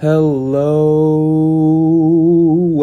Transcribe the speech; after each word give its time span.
Hello, 0.00 0.64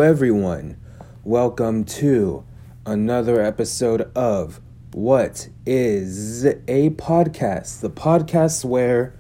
everyone. 0.02 0.78
Welcome 1.24 1.84
to 1.86 2.44
another 2.86 3.42
episode 3.42 4.12
of 4.16 4.62
What 4.94 5.50
is 5.66 6.46
a 6.46 6.92
Podcast? 6.92 7.80
The 7.80 7.90
podcast 7.90 8.64
where 8.66 9.16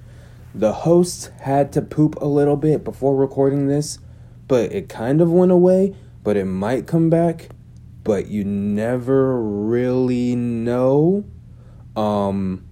the 0.54 0.73
host 0.73 1.31
had 1.41 1.73
to 1.73 1.81
poop 1.81 2.21
a 2.21 2.28
little 2.28 2.55
bit 2.55 2.83
before 2.83 3.15
recording 3.15 3.65
this, 3.68 3.98
but 4.48 4.72
it 4.72 4.90
kind 4.90 5.20
of 5.20 5.32
went 5.32 5.52
away, 5.52 5.96
but 6.24 6.38
it 6.38 6.46
might 6.46 6.86
come 6.86 7.10
back, 7.10 7.50
but 8.04 8.28
you 8.28 8.44
never 8.44 9.42
really 9.42 10.36
know. 10.36 11.26
Um, 11.96 12.64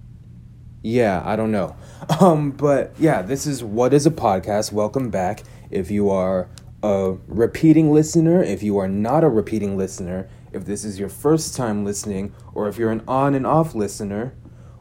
yeah, 0.84 1.20
I 1.24 1.34
don't 1.34 1.50
know. 1.50 1.74
Um, 2.20 2.50
but 2.50 2.94
yeah, 2.98 3.22
this 3.22 3.46
is 3.46 3.64
What 3.64 3.94
is 3.94 4.06
a 4.06 4.10
Podcast. 4.10 4.72
Welcome 4.72 5.10
back. 5.10 5.42
If 5.70 5.90
you 5.90 6.10
are 6.10 6.48
a 6.82 7.16
repeating 7.26 7.92
listener, 7.92 8.42
if 8.42 8.62
you 8.62 8.78
are 8.78 8.88
not 8.88 9.24
a 9.24 9.28
repeating 9.28 9.76
listener, 9.76 10.28
if 10.52 10.64
this 10.64 10.84
is 10.84 10.98
your 10.98 11.08
first 11.08 11.56
time 11.56 11.84
listening, 11.84 12.34
or 12.54 12.68
if 12.68 12.78
you're 12.78 12.90
an 12.90 13.02
on 13.08 13.34
and 13.34 13.46
off 13.46 13.74
listener, 13.74 14.34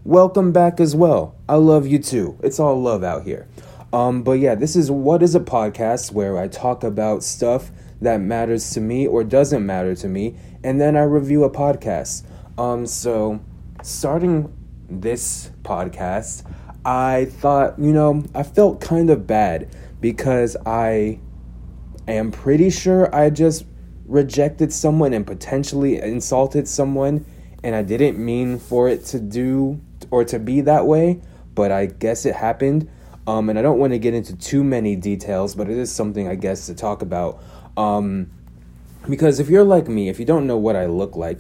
welcome 0.04 0.52
back 0.52 0.80
as 0.80 0.96
well. 0.96 1.36
I 1.48 1.56
love 1.56 1.88
you 1.88 2.00
too. 2.00 2.38
It's 2.44 2.60
all 2.60 2.82
love 2.82 3.04
out 3.04 3.24
here. 3.24 3.48
Um, 3.94 4.24
but 4.24 4.34
yeah, 4.34 4.56
this 4.56 4.76
is 4.76 4.92
What 4.92 5.24
is 5.24 5.36
a 5.36 5.40
Podcast 5.40 6.12
where 6.12 6.38
I 6.38 6.48
talk 6.48 6.84
about 6.84 7.24
stuff 7.24 7.72
that 8.02 8.20
matters 8.20 8.72
to 8.72 8.82
me 8.82 9.08
or 9.08 9.24
doesn't 9.24 9.66
matter 9.66 9.96
to 9.96 10.08
me, 10.08 10.36
and 10.64 10.82
then 10.82 10.98
I 10.98 11.04
review 11.04 11.44
a 11.46 11.50
podcast. 11.50 12.24
Um, 12.58 12.86
so 12.86 13.40
starting 13.84 14.54
this 14.90 15.52
podcast, 15.64 16.44
I 16.86 17.26
thought, 17.26 17.80
you 17.80 17.92
know, 17.92 18.24
I 18.36 18.44
felt 18.44 18.80
kind 18.80 19.10
of 19.10 19.26
bad 19.26 19.76
because 20.00 20.56
I 20.66 21.20
am 22.08 22.32
pretty 22.32 22.70
sure 22.70 23.14
I 23.14 23.32
just 23.32 23.66
rejected 24.06 24.72
someone 24.72 25.14
and 25.14 25.26
potentially 25.26 26.00
insulted 26.00 26.68
someone, 26.68 27.26
and 27.64 27.76
I 27.76 27.82
didn't 27.82 28.24
mean 28.24 28.60
for 28.60 28.88
it 28.88 29.04
to 29.06 29.20
do 29.20 29.82
or 30.12 30.24
to 30.26 30.38
be 30.38 30.62
that 30.62 30.86
way, 30.86 31.22
but 31.56 31.72
I 31.72 31.88
guess 31.88 32.26
it 32.26 32.36
happened. 32.36 32.90
Um, 33.28 33.50
and 33.50 33.58
I 33.58 33.64
don't 33.64 33.80
want 33.80 33.94
to 33.94 33.98
get 33.98 34.14
into 34.14 34.36
too 34.36 34.64
many 34.64 34.96
details, 34.96 35.56
but 35.56 35.68
it 35.68 35.78
is 35.78 35.92
something 35.92 36.28
I 36.28 36.36
guess 36.36 36.68
to 36.68 36.76
talk 36.76 37.02
about. 37.02 37.42
Um, 37.76 38.30
because 39.10 39.40
if 39.40 39.50
you're 39.50 39.64
like 39.64 39.88
me, 39.88 40.10
if 40.10 40.20
you 40.20 40.26
don't 40.26 40.46
know 40.46 40.58
what 40.58 40.76
I 40.76 40.86
look 40.86 41.16
like, 41.16 41.40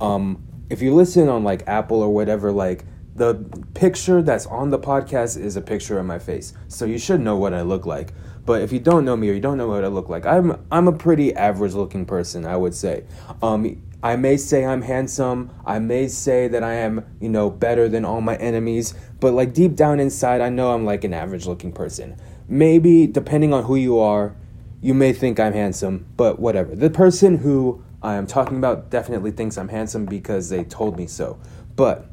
um, 0.00 0.42
if 0.70 0.80
you 0.80 0.94
listen 0.94 1.28
on 1.28 1.44
like 1.44 1.62
Apple 1.66 2.00
or 2.00 2.12
whatever, 2.12 2.52
like 2.52 2.86
the 3.16 3.34
picture 3.74 4.22
that's 4.22 4.46
on 4.46 4.70
the 4.70 4.78
podcast 4.78 5.40
is 5.40 5.56
a 5.56 5.62
picture 5.62 5.98
of 5.98 6.06
my 6.06 6.18
face. 6.18 6.52
So 6.68 6.84
you 6.84 6.98
should 6.98 7.20
know 7.20 7.36
what 7.36 7.54
I 7.54 7.62
look 7.62 7.86
like. 7.86 8.12
But 8.44 8.62
if 8.62 8.72
you 8.72 8.78
don't 8.78 9.04
know 9.04 9.16
me 9.16 9.30
or 9.30 9.32
you 9.32 9.40
don't 9.40 9.58
know 9.58 9.68
what 9.68 9.84
I 9.84 9.88
look 9.88 10.08
like, 10.08 10.24
I'm 10.26 10.64
I'm 10.70 10.86
a 10.86 10.92
pretty 10.92 11.34
average 11.34 11.74
looking 11.74 12.04
person, 12.04 12.46
I 12.46 12.56
would 12.56 12.74
say. 12.74 13.04
Um 13.42 13.82
I 14.02 14.14
may 14.14 14.36
say 14.36 14.64
I'm 14.64 14.82
handsome. 14.82 15.50
I 15.64 15.78
may 15.78 16.06
say 16.06 16.46
that 16.48 16.62
I 16.62 16.74
am, 16.74 17.04
you 17.20 17.28
know, 17.28 17.50
better 17.50 17.88
than 17.88 18.04
all 18.04 18.20
my 18.20 18.36
enemies, 18.36 18.94
but 19.18 19.32
like 19.32 19.52
deep 19.52 19.74
down 19.74 19.98
inside, 19.98 20.40
I 20.40 20.48
know 20.48 20.72
I'm 20.72 20.84
like 20.84 21.02
an 21.02 21.14
average 21.14 21.46
looking 21.46 21.72
person. 21.72 22.16
Maybe 22.48 23.06
depending 23.06 23.52
on 23.52 23.64
who 23.64 23.74
you 23.74 23.98
are, 23.98 24.36
you 24.80 24.94
may 24.94 25.12
think 25.12 25.40
I'm 25.40 25.54
handsome, 25.54 26.06
but 26.16 26.38
whatever. 26.38 26.76
The 26.76 26.90
person 26.90 27.38
who 27.38 27.82
I 28.02 28.14
am 28.14 28.26
talking 28.26 28.58
about 28.58 28.90
definitely 28.90 29.32
thinks 29.32 29.58
I'm 29.58 29.68
handsome 29.68 30.04
because 30.04 30.50
they 30.50 30.62
told 30.62 30.96
me 30.96 31.08
so. 31.08 31.40
But 31.74 32.08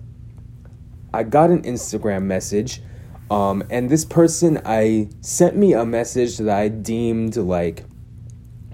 I 1.13 1.23
got 1.23 1.49
an 1.51 1.61
Instagram 1.63 2.23
message, 2.23 2.81
um, 3.29 3.63
and 3.69 3.89
this 3.89 4.03
person 4.03 4.59
I 4.65 5.09
sent 5.21 5.55
me 5.55 5.73
a 5.73 5.85
message 5.85 6.37
that 6.37 6.57
I 6.57 6.69
deemed 6.69 7.35
like 7.35 7.83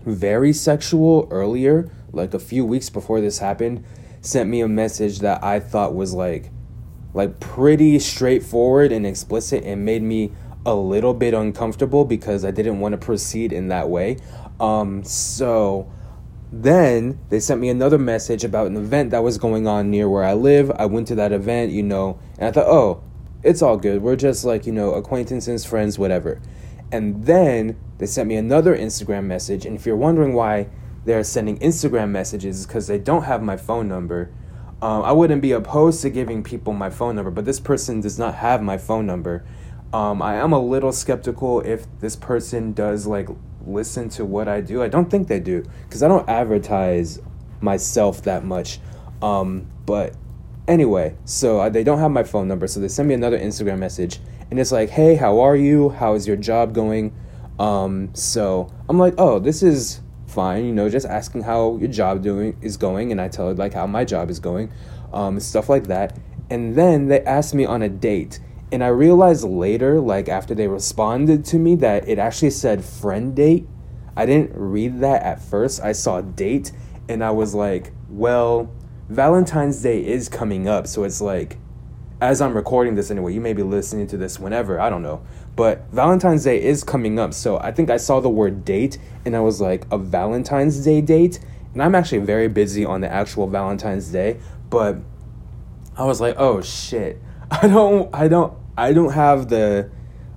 very 0.05 0.53
sexual 0.53 1.27
earlier, 1.31 1.91
like 2.11 2.33
a 2.33 2.39
few 2.39 2.65
weeks 2.65 2.89
before 2.89 3.21
this 3.21 3.39
happened. 3.39 3.83
Sent 4.21 4.49
me 4.49 4.61
a 4.61 4.67
message 4.67 5.19
that 5.19 5.43
I 5.43 5.59
thought 5.59 5.93
was 5.93 6.14
like, 6.14 6.52
like 7.14 7.39
pretty 7.39 7.99
straightforward 7.99 8.91
and 8.91 9.05
explicit, 9.05 9.64
and 9.64 9.83
made 9.85 10.03
me 10.03 10.31
a 10.65 10.75
little 10.75 11.14
bit 11.14 11.33
uncomfortable 11.33 12.05
because 12.05 12.43
I 12.43 12.52
didn't 12.52 12.80
want 12.80 12.93
to 12.93 12.97
proceed 12.97 13.53
in 13.53 13.69
that 13.69 13.89
way. 13.89 14.17
Um, 14.59 15.03
so 15.03 15.91
then 16.52 17.20
they 17.30 17.39
sent 17.39 17.61
me 17.61 17.70
another 17.70 17.98
message 17.98 18.43
about 18.43 18.67
an 18.67 18.77
event 18.77 19.11
that 19.11 19.23
was 19.23 19.37
going 19.37 19.67
on 19.67 19.92
near 19.92 20.10
where 20.10 20.23
I 20.23 20.33
live. 20.33 20.71
I 20.76 20.86
went 20.86 21.08
to 21.10 21.15
that 21.15 21.32
event, 21.32 21.71
you 21.71 21.83
know, 21.83 22.20
and 22.37 22.48
I 22.48 22.52
thought, 22.52 22.67
oh, 22.67 23.04
it's 23.43 23.61
all 23.61 23.77
good. 23.77 24.02
We're 24.02 24.15
just 24.15 24.43
like, 24.43 24.65
you 24.65 24.73
know, 24.73 24.93
acquaintances, 24.93 25.65
friends, 25.65 25.99
whatever. 25.99 26.42
And 26.92 27.26
then 27.26 27.77
they 27.99 28.08
sent 28.08 28.27
me 28.27 28.36
another 28.36 28.76
Instagram 28.76 29.26
message. 29.26 29.65
And 29.65 29.76
if 29.76 29.86
you're 29.86 29.95
wondering 29.95 30.33
why 30.33 30.70
they're 31.05 31.23
sending 31.23 31.58
Instagram 31.59 32.09
messages, 32.09 32.65
because 32.65 32.88
they 32.88 32.99
don't 32.99 33.23
have 33.23 33.42
my 33.42 33.58
phone 33.58 33.88
number. 33.88 34.32
Um, 34.82 35.04
I 35.04 35.11
wouldn't 35.11 35.42
be 35.42 35.52
opposed 35.52 36.02
to 36.04 36.09
giving 36.09 36.43
people 36.43 36.73
my 36.73 36.89
phone 36.89 37.15
number, 37.15 37.32
but 37.32 37.45
this 37.45 37.59
person 37.59 37.99
does 38.02 38.17
not 38.17 38.36
have 38.36 38.61
my 38.61 38.77
phone 38.77 39.05
number. 39.05 39.45
Um, 39.92 40.21
I 40.21 40.36
am 40.36 40.54
a 40.54 40.59
little 40.59 40.92
skeptical 40.92 41.61
if 41.61 41.86
this 41.99 42.15
person 42.15 42.73
does 42.73 43.08
like 43.08 43.27
listen 43.69 44.09
to 44.09 44.25
what 44.25 44.47
I 44.47 44.61
do. 44.61 44.81
I 44.81 44.87
don't 44.87 45.09
think 45.09 45.27
they 45.27 45.39
do 45.39 45.63
because 45.83 46.03
I 46.03 46.07
don't 46.07 46.27
advertise 46.27 47.19
myself 47.61 48.23
that 48.23 48.43
much. 48.43 48.80
Um, 49.21 49.69
but 49.85 50.15
anyway, 50.67 51.15
so 51.25 51.59
uh, 51.59 51.69
they 51.69 51.83
don't 51.83 51.99
have 51.99 52.11
my 52.11 52.23
phone 52.23 52.47
number, 52.47 52.67
so 52.67 52.79
they 52.79 52.87
send 52.87 53.08
me 53.08 53.13
another 53.13 53.37
Instagram 53.37 53.79
message, 53.79 54.19
and 54.49 54.59
it's 54.59 54.71
like, 54.71 54.89
"Hey, 54.89 55.15
how 55.15 55.39
are 55.39 55.55
you? 55.55 55.89
How 55.89 56.13
is 56.13 56.27
your 56.27 56.37
job 56.37 56.73
going?" 56.73 57.13
Um, 57.59 58.09
so 58.13 58.71
I'm 58.87 58.97
like, 58.97 59.15
"Oh, 59.17 59.39
this 59.39 59.61
is 59.63 60.02
fine," 60.27 60.65
you 60.65 60.73
know, 60.73 60.89
just 60.89 61.05
asking 61.05 61.43
how 61.43 61.77
your 61.77 61.89
job 61.89 62.23
doing 62.23 62.58
is 62.61 62.77
going, 62.77 63.11
and 63.11 63.19
I 63.19 63.27
tell 63.27 63.47
her 63.47 63.53
like 63.53 63.73
how 63.73 63.87
my 63.87 64.05
job 64.05 64.29
is 64.29 64.39
going, 64.39 64.71
um, 65.13 65.39
stuff 65.39 65.69
like 65.69 65.87
that. 65.87 66.17
And 66.49 66.75
then 66.75 67.08
they 67.08 67.21
asked 67.21 67.53
me 67.53 67.65
on 67.65 67.81
a 67.83 67.89
date 67.89 68.39
and 68.71 68.83
I 68.83 68.87
realized 68.87 69.43
later, 69.43 69.99
like 69.99 70.30
after 70.30 70.53
they 70.53 70.67
responded 70.67 71.45
to 71.45 71.57
me, 71.57 71.75
that 71.75 72.07
it 72.07 72.19
actually 72.19 72.52
said 72.52 72.83
friend 72.83 73.35
date. 73.35 73.67
I 74.15 74.25
didn't 74.25 74.52
read 74.53 74.99
that 74.99 75.23
at 75.23 75.41
first. 75.41 75.81
I 75.81 75.93
saw 75.93 76.21
date 76.21 76.71
and 77.08 77.23
I 77.23 77.31
was 77.31 77.55
like, 77.55 77.91
well, 78.09 78.71
Valentine's 79.08 79.81
Day 79.81 80.05
is 80.05 80.29
coming 80.29 80.67
up. 80.67 80.85
So 80.85 81.03
it's 81.03 81.21
like, 81.21 81.58
as 82.21 82.41
I'm 82.41 82.53
recording 82.53 82.95
this 82.95 83.09
anyway, 83.09 83.33
you 83.33 83.41
may 83.41 83.53
be 83.53 83.63
listening 83.63 84.05
to 84.08 84.17
this 84.17 84.39
whenever, 84.39 84.79
I 84.79 84.89
don't 84.89 85.02
know. 85.02 85.21
But 85.55 85.85
Valentine's 85.91 86.43
Day 86.43 86.61
is 86.61 86.83
coming 86.83 87.17
up. 87.17 87.33
So 87.33 87.58
I 87.58 87.71
think 87.71 87.89
I 87.89 87.97
saw 87.97 88.19
the 88.19 88.29
word 88.29 88.65
date 88.65 88.99
and 89.25 89.35
I 89.35 89.39
was 89.39 89.59
like, 89.59 89.85
a 89.89 89.97
Valentine's 89.97 90.83
Day 90.83 91.02
date? 91.02 91.39
And 91.73 91.81
I'm 91.81 91.95
actually 91.95 92.19
very 92.19 92.47
busy 92.47 92.85
on 92.85 93.02
the 93.02 93.11
actual 93.11 93.47
Valentine's 93.47 94.09
Day. 94.09 94.39
But 94.69 94.97
I 95.97 96.03
was 96.03 96.21
like, 96.21 96.35
oh 96.37 96.61
shit. 96.61 97.19
I 97.52 97.67
don't, 97.67 98.14
I 98.14 98.27
don't, 98.27 98.54
I 98.77 98.93
don't 98.93 99.14
have 99.14 99.49
the 99.49 99.89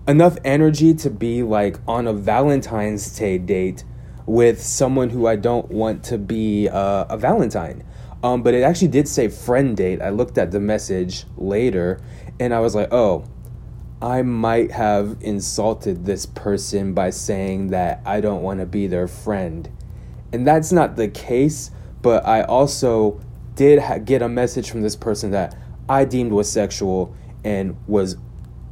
enough 0.09 0.37
energy 0.45 0.95
to 0.95 1.11
be 1.11 1.43
like 1.43 1.79
on 1.87 2.07
a 2.07 2.13
Valentine's 2.13 3.17
Day 3.17 3.39
date 3.39 3.85
with 4.27 4.63
someone 4.63 5.11
who 5.11 5.27
I 5.27 5.37
don't 5.37 5.71
want 5.71 6.05
to 6.05 6.19
be 6.19 6.69
uh, 6.69 7.05
a 7.09 7.17
Valentine. 7.17 7.85
Um, 8.23 8.43
but 8.43 8.55
it 8.55 8.63
actually 8.63 8.89
did 8.89 9.09
say 9.09 9.29
friend 9.29 9.77
date. 9.77 10.01
I 10.01 10.11
looked 10.11 10.39
at 10.39 10.53
the 10.53 10.61
message 10.61 11.25
later 11.37 12.01
and 12.39 12.55
I 12.55 12.61
was 12.61 12.75
like, 12.75 12.93
oh, 12.93 13.25
I 14.01 14.23
might 14.23 14.71
have 14.73 15.17
insulted 15.21 16.05
this 16.05 16.27
person 16.27 16.95
by 16.95 17.11
saying 17.11 17.69
that 17.69 18.01
I 18.05 18.21
don't 18.21 18.43
want 18.43 18.61
to 18.61 18.67
be 18.67 18.87
their 18.87 19.07
friend. 19.07 19.69
And 20.33 20.47
that's 20.47 20.73
not 20.73 20.97
the 20.97 21.09
case, 21.09 21.71
but 22.01 22.27
I 22.27 22.43
also 22.43 23.21
did 23.55 23.81
ha- 23.81 23.99
get 23.99 24.23
a 24.23 24.29
message 24.29 24.71
from 24.71 24.83
this 24.83 24.97
person 24.97 25.31
that 25.33 25.57
I 25.93 26.07
deemed 26.07 26.33
was 26.33 26.51
sexual 26.51 27.15
and 27.45 27.77
was 27.87 28.17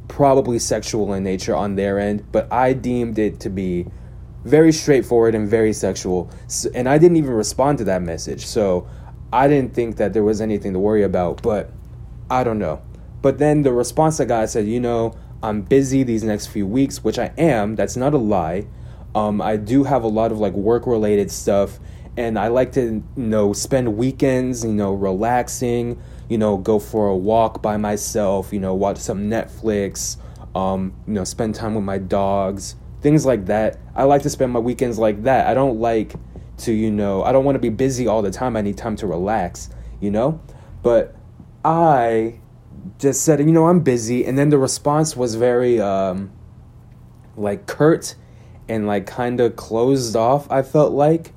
probably 0.07 0.57
sexual 0.57 1.13
in 1.13 1.23
nature 1.23 1.55
on 1.55 1.75
their 1.75 1.99
end, 1.99 2.25
but 2.31 2.51
I 2.51 2.73
deemed 2.73 3.19
it 3.19 3.39
to 3.41 3.49
be 3.51 3.85
very 4.43 4.71
straightforward 4.71 5.35
and 5.35 5.47
very 5.47 5.71
sexual. 5.71 6.31
And 6.73 6.89
I 6.89 6.97
didn't 6.97 7.17
even 7.17 7.33
respond 7.33 7.77
to 7.77 7.83
that 7.83 8.01
message. 8.01 8.47
So 8.47 8.87
I 9.31 9.47
didn't 9.47 9.75
think 9.75 9.97
that 9.97 10.13
there 10.13 10.23
was 10.23 10.41
anything 10.41 10.73
to 10.73 10.79
worry 10.79 11.03
about, 11.03 11.43
but 11.43 11.69
I 12.31 12.43
don't 12.43 12.57
know. 12.57 12.81
But 13.21 13.37
then 13.37 13.61
the 13.61 13.71
response 13.71 14.19
I 14.19 14.25
got 14.25 14.49
said, 14.49 14.65
you 14.65 14.79
know, 14.79 15.15
I'm 15.43 15.61
busy 15.61 16.01
these 16.01 16.23
next 16.23 16.47
few 16.47 16.65
weeks, 16.65 17.03
which 17.03 17.19
I 17.19 17.31
am. 17.37 17.75
That's 17.75 17.95
not 17.95 18.15
a 18.15 18.17
lie. 18.17 18.65
Um, 19.13 19.41
I 19.41 19.57
do 19.57 19.83
have 19.83 20.03
a 20.03 20.07
lot 20.07 20.31
of 20.31 20.39
like 20.39 20.53
work 20.53 20.87
related 20.87 21.29
stuff, 21.29 21.79
and 22.17 22.39
I 22.39 22.47
like 22.47 22.71
to, 22.73 22.81
you 22.81 23.03
know, 23.15 23.53
spend 23.53 23.95
weekends, 23.95 24.65
you 24.65 24.73
know, 24.73 24.93
relaxing, 24.93 26.01
you 26.31 26.37
know, 26.37 26.55
go 26.55 26.79
for 26.79 27.09
a 27.09 27.15
walk 27.15 27.61
by 27.61 27.75
myself, 27.75 28.53
you 28.53 28.59
know, 28.61 28.73
watch 28.73 28.95
some 28.95 29.29
Netflix, 29.29 30.15
um, 30.55 30.93
you 31.05 31.11
know, 31.11 31.25
spend 31.25 31.53
time 31.53 31.75
with 31.75 31.83
my 31.83 31.97
dogs, 31.97 32.75
things 33.01 33.25
like 33.25 33.47
that. 33.47 33.77
I 33.95 34.03
like 34.03 34.21
to 34.21 34.29
spend 34.29 34.53
my 34.53 34.59
weekends 34.59 34.97
like 34.97 35.23
that. 35.23 35.47
I 35.47 35.53
don't 35.53 35.81
like 35.81 36.13
to, 36.59 36.71
you 36.71 36.89
know, 36.89 37.21
I 37.21 37.33
don't 37.33 37.43
want 37.43 37.55
to 37.55 37.59
be 37.59 37.67
busy 37.67 38.07
all 38.07 38.21
the 38.21 38.31
time. 38.31 38.55
I 38.55 38.61
need 38.61 38.77
time 38.77 38.95
to 38.95 39.07
relax, 39.07 39.71
you 39.99 40.09
know? 40.09 40.41
But 40.81 41.13
I 41.65 42.39
just 42.97 43.25
said, 43.25 43.41
you 43.41 43.51
know, 43.51 43.67
I'm 43.67 43.81
busy. 43.81 44.23
And 44.25 44.37
then 44.37 44.51
the 44.51 44.57
response 44.57 45.17
was 45.17 45.35
very, 45.35 45.81
um, 45.81 46.31
like, 47.35 47.67
curt 47.67 48.15
and 48.69 48.87
like 48.87 49.05
kind 49.05 49.41
of 49.41 49.57
closed 49.57 50.15
off, 50.15 50.49
I 50.49 50.61
felt 50.61 50.93
like. 50.93 51.33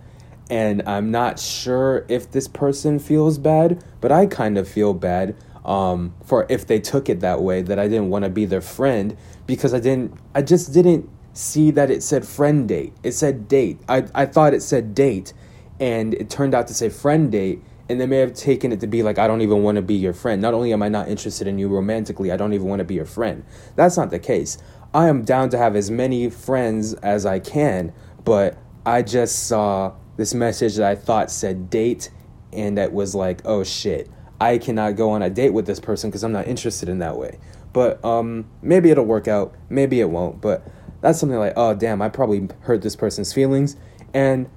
And 0.51 0.83
I'm 0.87 1.11
not 1.11 1.39
sure 1.39 2.05
if 2.09 2.31
this 2.31 2.49
person 2.49 2.99
feels 2.99 3.39
bad, 3.39 3.83
but 4.01 4.13
I 4.13 4.27
kind 4.27 4.59
of 4.59 4.69
feel 4.69 4.93
bad 4.93 5.35
um, 5.65 6.15
for 6.25 6.47
if 6.49 6.67
they 6.67 6.79
took 6.79 7.09
it 7.09 7.21
that 7.21 7.41
way 7.41 7.63
that 7.63 7.79
I 7.79 7.89
didn't 7.89 8.11
want 8.11 8.25
to 8.25 8.31
be 8.31 8.45
their 8.45 8.61
friend 8.61 9.17
because 9.47 9.73
I 9.73 9.81
didn't 9.81 10.19
I 10.35 10.43
just 10.43 10.73
didn't 10.73 11.09
see 11.33 11.71
that 11.73 11.91
it 11.91 12.03
said 12.03 12.27
friend 12.27 12.69
date. 12.69 12.93
It 13.03 13.13
said 13.13 13.49
date. 13.49 13.81
I, 13.89 14.05
I 14.15 14.27
thought 14.27 14.55
it 14.55 14.63
said 14.63 14.95
date 14.95 15.33
and 15.81 16.15
it 16.15 16.31
turned 16.31 16.55
out 16.55 16.69
to 16.69 16.75
say 16.75 16.89
friend 16.91 17.33
date 17.33 17.63
and 17.89 18.01
they 18.01 18.07
may 18.07 18.19
have 18.19 18.35
taken 18.35 18.73
it 18.73 18.81
to 18.81 18.87
be 18.87 19.03
like 19.03 19.19
I 19.19 19.27
don't 19.27 19.41
even 19.41 19.63
want 19.63 19.77
to 19.77 19.83
be 19.83 19.95
your 19.95 20.13
friend. 20.13 20.41
Not 20.41 20.55
only 20.55 20.73
am 20.73 20.83
I 20.83 20.89
not 20.89 21.09
interested 21.09 21.47
in 21.47 21.59
you 21.59 21.69
romantically, 21.69 22.31
I 22.31 22.37
don't 22.37 22.53
even 22.53 22.67
want 22.67 22.81
to 22.81 22.85
be 22.85 22.95
your 22.95 23.07
friend. 23.07 23.45
That's 23.77 23.97
not 23.97 24.11
the 24.11 24.19
case. 24.19 24.59
I 24.93 25.09
am 25.09 25.25
down 25.25 25.49
to 25.51 25.59
have 25.59 25.75
as 25.75 25.91
many 25.91 26.31
friends 26.31 26.95
as 26.95 27.27
I 27.27 27.41
can, 27.41 27.93
but 28.25 28.57
I 28.87 29.03
just 29.03 29.47
saw 29.47 29.95
this 30.17 30.35
message 30.35 30.77
that 30.77 30.91
I 30.91 30.95
thought 30.95 31.31
said 31.31 31.71
date 31.71 32.11
and 32.53 32.79
that 32.79 32.93
was 32.93 33.15
like, 33.15 33.43
"Oh 33.45 33.65
shit. 33.65 34.09
I 34.41 34.59
cannot 34.59 34.97
go 34.97 35.11
on 35.11 35.23
a 35.23 35.31
date 35.31 35.51
with 35.51 35.67
this 35.67 35.81
person 35.81 36.11
because 36.11 36.23
I'm 36.23 36.33
not 36.33 36.47
interested 36.47 36.89
in 36.89 36.99
that 37.01 37.17
way." 37.17 37.39
But 37.73 38.05
um 38.05 38.47
maybe 38.63 38.91
it'll 38.91 39.05
work 39.05 39.29
out, 39.29 39.55
maybe 39.69 40.01
it 40.01 40.11
won't, 40.11 40.41
but 40.41 40.67
that's 41.01 41.19
something 41.19 41.39
like, 41.39 41.55
"Oh 41.57 41.75
damn, 41.75 42.01
I 42.01 42.09
probably 42.09 42.49
hurt 42.61 42.83
this 42.83 42.97
person's 42.97 43.33
feelings." 43.33 43.77
And 44.13 44.49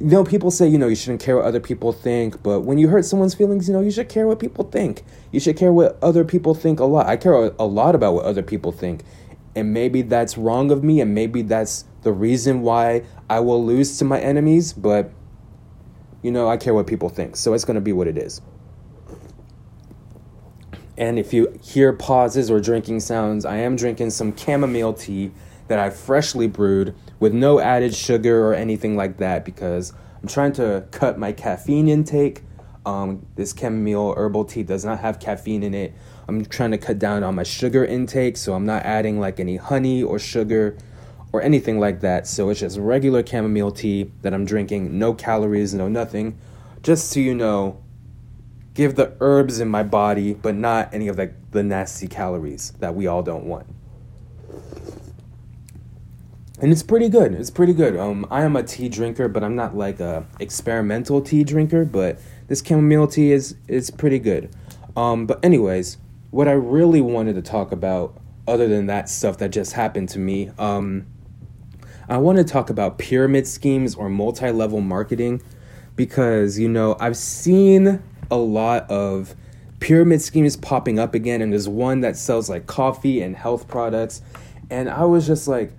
you 0.00 0.06
know, 0.06 0.24
people 0.24 0.50
say, 0.50 0.66
you 0.66 0.78
know, 0.78 0.88
you 0.88 0.96
shouldn't 0.96 1.20
care 1.20 1.36
what 1.36 1.44
other 1.44 1.60
people 1.60 1.92
think, 1.92 2.42
but 2.42 2.60
when 2.60 2.78
you 2.78 2.88
hurt 2.88 3.04
someone's 3.04 3.34
feelings, 3.34 3.68
you 3.68 3.74
know, 3.74 3.82
you 3.82 3.90
should 3.90 4.08
care 4.08 4.26
what 4.26 4.38
people 4.38 4.64
think. 4.64 5.04
You 5.30 5.40
should 5.40 5.58
care 5.58 5.74
what 5.74 5.98
other 6.00 6.24
people 6.24 6.54
think 6.54 6.80
a 6.80 6.86
lot. 6.86 7.06
I 7.06 7.18
care 7.18 7.34
a 7.34 7.66
lot 7.66 7.94
about 7.94 8.14
what 8.14 8.24
other 8.24 8.42
people 8.42 8.72
think. 8.72 9.04
And 9.54 9.74
maybe 9.74 10.00
that's 10.00 10.38
wrong 10.38 10.70
of 10.70 10.82
me, 10.82 11.02
and 11.02 11.14
maybe 11.14 11.42
that's 11.42 11.84
the 12.02 12.12
reason 12.12 12.62
why 12.62 13.02
I 13.30 13.38
will 13.38 13.64
lose 13.64 13.96
to 13.98 14.04
my 14.04 14.18
enemies, 14.18 14.72
but, 14.72 15.12
you 16.20 16.32
know, 16.32 16.48
I 16.48 16.56
care 16.56 16.74
what 16.74 16.88
people 16.88 17.08
think. 17.08 17.36
So 17.36 17.54
it's 17.54 17.64
going 17.64 17.76
to 17.76 17.80
be 17.80 17.92
what 17.92 18.08
it 18.08 18.18
is. 18.18 18.42
And 20.98 21.16
if 21.16 21.32
you 21.32 21.56
hear 21.62 21.92
pauses 21.92 22.50
or 22.50 22.60
drinking 22.60 22.98
sounds, 23.00 23.44
I 23.44 23.58
am 23.58 23.76
drinking 23.76 24.10
some 24.10 24.36
chamomile 24.36 24.94
tea 24.94 25.30
that 25.68 25.78
I 25.78 25.90
freshly 25.90 26.48
brewed 26.48 26.96
with 27.20 27.32
no 27.32 27.60
added 27.60 27.94
sugar 27.94 28.44
or 28.44 28.52
anything 28.52 28.96
like 28.96 29.18
that 29.18 29.44
because 29.44 29.92
I'm 30.20 30.28
trying 30.28 30.52
to 30.54 30.84
cut 30.90 31.16
my 31.16 31.30
caffeine 31.30 31.88
intake. 31.88 32.42
Um, 32.84 33.24
this 33.36 33.54
chamomile 33.56 34.12
herbal 34.16 34.46
tea 34.46 34.64
does 34.64 34.84
not 34.84 34.98
have 34.98 35.20
caffeine 35.20 35.62
in 35.62 35.72
it. 35.72 35.94
I'm 36.26 36.44
trying 36.44 36.72
to 36.72 36.78
cut 36.78 36.98
down 36.98 37.22
on 37.22 37.36
my 37.36 37.44
sugar 37.44 37.84
intake, 37.84 38.36
so 38.36 38.54
I'm 38.54 38.66
not 38.66 38.82
adding 38.84 39.20
like 39.20 39.38
any 39.38 39.56
honey 39.56 40.02
or 40.02 40.18
sugar 40.18 40.76
or 41.32 41.42
anything 41.42 41.78
like 41.78 42.00
that. 42.00 42.26
So 42.26 42.50
it's 42.50 42.60
just 42.60 42.78
regular 42.78 43.24
chamomile 43.26 43.70
tea 43.72 44.10
that 44.22 44.34
I'm 44.34 44.44
drinking, 44.44 44.98
no 44.98 45.14
calories, 45.14 45.74
no 45.74 45.88
nothing. 45.88 46.38
Just 46.82 47.10
so 47.10 47.20
you 47.20 47.34
know, 47.34 47.82
give 48.74 48.96
the 48.96 49.14
herbs 49.20 49.60
in 49.60 49.68
my 49.68 49.82
body, 49.82 50.34
but 50.34 50.54
not 50.54 50.92
any 50.94 51.08
of 51.08 51.16
the, 51.16 51.32
the 51.50 51.62
nasty 51.62 52.08
calories 52.08 52.72
that 52.80 52.94
we 52.94 53.06
all 53.06 53.22
don't 53.22 53.44
want 53.44 53.66
and 56.60 56.70
it's 56.70 56.82
pretty 56.82 57.08
good. 57.08 57.32
It's 57.34 57.50
pretty 57.50 57.72
good. 57.72 57.96
Um, 57.96 58.26
I 58.30 58.42
am 58.42 58.54
a 58.54 58.62
tea 58.62 58.88
drinker, 58.88 59.28
but 59.28 59.42
I'm 59.42 59.56
not 59.56 59.76
like 59.76 59.98
a 59.98 60.26
experimental 60.38 61.22
tea 61.22 61.42
drinker. 61.42 61.84
But 61.84 62.18
this 62.48 62.62
chamomile 62.64 63.06
tea 63.06 63.32
is 63.32 63.56
is 63.66 63.90
pretty 63.90 64.18
good. 64.18 64.50
Um, 64.96 65.26
but 65.26 65.42
anyways, 65.42 65.96
what 66.30 66.48
I 66.48 66.52
really 66.52 67.00
wanted 67.00 67.34
to 67.36 67.42
talk 67.42 67.72
about, 67.72 68.18
other 68.46 68.68
than 68.68 68.86
that 68.86 69.08
stuff 69.08 69.38
that 69.38 69.50
just 69.50 69.72
happened 69.72 70.10
to 70.10 70.18
me, 70.18 70.50
um, 70.58 71.06
I 72.10 72.16
want 72.16 72.38
to 72.38 72.44
talk 72.44 72.70
about 72.70 72.98
pyramid 72.98 73.46
schemes 73.46 73.94
or 73.94 74.08
multi-level 74.08 74.80
marketing, 74.80 75.40
because 75.94 76.58
you 76.58 76.68
know 76.68 76.96
I've 76.98 77.16
seen 77.16 78.02
a 78.32 78.36
lot 78.36 78.90
of 78.90 79.36
pyramid 79.78 80.20
schemes 80.20 80.56
popping 80.56 80.98
up 80.98 81.14
again, 81.14 81.40
and 81.40 81.52
there's 81.52 81.68
one 81.68 82.00
that 82.00 82.16
sells 82.16 82.50
like 82.50 82.66
coffee 82.66 83.22
and 83.22 83.36
health 83.36 83.68
products, 83.68 84.22
and 84.70 84.90
I 84.90 85.04
was 85.04 85.24
just 85.24 85.46
like 85.46 85.72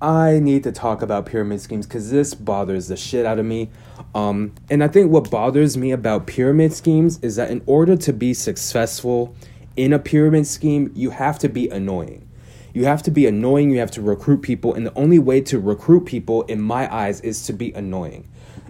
I 0.00 0.38
need 0.38 0.62
to 0.64 0.72
talk 0.72 1.02
about 1.02 1.26
pyramid 1.26 1.60
schemes 1.60 1.84
because 1.84 2.12
this 2.12 2.32
bothers 2.32 2.86
the 2.86 2.96
shit 2.96 3.26
out 3.26 3.40
of 3.40 3.46
me. 3.46 3.70
Um, 4.14 4.54
and 4.70 4.84
I 4.84 4.88
think 4.88 5.10
what 5.10 5.30
bothers 5.30 5.76
me 5.76 5.90
about 5.90 6.28
pyramid 6.28 6.74
schemes 6.74 7.18
is 7.22 7.36
that 7.36 7.50
in 7.50 7.62
order 7.66 7.96
to 7.96 8.12
be 8.12 8.34
successful 8.34 9.34
in 9.74 9.92
a 9.92 9.98
pyramid 9.98 10.46
scheme, 10.46 10.92
you 10.94 11.10
have 11.10 11.38
to 11.40 11.48
be 11.48 11.68
annoying. 11.70 12.25
You 12.76 12.84
have 12.84 13.02
to 13.04 13.10
be 13.10 13.24
annoying, 13.26 13.70
you 13.70 13.78
have 13.78 13.90
to 13.92 14.02
recruit 14.02 14.42
people, 14.42 14.74
and 14.74 14.84
the 14.84 14.92
only 14.98 15.18
way 15.18 15.40
to 15.40 15.58
recruit 15.58 16.04
people, 16.04 16.42
in 16.42 16.60
my 16.60 16.94
eyes, 16.94 17.22
is 17.22 17.46
to 17.46 17.54
be 17.54 17.72
annoying. 17.72 18.28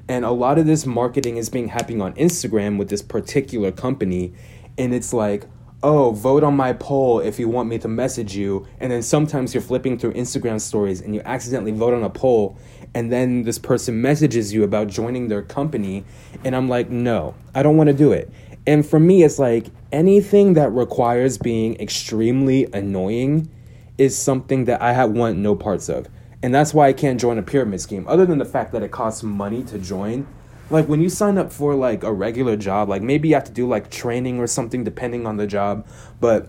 And 0.09 0.25
a 0.25 0.31
lot 0.31 0.59
of 0.59 0.67
this 0.67 0.87
marketing 0.87 1.39
is 1.39 1.49
being 1.49 1.67
happening 1.67 2.01
on 2.01 2.13
Instagram 2.13 2.79
with 2.79 2.89
this 2.89 3.03
particular 3.03 3.73
company, 3.73 4.33
and 4.79 4.95
it's 4.95 5.13
like, 5.13 5.49
oh, 5.83 6.13
vote 6.13 6.45
on 6.45 6.55
my 6.55 6.73
poll 6.73 7.19
if 7.19 7.41
you 7.41 7.49
want 7.49 7.69
me 7.69 7.79
to 7.79 7.89
message 7.89 8.37
you. 8.37 8.65
And 8.79 8.93
then 8.93 9.03
sometimes 9.03 9.53
you're 9.53 9.61
flipping 9.61 9.99
through 9.99 10.13
Instagram 10.13 10.61
stories 10.61 11.01
and 11.01 11.13
you 11.13 11.21
accidentally 11.25 11.73
vote 11.73 11.93
on 11.93 12.05
a 12.05 12.11
poll, 12.11 12.57
and 12.95 13.11
then 13.11 13.43
this 13.43 13.59
person 13.59 14.01
messages 14.01 14.53
you 14.53 14.63
about 14.63 14.87
joining 14.87 15.27
their 15.27 15.43
company. 15.43 16.05
And 16.45 16.55
I'm 16.55 16.69
like, 16.69 16.91
no, 16.91 17.35
I 17.57 17.65
don't 17.65 17.77
want 17.77 17.89
to 17.89 17.93
do 17.93 18.13
it. 18.13 18.31
And 18.69 18.87
for 18.87 19.01
me, 19.01 19.25
it's 19.25 19.41
like 19.41 19.67
anything 19.91 20.53
that 20.53 20.71
requires 20.71 21.39
being 21.39 21.75
extremely 21.81 22.69
annoying 22.73 23.51
is 23.99 24.17
something 24.17 24.65
that 24.67 24.83
I 24.83 24.93
have 24.93 25.11
want 25.11 25.39
no 25.39 25.55
parts 25.55 25.89
of. 25.89 26.07
And 26.43 26.55
that's 26.55 26.75
why 26.75 26.89
I 26.89 26.93
can't 26.93 27.21
join 27.21 27.39
a 27.39 27.43
pyramid 27.43 27.81
scheme, 27.81 28.07
other 28.07 28.27
than 28.27 28.39
the 28.39 28.45
fact 28.45 28.73
that 28.73 28.83
it 28.83 28.91
costs 28.91 29.23
money 29.23 29.63
to 29.65 29.79
join. 29.79 30.27
Like 30.69 30.89
when 30.89 31.01
you 31.01 31.09
sign 31.09 31.39
up 31.39 31.53
for 31.53 31.75
like 31.75 32.03
a 32.03 32.13
regular 32.13 32.57
job 32.57 32.89
like 32.89 33.01
maybe 33.01 33.29
you 33.29 33.35
have 33.35 33.45
to 33.45 33.53
do 33.53 33.69
like 33.69 33.89
training 33.89 34.41
or 34.41 34.49
something 34.49 34.83
depending 34.83 35.25
on 35.25 35.37
the 35.37 35.47
job 35.47 35.87
but 36.19 36.49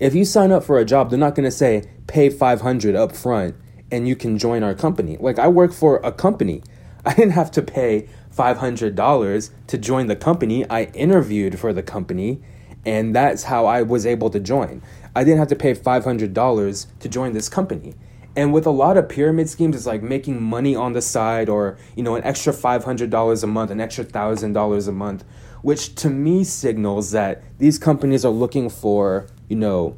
if 0.00 0.14
you 0.14 0.24
sign 0.24 0.50
up 0.50 0.64
for 0.64 0.78
a 0.78 0.84
job 0.86 1.10
they're 1.10 1.18
not 1.18 1.34
going 1.34 1.44
to 1.44 1.50
say 1.50 1.84
pay 2.06 2.30
500 2.30 2.96
up 2.96 3.14
front 3.14 3.54
and 3.90 4.08
you 4.08 4.16
can 4.16 4.38
join 4.38 4.62
our 4.62 4.74
company. 4.74 5.18
Like 5.20 5.38
i 5.38 5.46
work 5.46 5.74
for 5.74 5.98
a 6.02 6.10
company. 6.10 6.62
I 7.04 7.12
didn't 7.12 7.32
have 7.32 7.50
to 7.52 7.62
pay 7.62 8.08
$500 8.34 9.50
to 9.66 9.78
join 9.78 10.06
the 10.06 10.16
company. 10.16 10.68
I 10.70 10.84
interviewed 10.84 11.58
for 11.58 11.74
the 11.74 11.82
company 11.82 12.40
and 12.86 13.14
that's 13.14 13.44
how 13.44 13.66
i 13.66 13.82
was 13.82 14.06
able 14.06 14.30
to 14.30 14.40
join 14.40 14.82
i 15.18 15.24
didn't 15.24 15.38
have 15.38 15.48
to 15.48 15.56
pay 15.56 15.74
$500 15.74 16.86
to 17.00 17.08
join 17.08 17.32
this 17.32 17.48
company 17.48 17.94
and 18.38 18.52
with 18.52 18.66
a 18.66 18.70
lot 18.70 18.96
of 18.96 19.08
pyramid 19.08 19.48
schemes, 19.48 19.74
it's 19.74 19.84
like 19.84 20.00
making 20.00 20.40
money 20.40 20.76
on 20.76 20.92
the 20.92 21.02
side 21.02 21.48
or, 21.48 21.76
you 21.96 22.04
know, 22.04 22.14
an 22.14 22.22
extra 22.22 22.52
$500 22.52 23.42
a 23.42 23.46
month, 23.48 23.70
an 23.72 23.80
extra 23.80 24.04
$1,000 24.04 24.88
a 24.88 24.92
month, 24.92 25.24
which 25.62 25.96
to 25.96 26.08
me 26.08 26.44
signals 26.44 27.10
that 27.10 27.42
these 27.58 27.80
companies 27.80 28.24
are 28.24 28.30
looking 28.30 28.70
for, 28.70 29.26
you 29.48 29.56
know, 29.56 29.96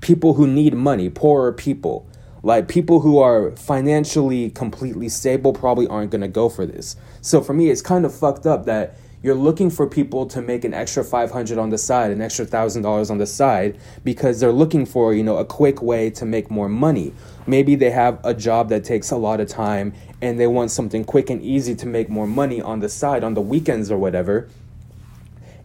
people 0.00 0.34
who 0.34 0.48
need 0.48 0.74
money, 0.74 1.08
poorer 1.08 1.52
people. 1.52 2.08
Like 2.42 2.66
people 2.66 3.00
who 3.00 3.20
are 3.20 3.52
financially 3.52 4.50
completely 4.50 5.08
stable 5.08 5.52
probably 5.52 5.86
aren't 5.86 6.10
going 6.10 6.22
to 6.22 6.28
go 6.28 6.48
for 6.48 6.66
this. 6.66 6.96
So 7.20 7.40
for 7.40 7.54
me, 7.54 7.70
it's 7.70 7.82
kind 7.82 8.04
of 8.04 8.12
fucked 8.12 8.46
up 8.46 8.66
that 8.66 8.96
you're 9.22 9.34
looking 9.34 9.70
for 9.70 9.86
people 9.86 10.26
to 10.26 10.42
make 10.42 10.64
an 10.64 10.74
extra 10.74 11.02
500 11.02 11.58
on 11.58 11.70
the 11.70 11.78
side 11.78 12.10
an 12.10 12.20
extra 12.20 12.46
$1000 12.46 13.10
on 13.10 13.18
the 13.18 13.26
side 13.26 13.78
because 14.04 14.40
they're 14.40 14.52
looking 14.52 14.86
for 14.86 15.14
you 15.14 15.22
know 15.22 15.38
a 15.38 15.44
quick 15.44 15.82
way 15.82 16.10
to 16.10 16.24
make 16.24 16.50
more 16.50 16.68
money. 16.68 17.12
Maybe 17.46 17.74
they 17.74 17.90
have 17.90 18.20
a 18.24 18.34
job 18.34 18.68
that 18.70 18.84
takes 18.84 19.10
a 19.10 19.16
lot 19.16 19.40
of 19.40 19.48
time 19.48 19.94
and 20.20 20.38
they 20.38 20.46
want 20.46 20.70
something 20.70 21.04
quick 21.04 21.30
and 21.30 21.42
easy 21.42 21.74
to 21.76 21.86
make 21.86 22.08
more 22.08 22.26
money 22.26 22.60
on 22.60 22.80
the 22.80 22.88
side 22.88 23.24
on 23.24 23.34
the 23.34 23.40
weekends 23.40 23.90
or 23.90 23.98
whatever. 23.98 24.48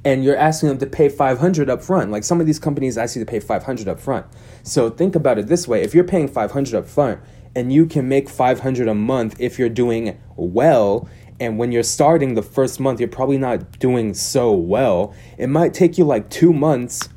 And 0.04 0.24
you're 0.24 0.38
asking 0.38 0.70
them 0.70 0.78
to 0.80 0.88
pay 0.88 1.10
500 1.10 1.70
up 1.70 1.84
front 1.84 2.12
like 2.12 2.24
some 2.24 2.40
of 2.42 2.48
these 2.48 2.60
companies 2.60 2.98
ask 2.98 3.16
you 3.16 3.24
to 3.24 3.30
pay 3.30 3.40
500 3.40 3.88
up 3.88 4.00
front 4.00 4.26
so 4.64 4.90
think 4.90 5.16
about 5.16 5.38
it 5.38 5.48
this 5.48 5.68
way. 5.68 5.82
If 5.82 5.94
you're 5.94 6.04
paying 6.04 6.28
500 6.28 6.76
up 6.76 6.88
front 6.88 7.20
and 7.56 7.72
you 7.74 7.86
can 7.86 8.08
make 8.08 8.30
500 8.30 8.88
a 8.88 8.96
month 8.96 9.36
if 9.40 9.60
you're 9.60 9.70
doing 9.70 10.20
well 10.36 11.10
and 11.42 11.58
when 11.58 11.72
you're 11.72 11.82
starting 11.82 12.36
the 12.36 12.44
first 12.44 12.80
month, 12.80 13.00
you're 13.00 13.10
probably 13.10 13.40
not 13.40 13.80
doing 13.80 14.14
so 14.14 14.52
well. 14.52 15.16
It 15.40 15.48
might 15.48 15.74
take 15.74 15.98
you 15.98 16.06
like 16.06 16.30
two 16.30 16.54
months 16.54 17.10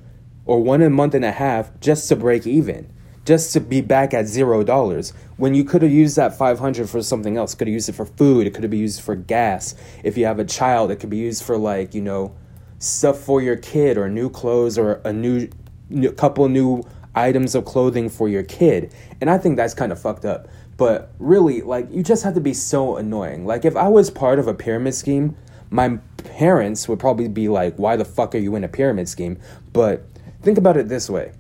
or 0.47 0.63
one 0.63 0.81
a 0.81 0.89
month 0.89 1.13
and 1.13 1.27
a 1.27 1.31
half 1.31 1.79
just 1.81 2.09
to 2.09 2.17
break 2.17 2.47
even, 2.47 2.91
just 3.27 3.53
to 3.53 3.61
be 3.61 3.83
back 3.83 4.15
at 4.15 4.27
zero 4.27 4.65
dollars. 4.65 5.13
When 5.37 5.53
you 5.53 5.63
could 5.63 5.83
have 5.83 5.93
used 5.93 6.17
that 6.17 6.39
500 6.39 6.89
for 6.89 7.03
something 7.03 7.37
else, 7.37 7.55
could 7.55 7.69
have 7.69 7.75
used 7.75 7.91
it 7.91 7.97
for 7.97 8.07
food, 8.07 8.47
it 8.47 8.55
could 8.55 8.65
have 8.65 8.71
been 8.71 8.81
used 8.81 9.03
for 9.03 9.15
gas. 9.15 9.75
If 10.03 10.17
you 10.17 10.25
have 10.25 10.39
a 10.39 10.45
child, 10.47 10.91
it 10.91 10.97
could 10.97 11.11
be 11.11 11.19
used 11.19 11.43
for 11.43 11.59
like, 11.59 11.95
you 11.95 12.01
know, 12.01 12.35
stuff 12.79 13.19
for 13.19 13.43
your 13.43 13.57
kid 13.57 13.99
or 13.99 14.09
new 14.09 14.31
clothes 14.31 14.79
or 14.79 15.03
a 15.05 15.13
new, 15.13 15.51
new 15.91 16.11
couple 16.11 16.49
new 16.49 16.83
items 17.15 17.55
of 17.55 17.65
clothing 17.65 18.09
for 18.09 18.29
your 18.29 18.43
kid. 18.43 18.93
And 19.21 19.31
I 19.31 19.39
think 19.39 19.57
that's 19.57 19.75
kind 19.75 19.93
of 19.93 20.01
fucked 20.01 20.25
up. 20.25 20.49
But 20.77 21.13
really, 21.19 21.63
like, 21.63 21.91
you 21.93 22.03
just 22.03 22.25
have 22.25 22.35
to 22.35 22.41
be 22.41 22.55
so 22.55 22.97
annoying. 22.97 23.47
Like, 23.47 23.65
if 23.65 23.77
I 23.77 23.89
was 23.89 24.11
part 24.11 24.39
of 24.39 24.49
a 24.49 24.55
pyramid 24.55 24.95
scheme, 24.95 25.37
my 25.71 25.99
parents 26.17 26.89
would 26.89 26.99
probably 26.99 27.29
be 27.29 27.49
like, 27.49 27.77
why 27.77 27.97
the 27.97 28.05
fuck 28.05 28.35
are 28.35 28.39
you 28.39 28.57
in 28.57 28.65
a 28.65 28.69
pyramid 28.69 29.09
scheme? 29.09 29.39
But 29.73 30.05
think 30.43 30.59
about 30.59 30.77
it 30.77 30.89
this 30.89 31.09
way 31.09 31.33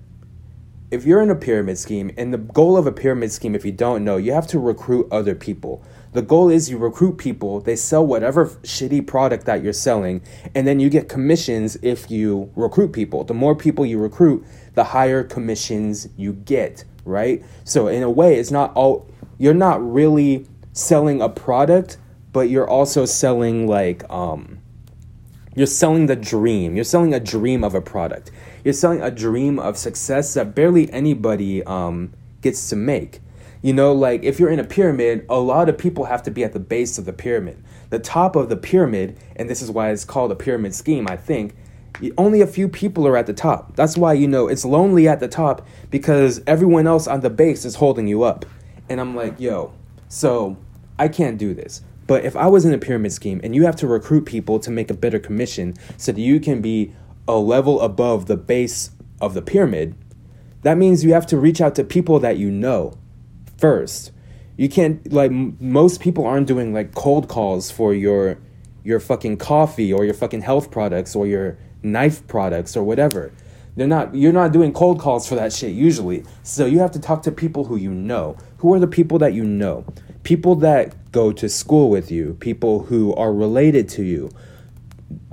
if 0.94 1.04
you're 1.04 1.22
in 1.22 1.30
a 1.30 1.34
pyramid 1.34 1.76
scheme, 1.76 2.12
and 2.16 2.32
the 2.32 2.38
goal 2.38 2.76
of 2.76 2.86
a 2.86 2.92
pyramid 2.92 3.32
scheme, 3.32 3.56
if 3.56 3.64
you 3.64 3.72
don't 3.72 4.04
know, 4.04 4.16
you 4.16 4.32
have 4.32 4.46
to 4.46 4.60
recruit 4.60 5.08
other 5.10 5.34
people. 5.34 5.82
The 6.14 6.22
goal 6.22 6.48
is 6.48 6.70
you 6.70 6.78
recruit 6.78 7.18
people, 7.18 7.60
they 7.60 7.74
sell 7.74 8.06
whatever 8.06 8.46
shitty 8.46 9.04
product 9.04 9.46
that 9.46 9.64
you're 9.64 9.72
selling, 9.72 10.22
and 10.54 10.64
then 10.64 10.78
you 10.78 10.88
get 10.88 11.08
commissions 11.08 11.76
if 11.82 12.08
you 12.08 12.52
recruit 12.54 12.92
people. 12.92 13.24
The 13.24 13.34
more 13.34 13.56
people 13.56 13.84
you 13.84 13.98
recruit, 13.98 14.46
the 14.74 14.84
higher 14.84 15.24
commissions 15.24 16.08
you 16.16 16.34
get, 16.34 16.84
right? 17.04 17.44
So 17.64 17.88
in 17.88 18.04
a 18.04 18.10
way, 18.10 18.36
it's 18.36 18.52
not 18.52 18.72
all 18.76 19.08
you're 19.38 19.54
not 19.54 19.84
really 19.84 20.46
selling 20.72 21.20
a 21.20 21.28
product, 21.28 21.98
but 22.32 22.48
you're 22.48 22.68
also 22.68 23.04
selling 23.06 23.66
like 23.66 24.08
um 24.08 24.60
you're 25.56 25.66
selling 25.66 26.06
the 26.06 26.16
dream. 26.16 26.76
You're 26.76 26.84
selling 26.84 27.12
a 27.12 27.18
dream 27.18 27.64
of 27.64 27.74
a 27.74 27.80
product. 27.80 28.30
You're 28.62 28.74
selling 28.74 29.02
a 29.02 29.10
dream 29.10 29.58
of 29.58 29.76
success 29.76 30.34
that 30.34 30.54
barely 30.54 30.88
anybody 30.92 31.64
um 31.64 32.12
gets 32.40 32.68
to 32.70 32.76
make. 32.76 33.20
You 33.64 33.72
know, 33.72 33.94
like 33.94 34.22
if 34.24 34.38
you're 34.38 34.50
in 34.50 34.60
a 34.60 34.64
pyramid, 34.64 35.24
a 35.30 35.38
lot 35.38 35.70
of 35.70 35.78
people 35.78 36.04
have 36.04 36.22
to 36.24 36.30
be 36.30 36.44
at 36.44 36.52
the 36.52 36.60
base 36.60 36.98
of 36.98 37.06
the 37.06 37.14
pyramid. 37.14 37.64
The 37.88 37.98
top 37.98 38.36
of 38.36 38.50
the 38.50 38.58
pyramid, 38.58 39.18
and 39.36 39.48
this 39.48 39.62
is 39.62 39.70
why 39.70 39.88
it's 39.88 40.04
called 40.04 40.30
a 40.30 40.34
pyramid 40.34 40.74
scheme, 40.74 41.06
I 41.08 41.16
think, 41.16 41.56
only 42.18 42.42
a 42.42 42.46
few 42.46 42.68
people 42.68 43.06
are 43.06 43.16
at 43.16 43.24
the 43.24 43.32
top. 43.32 43.74
That's 43.74 43.96
why, 43.96 44.12
you 44.12 44.28
know, 44.28 44.48
it's 44.48 44.66
lonely 44.66 45.08
at 45.08 45.18
the 45.18 45.28
top 45.28 45.66
because 45.90 46.42
everyone 46.46 46.86
else 46.86 47.06
on 47.06 47.20
the 47.20 47.30
base 47.30 47.64
is 47.64 47.76
holding 47.76 48.06
you 48.06 48.22
up. 48.22 48.44
And 48.90 49.00
I'm 49.00 49.16
like, 49.16 49.40
yo, 49.40 49.72
so 50.10 50.58
I 50.98 51.08
can't 51.08 51.38
do 51.38 51.54
this. 51.54 51.80
But 52.06 52.26
if 52.26 52.36
I 52.36 52.48
was 52.48 52.66
in 52.66 52.74
a 52.74 52.78
pyramid 52.78 53.14
scheme 53.14 53.40
and 53.42 53.54
you 53.54 53.64
have 53.64 53.76
to 53.76 53.86
recruit 53.86 54.26
people 54.26 54.58
to 54.58 54.70
make 54.70 54.90
a 54.90 54.94
better 54.94 55.18
commission 55.18 55.72
so 55.96 56.12
that 56.12 56.20
you 56.20 56.38
can 56.38 56.60
be 56.60 56.92
a 57.26 57.36
level 57.36 57.80
above 57.80 58.26
the 58.26 58.36
base 58.36 58.90
of 59.22 59.32
the 59.32 59.40
pyramid, 59.40 59.94
that 60.60 60.76
means 60.76 61.02
you 61.02 61.14
have 61.14 61.26
to 61.28 61.38
reach 61.38 61.62
out 61.62 61.74
to 61.76 61.84
people 61.84 62.18
that 62.18 62.36
you 62.36 62.50
know 62.50 62.98
first. 63.58 64.12
You 64.56 64.68
can't 64.68 65.12
like 65.12 65.30
m- 65.30 65.56
most 65.60 66.00
people 66.00 66.26
aren't 66.26 66.46
doing 66.46 66.72
like 66.72 66.94
cold 66.94 67.28
calls 67.28 67.70
for 67.70 67.92
your 67.92 68.38
your 68.84 69.00
fucking 69.00 69.38
coffee 69.38 69.92
or 69.92 70.04
your 70.04 70.14
fucking 70.14 70.42
health 70.42 70.70
products 70.70 71.16
or 71.16 71.26
your 71.26 71.58
knife 71.82 72.26
products 72.26 72.76
or 72.76 72.84
whatever. 72.84 73.32
They're 73.76 73.88
not 73.88 74.14
you're 74.14 74.32
not 74.32 74.52
doing 74.52 74.72
cold 74.72 75.00
calls 75.00 75.28
for 75.28 75.34
that 75.34 75.52
shit 75.52 75.72
usually. 75.72 76.24
So 76.42 76.66
you 76.66 76.78
have 76.78 76.92
to 76.92 77.00
talk 77.00 77.22
to 77.24 77.32
people 77.32 77.64
who 77.64 77.76
you 77.76 77.90
know. 77.90 78.36
Who 78.58 78.72
are 78.74 78.78
the 78.78 78.86
people 78.86 79.18
that 79.18 79.34
you 79.34 79.44
know? 79.44 79.84
People 80.22 80.54
that 80.56 81.12
go 81.12 81.32
to 81.32 81.48
school 81.48 81.90
with 81.90 82.10
you, 82.10 82.36
people 82.40 82.84
who 82.84 83.14
are 83.14 83.32
related 83.32 83.88
to 83.90 84.02
you, 84.02 84.30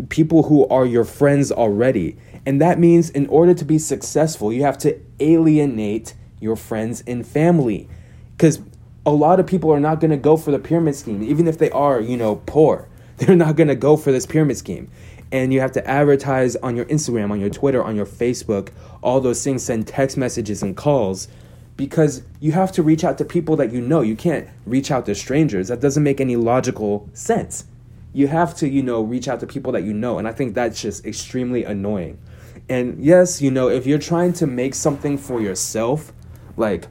people 0.10 0.44
who 0.44 0.68
are 0.68 0.86
your 0.86 1.06
friends 1.06 1.52
already. 1.52 2.18
And 2.46 2.60
that 2.60 2.80
means 2.80 3.10
in 3.12 3.28
order 3.28 3.54
to 3.54 3.64
be 3.64 3.78
successful, 3.78 4.52
you 4.52 4.64
have 4.64 4.78
to 4.80 5.00
alienate 5.20 6.16
your 6.40 6.56
friends 6.56 7.04
and 7.06 7.26
family 7.26 7.88
because 8.42 8.60
a 9.06 9.12
lot 9.12 9.40
of 9.40 9.46
people 9.46 9.72
are 9.72 9.80
not 9.80 10.00
going 10.00 10.10
to 10.10 10.18
go 10.18 10.36
for 10.36 10.50
the 10.50 10.58
pyramid 10.58 10.96
scheme 10.96 11.22
even 11.22 11.48
if 11.48 11.60
they 11.60 11.70
are 11.70 12.02
you 12.02 12.18
know 12.18 12.38
poor. 12.48 12.88
They're 13.18 13.36
not 13.36 13.56
going 13.56 13.68
to 13.68 13.76
go 13.76 13.98
for 13.98 14.12
this 14.12 14.26
pyramid 14.26 14.58
scheme. 14.58 14.90
And 15.32 15.54
you 15.54 15.60
have 15.60 15.74
to 15.74 15.88
advertise 15.88 16.56
on 16.56 16.76
your 16.76 16.86
instagram 16.86 17.30
on 17.30 17.40
your 17.40 17.52
twitter 17.52 17.84
on 17.84 17.96
your 17.96 18.08
facebook 18.08 18.70
all 19.04 19.22
those 19.22 19.44
things 19.44 19.64
send 19.64 19.88
text 19.88 20.18
messages 20.18 20.64
and 20.64 20.76
calls 20.76 21.28
because 21.78 22.24
you 22.40 22.52
have 22.54 22.72
to 22.72 22.82
reach 22.82 23.04
out 23.04 23.20
to 23.20 23.26
people 23.26 23.56
that 23.58 23.72
you 23.72 23.80
know. 23.80 24.02
You 24.02 24.16
can't 24.16 24.48
reach 24.66 24.90
out 24.90 25.06
to 25.06 25.14
strangers. 25.14 25.68
That 25.68 25.80
doesn't 25.80 26.04
make 26.04 26.20
any 26.20 26.36
logical 26.36 27.10
sense. 27.14 27.66
You 28.12 28.28
have 28.28 28.56
to 28.56 28.68
you 28.68 28.82
know 28.82 29.02
reach 29.04 29.28
out 29.28 29.40
to 29.42 29.48
people 29.48 29.72
that 29.74 29.84
you 29.84 29.94
know 29.94 30.18
and 30.18 30.28
i 30.28 30.34
think 30.34 30.56
that's 30.56 30.82
just 30.82 31.06
extremely 31.06 31.64
annoying. 31.64 32.18
And 32.68 33.06
yes 33.06 33.40
you 33.40 33.52
know 33.52 33.70
if 33.70 33.86
you're 33.86 34.00
trying 34.00 34.34
to 34.34 34.48
make 34.48 34.74
something 34.74 35.20
for 35.20 35.40
yourself 35.40 36.12
like 36.58 36.88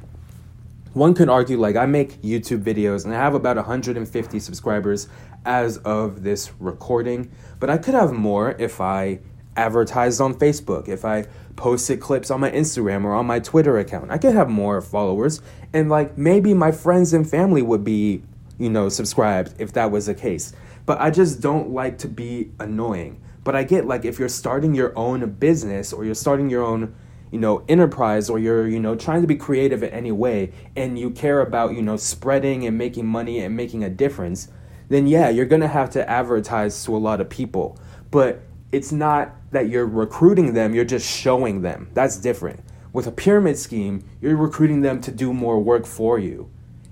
one 0.93 1.15
could 1.15 1.29
argue 1.29 1.59
like 1.59 1.77
I 1.77 1.87
make 1.87 2.21
YouTube 2.23 2.63
videos 2.63 3.05
and 3.05 3.15
I 3.15 3.19
have 3.19 3.35
about 3.35 3.57
150 3.57 4.41
subscribers 4.41 5.09
as 5.45 5.79
of 5.79 6.23
this 6.23 6.53
recording, 6.59 7.31
but 7.59 7.71
I 7.71 7.79
could 7.79 7.95
have 7.95 8.13
more 8.13 8.57
if 8.59 8.81
I 8.81 9.21
advertised 9.57 10.21
on 10.21 10.35
Facebook, 10.35 10.89
if 10.89 11.05
I 11.05 11.27
posted 11.57 12.01
clips 12.01 12.31
on 12.31 12.41
my 12.41 12.51
Instagram 12.51 13.05
or 13.05 13.15
on 13.15 13.27
my 13.27 13.39
Twitter 13.39 13.79
account. 13.79 14.11
I 14.11 14.19
could 14.19 14.35
have 14.35 14.49
more 14.49 14.81
followers 14.81 15.41
and 15.73 15.89
like 15.89 16.19
maybe 16.19 16.55
my 16.55 16.73
friends 16.73 17.13
and 17.13 17.29
family 17.29 17.63
would 17.63 17.85
be, 17.85 18.23
you 18.59 18.71
know, 18.71 18.89
subscribed 18.89 19.55
if 19.59 19.73
that 19.75 19.91
was 19.91 20.07
the 20.07 20.15
case. 20.15 20.53
But 20.87 21.01
I 21.01 21.11
just 21.11 21.41
don't 21.41 21.71
like 21.71 21.99
to 21.99 22.09
be 22.09 22.51
annoying. 22.59 23.21
But 23.45 23.55
I 23.55 23.63
get 23.63 23.87
like 23.87 24.05
if 24.05 24.19
you're 24.19 24.29
starting 24.29 24.75
your 24.75 24.97
own 24.99 25.31
business 25.33 25.93
or 25.93 26.05
you're 26.05 26.15
starting 26.15 26.51
your 26.51 26.65
own 26.65 26.95
you 27.31 27.39
know 27.39 27.65
enterprise 27.69 28.29
or 28.29 28.39
you're 28.39 28.67
you 28.67 28.81
know 28.81 28.95
trying 28.95 29.21
to 29.21 29.27
be 29.27 29.37
creative 29.37 29.83
in 29.83 29.91
any 29.91 30.13
way 30.13 30.53
and 30.77 30.99
you 30.99 31.11
care 31.11 31.41
about 31.41 31.75
you 31.75 31.83
know 31.83 31.97
spreading 31.97 32.67
and 32.67 32.77
making 32.77 33.07
money 33.07 33.41
and 33.41 33.57
making 33.57 33.85
a 33.85 33.91
difference 33.91 34.49
then 34.89 35.07
yeah 35.07 35.29
you're 35.29 35.47
going 35.47 35.61
to 35.61 35.69
have 35.69 35.91
to 35.91 36.09
advertise 36.09 36.85
to 36.85 36.95
a 36.95 36.99
lot 36.99 37.21
of 37.21 37.31
people. 37.31 37.79
But 38.11 38.43
it's 38.73 38.93
not 38.93 39.35
that 39.53 39.69
you're 39.69 39.87
recruiting 39.87 40.53
them 40.53 40.75
you're 40.75 40.85
just 40.85 41.09
showing 41.09 41.63
them. 41.63 41.91
That's 41.95 42.17
different. 42.17 42.61
With 42.93 43.07
a 43.07 43.13
pyramid 43.13 43.57
scheme 43.57 44.05
you're 44.21 44.37
recruiting 44.37 44.83
them 44.83 45.01
to 45.03 45.13
do 45.13 45.33
more 45.33 45.61
work 45.61 45.87
for 45.87 46.19
you 46.19 46.51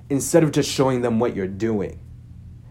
instead 0.08 0.42
of 0.42 0.52
just 0.52 0.70
showing 0.70 1.02
them 1.02 1.18
what 1.18 1.34
you're 1.34 1.46
doing. 1.48 1.98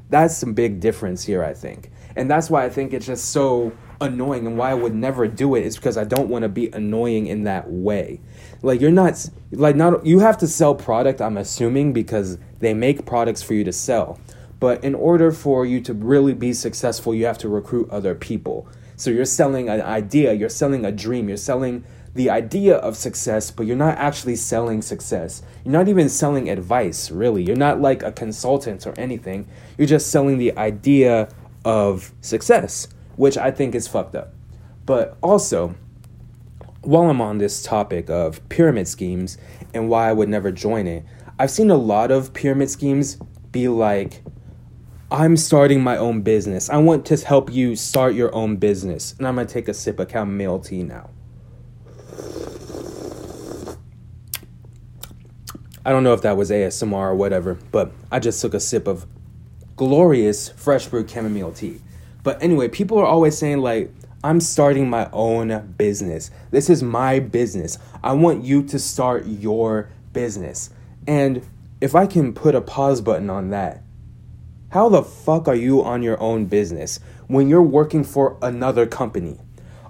That's 0.09 0.37
some 0.37 0.53
big 0.53 0.79
difference 0.79 1.25
here 1.25 1.43
i 1.43 1.53
think. 1.53 1.91
And 2.15 2.31
that's 2.31 2.49
why 2.49 2.63
i 2.63 2.69
think 2.69 2.93
it's 2.93 3.05
just 3.05 3.31
so 3.31 3.73
annoying 4.01 4.45
and 4.47 4.57
why 4.57 4.71
I 4.71 4.73
would 4.73 4.95
never 4.95 5.27
do 5.27 5.55
it 5.55 5.65
is 5.65 5.75
because 5.75 5.97
I 5.97 6.03
don't 6.03 6.29
want 6.29 6.43
to 6.43 6.49
be 6.49 6.69
annoying 6.71 7.27
in 7.27 7.43
that 7.43 7.69
way. 7.69 8.19
Like 8.61 8.81
you're 8.81 8.91
not 8.91 9.29
like 9.51 9.75
not 9.75 10.05
you 10.05 10.19
have 10.19 10.37
to 10.39 10.47
sell 10.47 10.75
product 10.75 11.21
I'm 11.21 11.37
assuming 11.37 11.93
because 11.93 12.37
they 12.59 12.73
make 12.73 13.05
products 13.05 13.41
for 13.41 13.53
you 13.53 13.63
to 13.63 13.73
sell. 13.73 14.19
But 14.59 14.83
in 14.83 14.95
order 14.95 15.31
for 15.31 15.65
you 15.65 15.81
to 15.81 15.93
really 15.93 16.33
be 16.33 16.53
successful, 16.53 17.13
you 17.13 17.25
have 17.25 17.37
to 17.39 17.49
recruit 17.49 17.89
other 17.91 18.15
people. 18.15 18.67
So 18.95 19.11
you're 19.11 19.25
selling 19.25 19.69
an 19.69 19.81
idea, 19.81 20.33
you're 20.33 20.49
selling 20.49 20.83
a 20.83 20.91
dream, 20.91 21.27
you're 21.27 21.37
selling 21.37 21.83
the 22.15 22.31
idea 22.31 22.77
of 22.77 22.97
success, 22.97 23.51
but 23.51 23.67
you're 23.67 23.75
not 23.75 23.95
actually 23.99 24.35
selling 24.35 24.81
success. 24.81 25.43
You're 25.63 25.73
not 25.73 25.87
even 25.87 26.09
selling 26.09 26.49
advice, 26.49 27.11
really. 27.11 27.43
You're 27.43 27.55
not 27.55 27.79
like 27.79 28.01
a 28.01 28.11
consultant 28.11 28.87
or 28.87 28.95
anything. 28.97 29.47
You're 29.77 29.87
just 29.87 30.09
selling 30.09 30.39
the 30.39 30.57
idea 30.57 31.29
of 31.63 32.11
success 32.21 32.87
which 33.17 33.37
I 33.37 33.51
think 33.51 33.75
is 33.75 33.87
fucked 33.87 34.15
up. 34.15 34.33
But 34.85 35.17
also, 35.21 35.75
while 36.81 37.09
I'm 37.09 37.19
on 37.19 37.39
this 37.39 37.61
topic 37.61 38.09
of 38.09 38.47
pyramid 38.47 38.87
schemes 38.87 39.37
and 39.73 39.89
why 39.89 40.09
I 40.09 40.13
would 40.13 40.29
never 40.29 40.51
join 40.51 40.87
it, 40.87 41.03
I've 41.37 41.51
seen 41.51 41.69
a 41.69 41.75
lot 41.75 42.09
of 42.09 42.33
pyramid 42.33 42.69
schemes 42.69 43.17
be 43.51 43.67
like, 43.67 44.23
I'm 45.11 45.37
starting 45.37 45.81
my 45.81 45.97
own 45.97 46.21
business. 46.21 46.69
I 46.69 46.77
want 46.77 47.05
to 47.07 47.17
help 47.17 47.51
you 47.51 47.75
start 47.75 48.13
your 48.15 48.33
own 48.33 48.57
business. 48.57 49.15
And 49.17 49.27
I'm 49.27 49.35
going 49.35 49.47
to 49.47 49.53
take 49.53 49.67
a 49.67 49.73
sip 49.73 49.99
of 49.99 50.09
chamomile 50.11 50.59
tea 50.59 50.83
now. 50.83 51.09
I 55.85 55.91
don't 55.91 56.03
know 56.03 56.13
if 56.13 56.21
that 56.23 56.35
was 56.35 56.51
ASMR 56.51 56.93
or 56.93 57.15
whatever, 57.15 57.57
but 57.71 57.91
I 58.11 58.19
just 58.19 58.41
took 58.41 58.53
a 58.53 58.59
sip 58.59 58.87
of 58.87 59.05
glorious 59.77 60.49
fresh 60.49 60.87
brewed 60.87 61.09
chamomile 61.09 61.53
tea. 61.53 61.79
But 62.27 62.43
anyway, 62.43 62.67
people 62.67 62.99
are 62.99 63.05
always 63.05 63.37
saying, 63.37 63.59
like, 63.59 63.89
I'm 64.21 64.41
starting 64.41 64.89
my 64.89 65.09
own 65.13 65.75
business. 65.77 66.29
This 66.51 66.69
is 66.69 66.83
my 66.83 67.19
business. 67.19 67.77
I 68.03 68.11
want 68.11 68.43
you 68.43 68.63
to 68.63 68.79
start 68.79 69.25
your 69.27 69.87
business. 70.11 70.69
And 71.07 71.47
if 71.79 71.95
I 71.95 72.05
can 72.05 72.33
put 72.33 72.53
a 72.53 72.59
pause 72.59 72.99
button 72.99 73.29
on 73.29 73.51
that, 73.51 73.81
how 74.71 74.89
the 74.89 75.03
fuck 75.03 75.47
are 75.47 75.55
you 75.55 75.81
on 75.81 76.03
your 76.03 76.21
own 76.21 76.47
business 76.47 76.99
when 77.27 77.47
you're 77.47 77.61
working 77.61 78.03
for 78.03 78.37
another 78.41 78.85
company? 78.85 79.39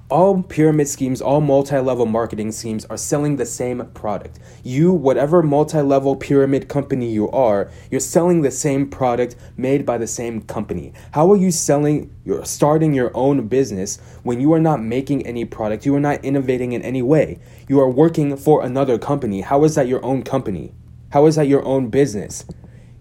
All 0.09 0.41
pyramid 0.41 0.87
schemes, 0.87 1.21
all 1.21 1.41
multi 1.41 1.77
level 1.79 2.05
marketing 2.05 2.51
schemes 2.53 2.85
are 2.85 2.95
selling 2.95 3.35
the 3.35 3.45
same 3.45 3.85
product. 3.93 4.39
You, 4.63 4.93
whatever 4.93 5.43
multi 5.43 5.81
level 5.81 6.15
pyramid 6.15 6.69
company 6.69 7.11
you 7.11 7.29
are, 7.31 7.69
you're 7.91 7.99
selling 7.99 8.41
the 8.41 8.51
same 8.51 8.89
product 8.89 9.35
made 9.57 9.85
by 9.85 9.97
the 9.97 10.07
same 10.07 10.41
company. 10.41 10.93
How 11.11 11.29
are 11.31 11.35
you 11.35 11.51
selling, 11.51 12.15
you're 12.23 12.45
starting 12.45 12.93
your 12.93 13.11
own 13.15 13.47
business 13.47 13.99
when 14.23 14.39
you 14.39 14.53
are 14.53 14.61
not 14.61 14.81
making 14.81 15.25
any 15.27 15.43
product? 15.43 15.85
You 15.85 15.95
are 15.95 15.99
not 15.99 16.23
innovating 16.23 16.71
in 16.71 16.81
any 16.83 17.01
way. 17.01 17.39
You 17.67 17.79
are 17.81 17.89
working 17.89 18.37
for 18.37 18.63
another 18.63 18.97
company. 18.97 19.41
How 19.41 19.65
is 19.65 19.75
that 19.75 19.87
your 19.87 20.03
own 20.05 20.23
company? 20.23 20.73
How 21.09 21.25
is 21.25 21.35
that 21.35 21.47
your 21.47 21.65
own 21.65 21.89
business? 21.89 22.45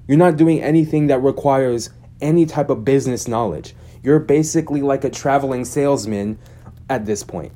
You're 0.08 0.18
not 0.18 0.36
doing 0.36 0.60
anything 0.60 1.06
that 1.06 1.22
requires 1.22 1.90
any 2.20 2.46
type 2.46 2.70
of 2.70 2.84
business 2.84 3.28
knowledge. 3.28 3.76
You're 4.02 4.20
basically 4.20 4.82
like 4.82 5.04
a 5.04 5.10
traveling 5.10 5.64
salesman 5.64 6.38
at 6.88 7.06
this 7.06 7.22
point. 7.24 7.52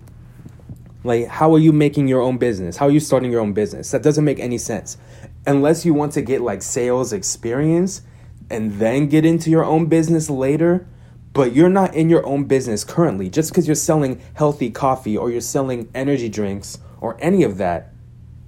Like, 1.02 1.28
how 1.28 1.54
are 1.54 1.58
you 1.58 1.72
making 1.72 2.08
your 2.08 2.20
own 2.20 2.36
business? 2.38 2.76
How 2.76 2.86
are 2.86 2.90
you 2.90 3.00
starting 3.00 3.30
your 3.30 3.40
own 3.40 3.52
business? 3.52 3.90
That 3.90 4.02
doesn't 4.02 4.24
make 4.24 4.38
any 4.38 4.58
sense. 4.58 4.98
Unless 5.46 5.84
you 5.86 5.94
want 5.94 6.12
to 6.12 6.22
get 6.22 6.42
like 6.42 6.62
sales 6.62 7.12
experience 7.12 8.02
and 8.50 8.72
then 8.74 9.08
get 9.08 9.24
into 9.24 9.48
your 9.48 9.64
own 9.64 9.86
business 9.86 10.28
later, 10.28 10.86
but 11.32 11.54
you're 11.54 11.70
not 11.70 11.94
in 11.94 12.10
your 12.10 12.26
own 12.26 12.44
business 12.44 12.84
currently. 12.84 13.30
Just 13.30 13.50
because 13.50 13.66
you're 13.66 13.76
selling 13.76 14.20
healthy 14.34 14.70
coffee 14.70 15.16
or 15.16 15.30
you're 15.30 15.40
selling 15.40 15.88
energy 15.94 16.28
drinks 16.28 16.78
or 17.00 17.16
any 17.20 17.44
of 17.44 17.56
that, 17.58 17.92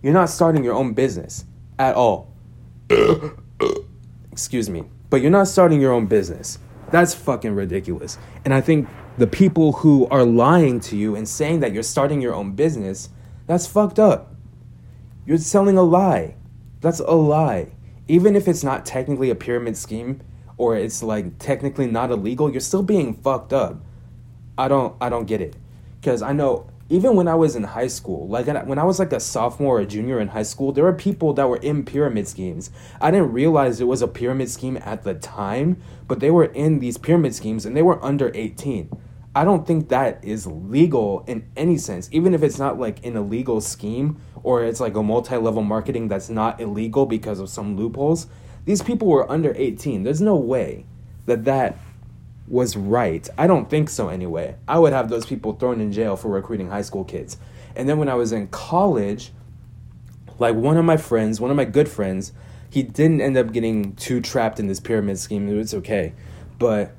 you're 0.02 0.12
not 0.12 0.28
starting 0.28 0.64
your 0.64 0.74
own 0.74 0.92
business 0.92 1.44
at 1.78 1.94
all. 1.94 2.34
Excuse 4.32 4.68
me. 4.68 4.84
But 5.08 5.22
you're 5.22 5.30
not 5.30 5.48
starting 5.48 5.80
your 5.80 5.92
own 5.92 6.06
business. 6.06 6.58
That's 6.90 7.14
fucking 7.14 7.54
ridiculous. 7.54 8.18
And 8.44 8.52
I 8.52 8.60
think 8.60 8.88
the 9.18 9.26
people 9.26 9.72
who 9.72 10.06
are 10.08 10.24
lying 10.24 10.80
to 10.80 10.96
you 10.96 11.14
and 11.14 11.28
saying 11.28 11.60
that 11.60 11.72
you're 11.72 11.82
starting 11.82 12.20
your 12.20 12.34
own 12.34 12.52
business, 12.52 13.10
that's 13.46 13.66
fucked 13.66 13.98
up. 13.98 14.34
You're 15.26 15.38
selling 15.38 15.76
a 15.76 15.82
lie. 15.82 16.36
That's 16.80 17.00
a 17.00 17.12
lie. 17.12 17.72
Even 18.08 18.34
if 18.34 18.48
it's 18.48 18.64
not 18.64 18.84
technically 18.84 19.30
a 19.30 19.34
pyramid 19.34 19.76
scheme 19.76 20.20
or 20.56 20.76
it's 20.76 21.02
like 21.02 21.38
technically 21.38 21.86
not 21.86 22.10
illegal, 22.10 22.50
you're 22.50 22.60
still 22.60 22.82
being 22.82 23.14
fucked 23.14 23.52
up. 23.52 23.80
I 24.58 24.68
don't 24.68 24.96
I 25.00 25.08
don't 25.08 25.26
get 25.26 25.40
it. 25.40 25.56
Cuz 26.02 26.22
I 26.22 26.32
know 26.32 26.66
even 26.88 27.16
when 27.16 27.28
I 27.28 27.34
was 27.34 27.56
in 27.56 27.62
high 27.62 27.86
school, 27.86 28.28
like 28.28 28.46
when 28.66 28.78
I 28.78 28.84
was 28.84 28.98
like 28.98 29.12
a 29.12 29.20
sophomore 29.20 29.78
or 29.78 29.80
a 29.80 29.86
junior 29.86 30.20
in 30.20 30.28
high 30.28 30.42
school, 30.42 30.72
there 30.72 30.84
were 30.84 30.92
people 30.92 31.32
that 31.34 31.48
were 31.48 31.56
in 31.56 31.84
pyramid 31.84 32.28
schemes. 32.28 32.70
I 33.00 33.10
didn't 33.10 33.32
realize 33.32 33.80
it 33.80 33.86
was 33.86 34.02
a 34.02 34.08
pyramid 34.08 34.50
scheme 34.50 34.76
at 34.78 35.02
the 35.02 35.14
time, 35.14 35.80
but 36.06 36.20
they 36.20 36.30
were 36.30 36.44
in 36.44 36.80
these 36.80 36.98
pyramid 36.98 37.34
schemes 37.34 37.64
and 37.64 37.76
they 37.76 37.82
were 37.82 38.04
under 38.04 38.30
18. 38.34 38.90
I 39.34 39.44
don't 39.44 39.66
think 39.66 39.88
that 39.88 40.22
is 40.22 40.46
legal 40.46 41.24
in 41.26 41.46
any 41.56 41.78
sense, 41.78 42.10
even 42.12 42.34
if 42.34 42.42
it's 42.42 42.58
not 42.58 42.78
like 42.78 43.04
an 43.06 43.16
illegal 43.16 43.62
scheme 43.62 44.20
or 44.42 44.62
it's 44.62 44.80
like 44.80 44.94
a 44.94 45.02
multi 45.02 45.36
level 45.36 45.62
marketing 45.62 46.08
that's 46.08 46.28
not 46.28 46.60
illegal 46.60 47.06
because 47.06 47.40
of 47.40 47.48
some 47.48 47.76
loopholes. 47.76 48.26
These 48.66 48.82
people 48.82 49.08
were 49.08 49.30
under 49.30 49.54
18. 49.56 50.02
There's 50.02 50.20
no 50.20 50.36
way 50.36 50.84
that 51.24 51.44
that 51.46 51.78
was 52.46 52.76
right. 52.76 53.28
I 53.38 53.46
don't 53.46 53.70
think 53.70 53.88
so 53.88 54.08
anyway. 54.08 54.56
I 54.66 54.78
would 54.78 54.92
have 54.92 55.08
those 55.08 55.26
people 55.26 55.54
thrown 55.54 55.80
in 55.80 55.92
jail 55.92 56.16
for 56.16 56.28
recruiting 56.28 56.68
high 56.68 56.82
school 56.82 57.04
kids. 57.04 57.36
And 57.76 57.88
then 57.88 57.98
when 57.98 58.08
I 58.08 58.14
was 58.14 58.32
in 58.32 58.48
college, 58.48 59.32
like 60.38 60.54
one 60.54 60.76
of 60.76 60.84
my 60.84 60.96
friends, 60.96 61.40
one 61.40 61.50
of 61.50 61.56
my 61.56 61.64
good 61.64 61.88
friends, 61.88 62.32
he 62.68 62.82
didn't 62.82 63.20
end 63.20 63.36
up 63.36 63.52
getting 63.52 63.94
too 63.94 64.20
trapped 64.20 64.58
in 64.58 64.66
this 64.66 64.80
pyramid 64.80 65.18
scheme. 65.18 65.48
It 65.48 65.54
was 65.54 65.74
okay. 65.74 66.14
But 66.58 66.94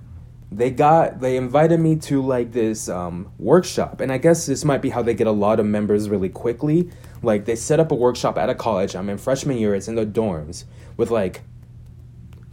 they 0.56 0.70
got 0.70 1.20
they 1.20 1.36
invited 1.36 1.80
me 1.80 1.96
to 1.96 2.22
like 2.22 2.52
this 2.52 2.88
um, 2.88 3.32
workshop 3.40 4.00
and 4.00 4.12
i 4.12 4.18
guess 4.18 4.46
this 4.46 4.64
might 4.64 4.82
be 4.82 4.90
how 4.90 5.02
they 5.02 5.14
get 5.14 5.26
a 5.26 5.32
lot 5.32 5.60
of 5.60 5.66
members 5.66 6.10
really 6.10 6.30
quickly 6.30 6.90
like 7.24 7.46
they 7.46 7.56
set 7.56 7.80
up 7.80 7.92
a 7.92 7.96
workshop 7.96 8.38
at 8.38 8.50
a 8.50 8.56
college 8.56 8.96
i'm 8.96 9.10
in 9.10 9.18
freshman 9.18 9.58
year 9.58 9.74
it's 9.74 9.88
in 9.88 9.96
the 9.96 10.06
dorms 10.06 10.66
with 10.96 11.10
like 11.10 11.42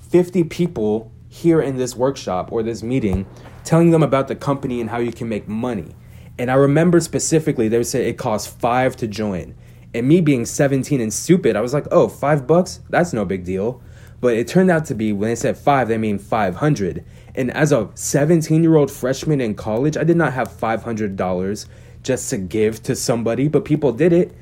50 0.08 0.44
people 0.44 1.12
here 1.30 1.62
in 1.62 1.76
this 1.76 1.96
workshop 1.96 2.52
or 2.52 2.62
this 2.62 2.82
meeting 2.82 3.24
telling 3.64 3.92
them 3.92 4.02
about 4.02 4.28
the 4.28 4.34
company 4.34 4.80
and 4.80 4.90
how 4.90 4.98
you 4.98 5.12
can 5.12 5.28
make 5.28 5.48
money. 5.48 5.94
And 6.38 6.50
I 6.50 6.54
remember 6.54 7.00
specifically 7.00 7.68
they 7.68 7.78
would 7.78 7.86
say 7.86 8.08
it 8.08 8.18
costs 8.18 8.52
five 8.52 8.96
to 8.96 9.06
join. 9.06 9.54
And 9.94 10.08
me 10.08 10.20
being 10.20 10.44
17 10.44 11.00
and 11.00 11.12
stupid, 11.12 11.56
I 11.56 11.60
was 11.60 11.72
like, 11.72 11.86
oh, 11.90 12.08
five 12.08 12.46
bucks? 12.46 12.80
That's 12.90 13.12
no 13.12 13.24
big 13.24 13.44
deal. 13.44 13.80
But 14.20 14.34
it 14.34 14.48
turned 14.48 14.70
out 14.70 14.84
to 14.86 14.94
be 14.94 15.12
when 15.12 15.28
they 15.28 15.34
said 15.34 15.56
five, 15.56 15.88
they 15.88 15.98
mean 15.98 16.18
500. 16.18 17.04
And 17.34 17.50
as 17.52 17.72
a 17.72 17.90
17 17.94 18.62
year 18.62 18.76
old 18.76 18.90
freshman 18.90 19.40
in 19.40 19.54
college, 19.54 19.96
I 19.96 20.04
did 20.04 20.16
not 20.16 20.32
have 20.32 20.48
$500 20.48 21.66
just 22.02 22.30
to 22.30 22.38
give 22.38 22.82
to 22.82 22.96
somebody, 22.96 23.48
but 23.48 23.64
people 23.64 23.92
did 23.92 24.12
it. 24.12 24.34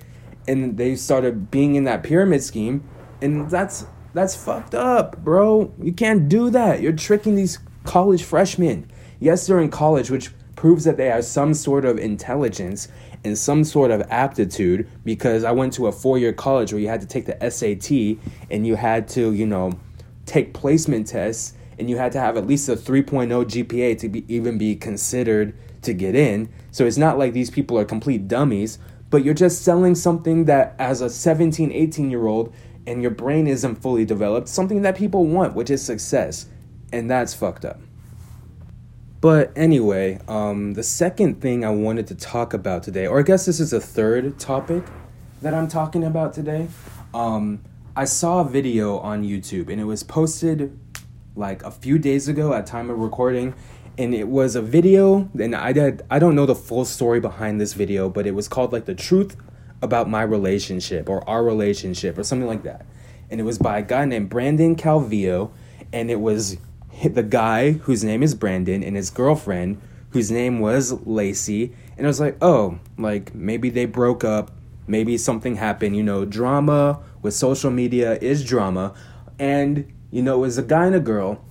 And 0.47 0.79
they 0.79 0.97
started 0.97 1.51
being 1.51 1.75
in 1.75 1.85
that 1.85 2.03
pyramid 2.03 2.43
scheme. 2.43 2.89
And 3.21 3.51
that's 3.51 3.87
that's 4.19 4.35
fucked 4.35 4.75
up, 4.75 5.17
bro. 5.19 5.73
You 5.81 5.93
can't 5.93 6.29
do 6.29 6.51
that. 6.51 6.83
You're 6.83 6.93
tricking 6.93 7.37
these 7.37 7.61
college 7.85 8.25
freshmen. 8.25 8.91
Yes, 9.21 9.47
they're 9.47 9.61
in 9.61 9.71
college, 9.71 10.11
which 10.11 10.31
proves 10.57 10.83
that 10.85 10.97
they 10.97 11.07
have 11.07 11.25
some 11.25 11.55
sort 11.55 11.85
of 11.85 11.99
intelligence 11.99 12.89
and 13.23 13.39
some 13.39 13.63
sort 13.63 13.93
of 13.93 14.03
aptitude 14.11 14.89
because 15.05 15.45
I 15.45 15.53
went 15.53 15.73
to 15.75 15.87
a 15.87 15.93
four 15.93 16.19
year 16.19 16.33
college 16.33 16.73
where 16.73 16.83
you 16.83 16.89
had 16.89 17.01
to 17.01 17.07
take 17.07 17.27
the 17.27 17.51
SAT 17.51 18.19
and 18.51 18.67
you 18.67 18.75
had 18.75 19.07
to, 19.11 19.33
you 19.33 19.47
know, 19.47 19.79
take 20.27 20.53
placement 20.53 21.07
tests 21.07 21.55
and 21.79 21.89
you 21.89 21.97
had 21.97 22.11
to 22.11 22.21
have 22.21 22.37
at 22.37 22.45
least 22.45 22.69
a 22.69 22.75
3.0 22.75 23.29
GPA 23.29 23.99
to 24.01 24.09
be, 24.09 24.25
even 24.27 24.59
be 24.59 24.75
considered 24.75 25.57
to 25.83 25.95
get 25.95 26.17
in. 26.17 26.49
So 26.73 26.87
it's 26.87 26.99
not 26.99 27.19
like 27.19 27.35
these 27.35 27.51
people 27.51 27.79
are 27.79 27.85
complete 27.85 28.27
dummies, 28.27 28.81
but 29.11 29.25
you're 29.25 29.35
just 29.35 29.63
selling 29.63 29.95
something 29.95 30.47
that 30.47 30.75
as 30.81 31.01
a 31.03 31.09
17, 31.09 31.71
18 31.71 32.11
year 32.11 32.27
old, 32.27 32.53
and 32.89 33.03
your 33.03 33.11
brain 33.11 33.47
isn't 33.47 33.77
fully 33.77 34.07
developed, 34.07 34.49
something 34.49 34.81
that 34.81 34.97
people 34.97 35.27
want, 35.27 35.55
which 35.55 35.69
is 35.69 35.85
success. 35.85 36.47
And 36.91 37.11
that's 37.11 37.35
fucked 37.35 37.67
up. 37.67 37.79
But 39.21 39.53
anyway, 39.55 40.21
um, 40.27 40.73
the 40.73 40.83
second 40.83 41.43
thing 41.43 41.67
I 41.67 41.71
wanted 41.71 42.07
to 42.07 42.15
talk 42.15 42.55
about 42.55 42.83
today, 42.83 43.07
or 43.07 43.19
I 43.19 43.23
guess 43.23 43.45
this 43.45 43.61
is 43.61 43.75
a 43.75 43.81
third 43.81 44.39
topic 44.39 44.85
that 45.43 45.53
I'm 45.53 45.69
talking 45.69 46.03
about 46.03 46.33
today. 46.33 46.69
Um, 47.13 47.61
I 47.95 48.07
saw 48.07 48.41
a 48.41 48.49
video 48.49 48.99
on 49.01 49.23
YouTube 49.23 49.69
and 49.69 49.81
it 49.81 49.85
was 49.85 50.03
posted 50.03 50.79
like 51.37 51.63
a 51.65 51.71
few 51.71 51.99
days 51.99 52.27
ago 52.27 52.55
at 52.55 52.67
time 52.67 52.89
of 52.89 52.99
recording 52.99 53.55
and 53.99 54.15
it 54.15 54.29
was 54.29 54.57
a 54.57 54.63
video 54.63 55.29
and 55.39 55.55
I 55.55 55.73
did 55.73 56.03
I 56.11 56.19
don't 56.19 56.35
know 56.35 56.47
the 56.47 56.55
full 56.55 56.85
story 56.85 57.21
behind 57.21 57.61
this 57.61 57.75
video, 57.75 58.09
but 58.09 58.27
it 58.27 58.35
was 58.35 58.49
called 58.49 58.73
like 58.73 58.87
the 58.87 58.95
truth 58.95 59.37
about 59.83 60.09
my 60.09 60.23
relationship 60.23 61.09
or 61.09 61.29
our 61.29 61.43
relationship 61.43 62.19
or 62.19 62.25
something 62.25 62.49
like 62.49 62.63
that. 62.65 62.85
And 63.31 63.41
it 63.41 63.45
was 63.45 63.59
by 63.59 63.79
a 63.79 63.83
guy 63.83 64.05
named 64.05 64.31
Brandon 64.31 64.75
Calvillo, 64.75 65.51
and 65.93 66.11
it 66.11 66.21
was 66.21 66.57
the 67.05 67.23
guy 67.23 67.73
whose 67.73 68.03
name 68.03 68.23
is 68.23 68.35
Brandon 68.35 68.83
and 68.83 68.97
his 68.97 69.11
girlfriend 69.11 69.81
whose 70.11 70.31
name 70.31 70.61
was 70.61 70.93
Lacey. 71.07 71.73
And 71.97 72.07
I 72.07 72.09
was 72.09 72.21
like, 72.21 72.37
oh, 72.41 72.79
like 72.97 73.35
maybe 73.35 73.71
they 73.71 73.85
broke 73.85 74.25
up, 74.25 74.51
maybe 74.87 75.19
something 75.19 75.57
happened. 75.57 75.97
You 75.97 76.03
know, 76.03 76.25
drama 76.25 77.01
with 77.23 77.35
social 77.35 77.71
media 77.71 78.19
is 78.21 78.45
drama. 78.45 78.95
And, 79.39 79.93
you 80.11 80.23
know, 80.23 80.37
it 80.37 80.41
was 80.41 80.59
a 80.59 80.63
guy 80.63 80.87
and 80.87 80.95
a 80.95 81.01
girl. 81.01 81.45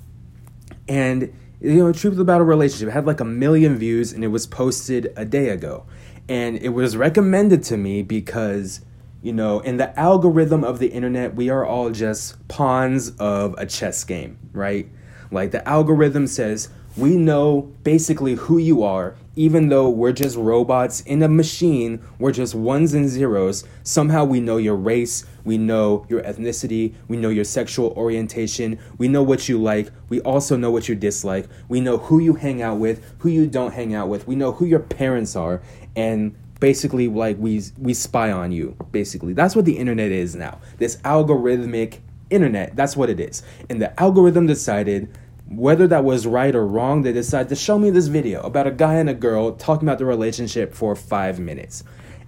And, 0.88 1.34
you 1.62 1.76
know, 1.76 1.92
truth 1.92 2.18
about 2.18 2.42
a 2.42 2.44
relationship 2.44 2.90
it 2.90 2.92
had 2.92 3.06
like 3.06 3.20
a 3.20 3.26
million 3.26 3.78
views 3.78 4.14
and 4.14 4.24
it 4.24 4.28
was 4.28 4.48
posted 4.48 5.14
a 5.16 5.26
day 5.26 5.50
ago 5.50 5.86
and 6.30 6.58
it 6.58 6.70
was 6.70 6.98
recommended 6.98 7.64
to 7.64 7.78
me 7.78 8.02
because 8.02 8.82
you 9.22 9.34
know 9.34 9.60
in 9.62 9.78
the 9.78 9.98
algorithm 10.00 10.64
of 10.64 10.80
the 10.80 10.88
internet 10.88 11.36
we 11.36 11.50
are 11.50 11.66
all 11.66 11.90
just 11.90 12.48
pawns 12.48 13.12
of 13.18 13.56
a 13.58 13.66
chess 13.66 14.04
game 14.04 14.38
right? 14.54 14.90
Like 15.32 15.52
the 15.52 15.68
algorithm 15.68 16.28
says 16.28 16.70
we 16.96 17.16
know 17.16 17.74
basically 17.84 18.34
who 18.36 18.58
you 18.58 18.82
are 18.84 19.16
even 19.36 19.70
though 19.70 19.88
we're 19.88 20.14
just 20.14 20.36
robots 20.36 21.02
in 21.02 21.22
a 21.22 21.28
machine 21.28 22.02
we're 22.18 22.32
just 22.32 22.56
ones 22.56 22.94
and 22.94 23.08
zeros. 23.08 23.64
Somehow 23.84 24.26
we 24.26 24.40
know 24.40 24.58
your 24.58 24.76
race 24.76 25.26
we 25.44 25.58
know 25.58 26.06
your 26.10 26.22
ethnicity 26.24 26.94
we 27.08 27.18
know 27.18 27.30
your 27.30 27.44
sexual 27.44 27.92
orientation 27.92 28.80
we 28.98 29.08
know 29.08 29.22
what 29.22 29.48
you 29.48 29.62
like 29.62 29.92
we 30.10 30.22
also 30.22 30.58
know 30.58 30.72
what 30.72 30.90
you 30.90 30.96
dislike. 30.96 31.48
We 31.68 31.82
know 31.82 31.98
who 31.98 32.20
you 32.20 32.34
hang 32.34 32.62
out 32.62 32.78
with 32.80 33.04
who 33.20 33.30
you 33.30 33.48
don't 33.48 33.74
hang 33.74 33.94
out 33.94 34.08
with. 34.08 34.28
We 34.28 34.36
know 34.36 34.54
who 34.54 34.66
your 34.66 34.80
parents 34.80 35.36
are 35.36 35.62
and 35.98 36.36
basically 36.60 37.08
like 37.08 37.38
we 37.40 37.62
we 37.78 37.94
spy 37.94 38.32
on 38.32 38.54
you 38.54 38.78
basically. 38.92 39.34
That's 39.34 39.56
what 39.56 39.66
the 39.66 39.78
internet 39.78 40.12
is 40.12 40.36
now. 40.36 40.62
This 40.78 40.96
algorithmic 40.98 42.00
internet. 42.30 42.76
That's 42.76 42.96
what 42.96 43.10
it 43.10 43.20
is. 43.20 43.44
And 43.70 43.82
the 43.82 44.00
algorithm 44.00 44.48
decided 44.48 45.18
whether 45.50 45.88
that 45.88 46.04
was 46.04 46.28
right 46.28 46.54
or 46.56 46.68
wrong 46.68 47.02
they 47.02 47.14
decided 47.14 47.48
to 47.48 47.56
show 47.56 47.80
me 47.80 47.90
this 47.90 48.08
video 48.08 48.42
about 48.42 48.68
a 48.68 48.72
guy 48.72 48.96
and 48.96 49.10
a 49.10 49.14
girl 49.14 49.54
talking 49.54 49.88
about 49.88 49.98
the 49.98 50.06
relationship 50.06 50.74
for 50.74 50.96
five 50.96 51.40
minutes. 51.40 51.84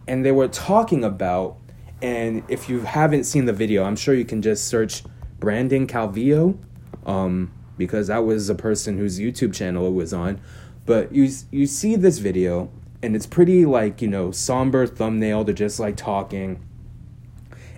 And 0.08 0.26
they 0.26 0.32
were 0.32 0.48
talking 0.48 1.04
about 1.04 1.58
and 2.02 2.44
if 2.48 2.70
you 2.70 2.80
haven't 2.80 3.26
seen 3.26 3.44
the 3.44 3.52
video 3.52 3.84
i'm 3.84 3.98
sure 3.98 4.14
you 4.14 4.24
can 4.24 4.42
just 4.42 4.70
search 4.70 5.04
brandon 5.38 5.86
calvillo 5.86 6.58
um, 7.06 7.52
because 7.78 8.08
that 8.08 8.20
was 8.20 8.50
a 8.50 8.56
person 8.56 8.98
whose 8.98 9.20
youtube 9.20 9.54
channel 9.54 9.88
it 9.88 9.94
was 9.94 10.14
on. 10.14 10.40
But 10.86 11.14
you 11.14 11.30
you 11.52 11.68
see 11.68 11.96
this 11.98 12.18
video 12.18 12.72
and 13.02 13.16
it's 13.16 13.28
pretty 13.28 13.66
like 13.66 14.02
you 14.02 14.08
know 14.08 14.32
somber 14.32 14.86
thumbnail 14.86 15.44
they're 15.44 15.54
just 15.54 15.80
like 15.80 15.96
talking. 15.96 16.66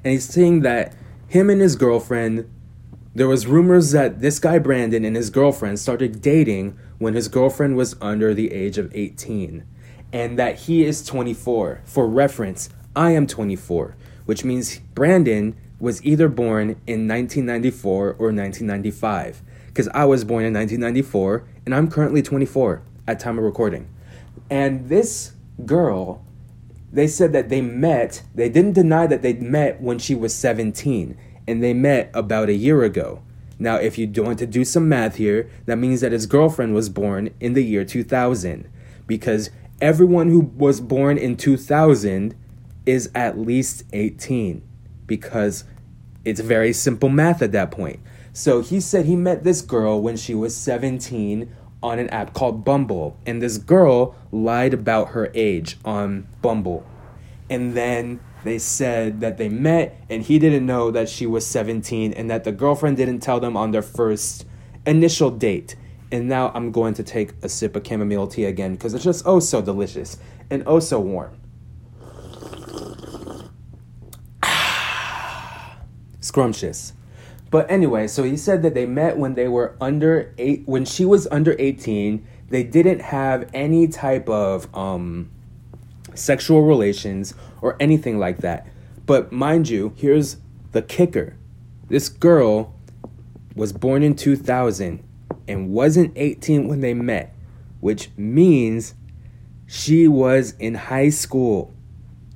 And 0.04 0.14
he's 0.14 0.26
saying 0.26 0.62
that 0.62 0.96
him 1.28 1.50
and 1.50 1.62
his 1.62 1.76
girlfriend 1.76 2.50
there 3.14 3.28
was 3.28 3.46
rumors 3.46 3.92
that 3.92 4.20
this 4.22 4.40
guy 4.40 4.58
brandon 4.58 5.06
and 5.06 5.16
his 5.16 5.30
girlfriend 5.30 5.80
started 5.80 6.22
dating 6.22 6.78
when 6.98 7.14
his 7.14 7.28
girlfriend 7.28 7.76
was 7.76 7.96
under 8.02 8.34
the 8.34 8.52
age 8.52 8.78
of 8.78 8.94
18 8.96 9.66
and 10.14 10.38
that 10.40 10.60
he 10.60 10.84
is 10.84 11.06
24 11.06 11.82
for 11.86 12.08
reference 12.08 12.70
i 12.96 13.12
am 13.12 13.28
24 13.28 13.96
which 14.26 14.44
means 14.44 14.80
brandon 14.94 15.56
was 15.80 16.04
either 16.06 16.28
born 16.28 16.70
in 16.86 17.08
1994 17.08 18.08
or 18.08 18.32
1995 18.32 19.42
because 19.68 19.88
i 19.90 20.04
was 20.06 20.24
born 20.24 20.44
in 20.44 20.54
1994 20.54 21.46
and 21.66 21.76
i'm 21.76 21.90
currently 21.90 22.22
24 22.22 22.82
at 23.08 23.20
time 23.20 23.38
of 23.38 23.44
recording 23.44 23.88
and 24.52 24.90
this 24.90 25.32
girl, 25.66 26.24
they 26.92 27.08
said 27.08 27.32
that 27.34 27.50
they 27.50 27.62
met, 27.62 28.22
they 28.36 28.50
didn't 28.50 28.74
deny 28.74 29.08
that 29.08 29.22
they 29.22 29.34
met 29.34 29.82
when 29.82 29.98
she 29.98 30.14
was 30.14 30.36
17, 30.36 31.18
and 31.48 31.64
they 31.64 31.74
met 31.74 32.12
about 32.14 32.50
a 32.50 32.54
year 32.54 32.84
ago. 32.84 33.24
Now, 33.58 33.78
if 33.78 33.98
you 33.98 34.12
want 34.18 34.40
to 34.40 34.46
do 34.46 34.66
some 34.66 34.90
math 34.90 35.16
here, 35.16 35.50
that 35.66 35.78
means 35.78 36.02
that 36.02 36.12
his 36.12 36.26
girlfriend 36.26 36.74
was 36.74 36.90
born 36.90 37.30
in 37.40 37.54
the 37.54 37.64
year 37.64 37.86
2000, 37.86 38.70
because 39.08 39.50
everyone 39.80 40.30
who 40.30 40.42
was 40.42 40.82
born 40.82 41.18
in 41.18 41.38
2000 41.38 42.36
is 42.86 43.10
at 43.16 43.38
least 43.38 43.84
18 43.94 44.68
because 45.06 45.64
it's 46.24 46.40
very 46.40 46.74
simple 46.74 47.10
math 47.10 47.42
at 47.42 47.52
that 47.52 47.72
point. 47.72 48.00
So 48.34 48.62
he 48.62 48.80
said 48.80 49.06
he 49.06 49.16
met 49.16 49.44
this 49.44 49.62
girl 49.62 50.02
when 50.02 50.18
she 50.18 50.34
was 50.34 50.56
17 50.56 51.54
on 51.84 52.00
an 52.00 52.10
app 52.10 52.34
called 52.34 52.64
Bumble, 52.64 53.18
and 53.26 53.42
this 53.42 53.58
girl 53.58 54.16
lied 54.32 54.74
about 54.74 55.10
her 55.10 55.32
age 55.34 55.78
on 55.84 56.28
Bumble. 56.42 56.86
And 57.50 57.74
then 57.76 58.20
they 58.44 58.58
said 58.58 59.22
that 59.22 59.38
they 59.38 59.50
met 59.50 60.02
and 60.10 60.24
he 60.24 60.40
didn't 60.40 60.66
know 60.66 60.90
that 60.92 61.10
she 61.10 61.28
was 61.28 61.46
17 61.46 62.14
and 62.14 62.30
that 62.30 62.44
the 62.44 62.52
girlfriend 62.52 62.98
didn't 62.98 63.20
tell 63.20 63.40
them 63.40 63.56
on 63.56 63.72
their 63.72 63.82
first 63.82 64.46
initial 64.86 65.30
date. 65.30 65.76
And 66.12 66.28
now 66.28 66.52
I'm 66.54 66.72
going 66.72 66.94
to 66.96 67.04
take 67.04 67.34
a 67.42 67.50
sip 67.50 67.76
of 67.76 67.86
chamomile 67.86 68.28
tea 68.28 68.46
again 68.46 68.74
because 68.74 68.94
it's 68.94 69.04
just 69.04 69.24
oh 69.26 69.40
so 69.40 69.62
delicious 69.62 70.18
and 70.50 70.64
oh 70.66 70.80
so 70.80 71.00
warm. 71.00 71.40
Scrumptious. 76.20 76.94
But 77.52 77.70
anyway, 77.70 78.08
so 78.08 78.24
he 78.24 78.38
said 78.38 78.64
that 78.64 78.74
they 78.74 78.86
met 78.86 79.18
when 79.18 79.36
they 79.36 79.50
were 79.50 79.76
under 79.82 80.34
eight, 80.38 80.64
when 80.66 80.86
she 80.86 81.04
was 81.06 81.28
under 81.28 81.56
18. 81.60 82.26
They 82.50 82.64
didn't 82.64 83.02
have 83.02 83.50
any 83.54 83.88
type 83.88 84.28
of 84.30 84.74
um, 84.76 85.30
sexual 86.16 86.64
relations 86.64 87.34
or 87.62 87.76
anything 87.80 88.20
like 88.20 88.38
that. 88.40 88.68
But 89.06 89.32
mind 89.32 89.70
you, 89.70 89.94
here's 89.98 90.38
the 90.72 90.82
kicker 90.82 91.36
this 91.90 92.08
girl 92.08 92.74
was 93.54 93.74
born 93.74 94.02
in 94.02 94.16
2000 94.16 95.04
and 95.46 95.70
wasn't 95.72 96.14
18 96.16 96.70
when 96.70 96.80
they 96.80 96.94
met, 96.94 97.36
which 97.82 98.10
means 98.16 98.96
she 99.68 100.08
was 100.08 100.52
in 100.52 100.76
high 100.76 101.10
school. 101.10 101.74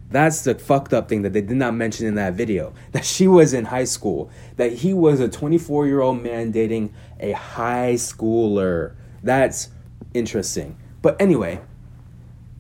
That's 0.10 0.44
the 0.44 0.56
fucked 0.56 0.94
up 0.94 1.10
thing 1.10 1.24
that 1.24 1.34
they 1.34 1.42
did 1.42 1.58
not 1.58 1.74
mention 1.74 2.06
in 2.08 2.16
that 2.16 2.34
video. 2.34 2.74
That 2.92 3.06
she 3.06 3.28
was 3.28 3.54
in 3.54 3.66
high 3.66 3.86
school. 3.86 4.30
That 4.58 4.74
he 4.74 4.94
was 4.94 5.20
a 5.20 5.28
24 5.28 5.88
year 5.88 6.02
old 6.02 6.22
man 6.22 6.52
dating 6.52 6.94
a 7.20 7.32
high 7.32 7.94
schooler. 7.96 8.96
That's 9.24 9.70
interesting. 10.14 10.78
But 11.02 11.20
anyway, 11.20 11.62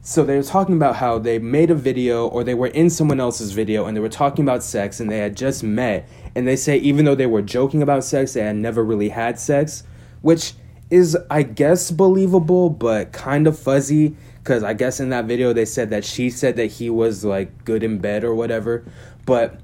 so 0.01 0.23
they 0.23 0.35
were 0.35 0.43
talking 0.43 0.75
about 0.75 0.97
how 0.97 1.17
they 1.17 1.39
made 1.39 1.71
a 1.71 1.75
video 1.75 2.27
or 2.27 2.43
they 2.43 2.53
were 2.53 2.67
in 2.67 2.91
someone 2.91 3.19
else's 3.19 3.53
video 3.53 3.85
and 3.85 3.97
they 3.97 4.01
were 4.01 4.09
talking 4.09 4.45
about 4.45 4.61
sex 4.61 4.99
and 4.99 5.09
they 5.09 5.17
had 5.17 5.35
just 5.35 5.63
met. 5.63 6.07
And 6.35 6.47
they 6.47 6.55
say, 6.55 6.77
even 6.77 7.05
though 7.05 7.15
they 7.15 7.25
were 7.25 7.41
joking 7.41 7.81
about 7.81 8.03
sex, 8.03 8.33
they 8.33 8.41
had 8.41 8.55
never 8.55 8.83
really 8.83 9.09
had 9.09 9.39
sex, 9.39 9.83
which 10.21 10.53
is, 10.91 11.17
I 11.31 11.41
guess, 11.43 11.89
believable, 11.89 12.69
but 12.69 13.13
kind 13.13 13.47
of 13.47 13.57
fuzzy 13.57 14.15
because 14.45 14.61
I 14.61 14.73
guess 14.73 14.99
in 14.99 15.09
that 15.09 15.25
video 15.25 15.53
they 15.53 15.65
said 15.65 15.89
that 15.89 16.05
she 16.05 16.29
said 16.29 16.55
that 16.57 16.67
he 16.67 16.87
was 16.87 17.25
like 17.25 17.65
good 17.65 17.81
in 17.81 17.97
bed 17.97 18.23
or 18.23 18.35
whatever, 18.35 18.85
but 19.25 19.59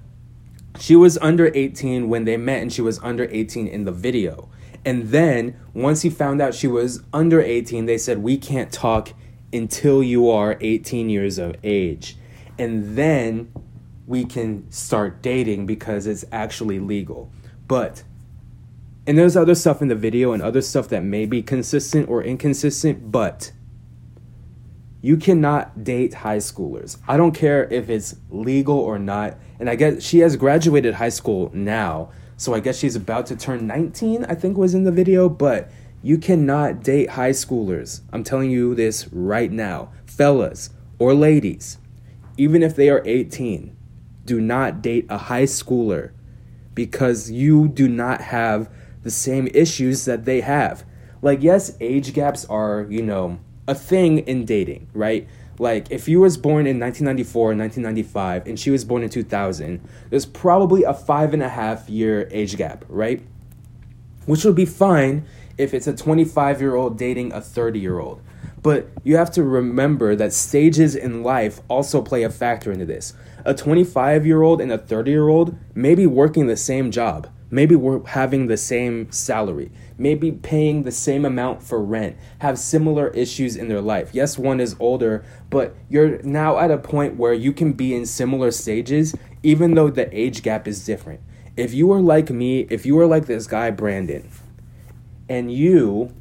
she 0.79 0.95
was 0.95 1.19
under 1.19 1.51
18 1.53 2.09
when 2.09 2.25
they 2.25 2.35
met 2.35 2.63
and 2.63 2.73
she 2.73 2.81
was 2.81 2.97
under 3.03 3.27
18 3.29 3.67
in 3.67 3.85
the 3.85 3.91
video. 3.91 4.49
And 4.83 5.09
then 5.09 5.55
once 5.75 6.01
he 6.01 6.09
found 6.09 6.41
out 6.41 6.55
she 6.55 6.65
was 6.65 7.03
under 7.13 7.39
18, 7.39 7.85
they 7.85 7.99
said, 7.99 8.23
We 8.23 8.37
can't 8.37 8.71
talk 8.71 9.13
until 9.53 10.01
you 10.01 10.31
are 10.31 10.57
18 10.59 11.11
years 11.11 11.37
of 11.37 11.55
age. 11.63 12.17
And 12.57 12.97
then 12.97 13.53
we 14.07 14.25
can 14.25 14.69
start 14.71 15.21
dating 15.21 15.67
because 15.67 16.07
it's 16.07 16.25
actually 16.31 16.79
legal. 16.79 17.31
But, 17.67 18.01
and 19.05 19.15
there's 19.15 19.37
other 19.37 19.53
stuff 19.53 19.79
in 19.83 19.89
the 19.89 19.95
video 19.95 20.33
and 20.33 20.41
other 20.41 20.61
stuff 20.61 20.87
that 20.87 21.03
may 21.03 21.27
be 21.27 21.43
consistent 21.43 22.09
or 22.09 22.23
inconsistent, 22.23 23.11
but 23.11 23.51
you 25.01 25.17
cannot 25.17 25.83
date 25.83 26.13
high 26.13 26.37
schoolers. 26.37 26.97
I 27.07 27.17
don't 27.17 27.33
care 27.33 27.67
if 27.71 27.89
it's 27.89 28.15
legal 28.29 28.77
or 28.77 28.99
not. 28.99 29.37
And 29.59 29.69
I 29.69 29.75
guess 29.75 30.03
she 30.03 30.19
has 30.19 30.35
graduated 30.35 30.95
high 30.95 31.09
school 31.09 31.49
now. 31.53 32.11
So 32.37 32.53
I 32.53 32.59
guess 32.59 32.77
she's 32.77 32.95
about 32.95 33.25
to 33.27 33.35
turn 33.35 33.67
19, 33.67 34.25
I 34.25 34.35
think 34.35 34.57
was 34.57 34.73
in 34.73 34.83
the 34.83 34.91
video. 34.91 35.27
But 35.27 35.71
you 36.03 36.17
cannot 36.17 36.83
date 36.83 37.11
high 37.11 37.31
schoolers. 37.31 38.01
I'm 38.11 38.23
telling 38.23 38.51
you 38.51 38.75
this 38.75 39.07
right 39.11 39.51
now. 39.51 39.91
Fellas 40.05 40.69
or 40.99 41.13
ladies, 41.13 41.79
even 42.37 42.61
if 42.61 42.75
they 42.75 42.89
are 42.89 43.01
18, 43.05 43.75
do 44.25 44.39
not 44.39 44.81
date 44.81 45.07
a 45.09 45.17
high 45.17 45.43
schooler 45.43 46.11
because 46.75 47.31
you 47.31 47.67
do 47.67 47.87
not 47.87 48.21
have 48.21 48.69
the 49.03 49.11
same 49.11 49.47
issues 49.47 50.05
that 50.05 50.25
they 50.25 50.41
have. 50.41 50.85
Like, 51.23 51.41
yes, 51.41 51.75
age 51.79 52.13
gaps 52.13 52.45
are, 52.45 52.85
you 52.89 53.01
know, 53.01 53.39
a 53.67 53.75
thing 53.75 54.19
in 54.19 54.45
dating, 54.45 54.87
right? 54.93 55.27
Like 55.59 55.91
if 55.91 56.07
you 56.07 56.21
was 56.21 56.37
born 56.37 56.65
in 56.65 56.79
1994 56.79 57.55
1995 57.55 58.47
and 58.47 58.59
she 58.59 58.71
was 58.71 58.83
born 58.83 59.03
in 59.03 59.09
2000, 59.09 59.87
there's 60.09 60.25
probably 60.25 60.83
a 60.83 60.93
five 60.93 61.33
and 61.33 61.43
a 61.43 61.49
half 61.49 61.89
year 61.89 62.27
age 62.31 62.57
gap, 62.57 62.83
right? 62.89 63.21
Which 64.25 64.43
would 64.43 64.55
be 64.55 64.65
fine 64.65 65.25
if 65.57 65.73
it's 65.73 65.87
a 65.87 65.95
25 65.95 66.61
year 66.61 66.75
old 66.75 66.97
dating 66.97 67.31
a 67.33 67.41
30 67.41 67.79
year 67.79 67.99
old. 67.99 68.21
But 68.63 68.89
you 69.03 69.17
have 69.17 69.31
to 69.31 69.43
remember 69.43 70.15
that 70.15 70.33
stages 70.33 70.95
in 70.95 71.23
life 71.23 71.61
also 71.67 72.01
play 72.01 72.23
a 72.23 72.29
factor 72.29 72.71
into 72.71 72.85
this. 72.85 73.13
A 73.45 73.53
25 73.53 74.25
year 74.25 74.41
old 74.41 74.61
and 74.61 74.71
a 74.71 74.77
30 74.77 75.11
year 75.11 75.27
old 75.27 75.57
may 75.75 75.95
be 75.95 76.05
working 76.05 76.47
the 76.47 76.57
same 76.57 76.91
job, 76.91 77.27
maybe 77.51 77.75
we're 77.75 78.03
having 78.07 78.47
the 78.47 78.57
same 78.57 79.11
salary, 79.11 79.69
maybe 79.97 80.31
paying 80.31 80.83
the 80.83 80.91
same 80.91 81.25
amount 81.25 81.61
for 81.61 81.83
rent, 81.83 82.17
have 82.39 82.57
similar 82.57 83.09
issues 83.09 83.55
in 83.55 83.67
their 83.67 83.81
life. 83.81 84.09
Yes, 84.13 84.37
one 84.37 84.59
is 84.59 84.75
older, 84.79 85.23
but 85.49 85.75
you're 85.89 86.21
now 86.23 86.57
at 86.57 86.71
a 86.71 86.77
point 86.77 87.17
where 87.17 87.33
you 87.33 87.51
can 87.51 87.73
be 87.73 87.93
in 87.93 88.05
similar 88.05 88.49
stages, 88.49 89.13
even 89.43 89.75
though 89.75 89.89
the 89.89 90.09
age 90.17 90.41
gap 90.41 90.67
is 90.67 90.85
different. 90.85 91.19
If 91.57 91.73
you 91.73 91.91
are 91.91 92.01
like 92.01 92.29
me, 92.29 92.61
if 92.69 92.85
you 92.85 92.97
are 92.99 93.05
like 93.05 93.25
this 93.25 93.45
guy, 93.45 93.69
Brandon, 93.69 94.29
and 95.27 95.51
you 95.51 96.13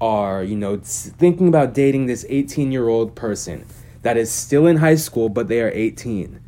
are, 0.00 0.42
you 0.42 0.56
know, 0.56 0.78
thinking 0.78 1.48
about 1.48 1.74
dating 1.74 2.06
this 2.06 2.26
18 2.28 2.72
year 2.72 2.88
old 2.88 3.14
person 3.14 3.64
that 4.02 4.16
is 4.16 4.30
still 4.30 4.66
in 4.66 4.78
high 4.78 4.96
school, 4.96 5.28
but 5.28 5.48
they 5.48 5.60
are 5.60 5.70
18, 5.70 6.40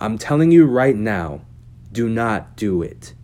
I'm 0.00 0.16
telling 0.16 0.50
you 0.50 0.66
right 0.66 0.96
now, 0.96 1.42
do 1.92 2.08
not 2.08 2.56
do 2.56 2.82
it. 2.82 3.14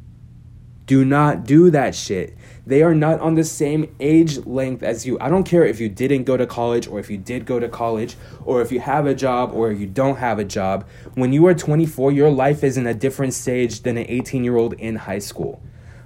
Do 0.87 1.05
not 1.05 1.45
do 1.45 1.71
that 1.71 1.95
shit. 1.95 2.37
They 2.67 2.83
are 2.83 2.95
not 2.95 3.21
on 3.21 3.35
the 3.35 3.45
same 3.45 3.95
age 4.01 4.39
length 4.47 4.83
as 4.83 5.07
you. 5.07 5.19
I 5.21 5.29
don't 5.29 5.45
care 5.45 5.65
if 5.65 5.81
you 5.81 5.89
didn't 5.89 6.25
go 6.25 6.37
to 6.37 6.47
college 6.47 6.87
or 6.87 6.99
if 6.99 7.11
you 7.11 7.19
did 7.19 7.47
go 7.47 7.59
to 7.61 7.69
college 7.69 8.17
or 8.45 8.63
if 8.63 8.73
you 8.73 8.81
have 8.81 9.07
a 9.07 9.15
job 9.15 9.53
or 9.53 9.73
you 9.73 9.87
don't 9.87 10.17
have 10.17 10.39
a 10.39 10.45
job. 10.45 10.87
When 11.15 11.33
you 11.33 11.47
are 11.47 11.55
24, 11.55 12.13
your 12.13 12.31
life 12.31 12.65
is 12.65 12.77
in 12.77 12.87
a 12.87 12.95
different 12.95 13.35
stage 13.35 13.83
than 13.83 13.97
an 13.99 14.07
18 14.09 14.45
year 14.45 14.57
old 14.57 14.75
in 14.75 14.97
high 14.97 15.19
school. 15.19 15.63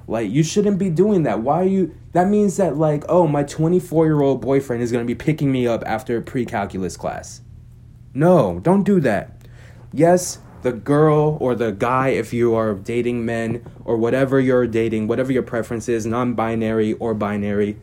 Like, 0.08 0.30
you 0.30 0.42
shouldn't 0.42 0.78
be 0.78 0.90
doing 0.90 1.24
that. 1.24 1.40
Why 1.40 1.60
are 1.60 1.66
you? 1.66 1.94
That 2.12 2.28
means 2.28 2.56
that, 2.56 2.78
like, 2.78 3.04
oh, 3.10 3.26
my 3.26 3.42
24 3.42 4.06
year 4.06 4.22
old 4.22 4.40
boyfriend 4.40 4.82
is 4.82 4.90
to 4.90 5.04
be 5.04 5.14
picking 5.14 5.52
me 5.52 5.66
up 5.66 5.82
after 5.86 6.16
a 6.16 6.22
pre 6.22 6.46
calculus 6.46 6.96
class. 6.96 7.42
No, 8.14 8.58
don't 8.60 8.84
do 8.84 9.00
that. 9.00 9.42
Yes, 9.92 10.38
the 10.62 10.72
girl 10.72 11.38
or 11.40 11.54
the 11.54 11.72
guy, 11.72 12.08
if 12.08 12.32
you 12.32 12.54
are 12.54 12.74
dating 12.74 13.24
men 13.24 13.64
or 13.84 13.96
whatever 13.96 14.40
you're 14.40 14.66
dating, 14.66 15.08
whatever 15.08 15.32
your 15.32 15.42
preference 15.42 15.88
is, 15.88 16.06
non 16.06 16.34
binary 16.34 16.94
or 16.94 17.14
binary, 17.14 17.76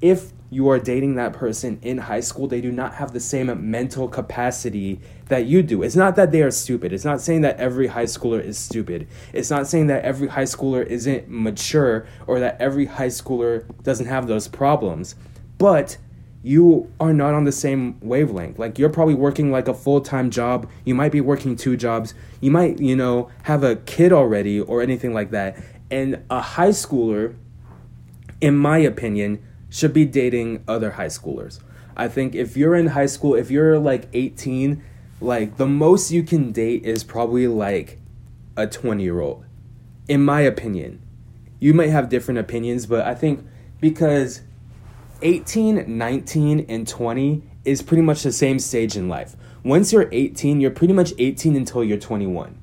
if 0.00 0.32
you 0.50 0.68
are 0.68 0.80
dating 0.80 1.14
that 1.14 1.32
person 1.32 1.78
in 1.80 1.98
high 1.98 2.20
school, 2.20 2.48
they 2.48 2.60
do 2.60 2.72
not 2.72 2.94
have 2.94 3.12
the 3.12 3.20
same 3.20 3.70
mental 3.70 4.08
capacity 4.08 5.00
that 5.26 5.46
you 5.46 5.62
do. 5.62 5.82
It's 5.82 5.94
not 5.94 6.16
that 6.16 6.32
they 6.32 6.42
are 6.42 6.50
stupid. 6.50 6.92
It's 6.92 7.04
not 7.04 7.20
saying 7.20 7.42
that 7.42 7.56
every 7.58 7.86
high 7.86 8.04
schooler 8.04 8.44
is 8.44 8.58
stupid. 8.58 9.06
It's 9.32 9.50
not 9.50 9.68
saying 9.68 9.86
that 9.86 10.04
every 10.04 10.26
high 10.26 10.44
schooler 10.44 10.84
isn't 10.84 11.28
mature 11.28 12.06
or 12.26 12.40
that 12.40 12.60
every 12.60 12.86
high 12.86 13.08
schooler 13.08 13.64
doesn't 13.84 14.06
have 14.06 14.26
those 14.26 14.48
problems. 14.48 15.14
But 15.56 15.98
you 16.42 16.90
are 16.98 17.12
not 17.12 17.34
on 17.34 17.44
the 17.44 17.52
same 17.52 17.98
wavelength. 18.00 18.58
Like 18.58 18.78
you're 18.78 18.88
probably 18.88 19.14
working 19.14 19.50
like 19.50 19.68
a 19.68 19.74
full-time 19.74 20.30
job. 20.30 20.68
You 20.84 20.94
might 20.94 21.12
be 21.12 21.20
working 21.20 21.54
two 21.56 21.76
jobs. 21.76 22.14
You 22.40 22.50
might, 22.50 22.78
you 22.78 22.96
know, 22.96 23.30
have 23.42 23.62
a 23.62 23.76
kid 23.76 24.12
already 24.12 24.60
or 24.60 24.80
anything 24.80 25.12
like 25.12 25.30
that. 25.32 25.62
And 25.90 26.24
a 26.30 26.40
high 26.40 26.70
schooler 26.70 27.36
in 28.40 28.56
my 28.56 28.78
opinion 28.78 29.42
should 29.68 29.92
be 29.92 30.04
dating 30.04 30.64
other 30.66 30.92
high 30.92 31.06
schoolers. 31.06 31.60
I 31.96 32.08
think 32.08 32.34
if 32.34 32.56
you're 32.56 32.74
in 32.74 32.88
high 32.88 33.06
school, 33.06 33.34
if 33.34 33.50
you're 33.50 33.78
like 33.78 34.08
18, 34.14 34.82
like 35.20 35.58
the 35.58 35.66
most 35.66 36.10
you 36.10 36.22
can 36.22 36.52
date 36.52 36.84
is 36.84 37.04
probably 37.04 37.46
like 37.46 37.98
a 38.56 38.66
20-year-old. 38.66 39.44
In 40.08 40.24
my 40.24 40.40
opinion. 40.40 41.02
You 41.62 41.74
might 41.74 41.90
have 41.90 42.08
different 42.08 42.40
opinions, 42.40 42.86
but 42.86 43.06
I 43.06 43.14
think 43.14 43.46
because 43.80 44.40
18, 45.22 45.98
19, 45.98 46.66
and 46.68 46.86
20 46.86 47.42
is 47.64 47.82
pretty 47.82 48.02
much 48.02 48.22
the 48.22 48.32
same 48.32 48.58
stage 48.58 48.96
in 48.96 49.08
life. 49.08 49.36
Once 49.62 49.92
you're 49.92 50.08
18, 50.10 50.60
you're 50.60 50.70
pretty 50.70 50.94
much 50.94 51.12
18 51.18 51.56
until 51.56 51.84
you're 51.84 51.98
21. 51.98 52.58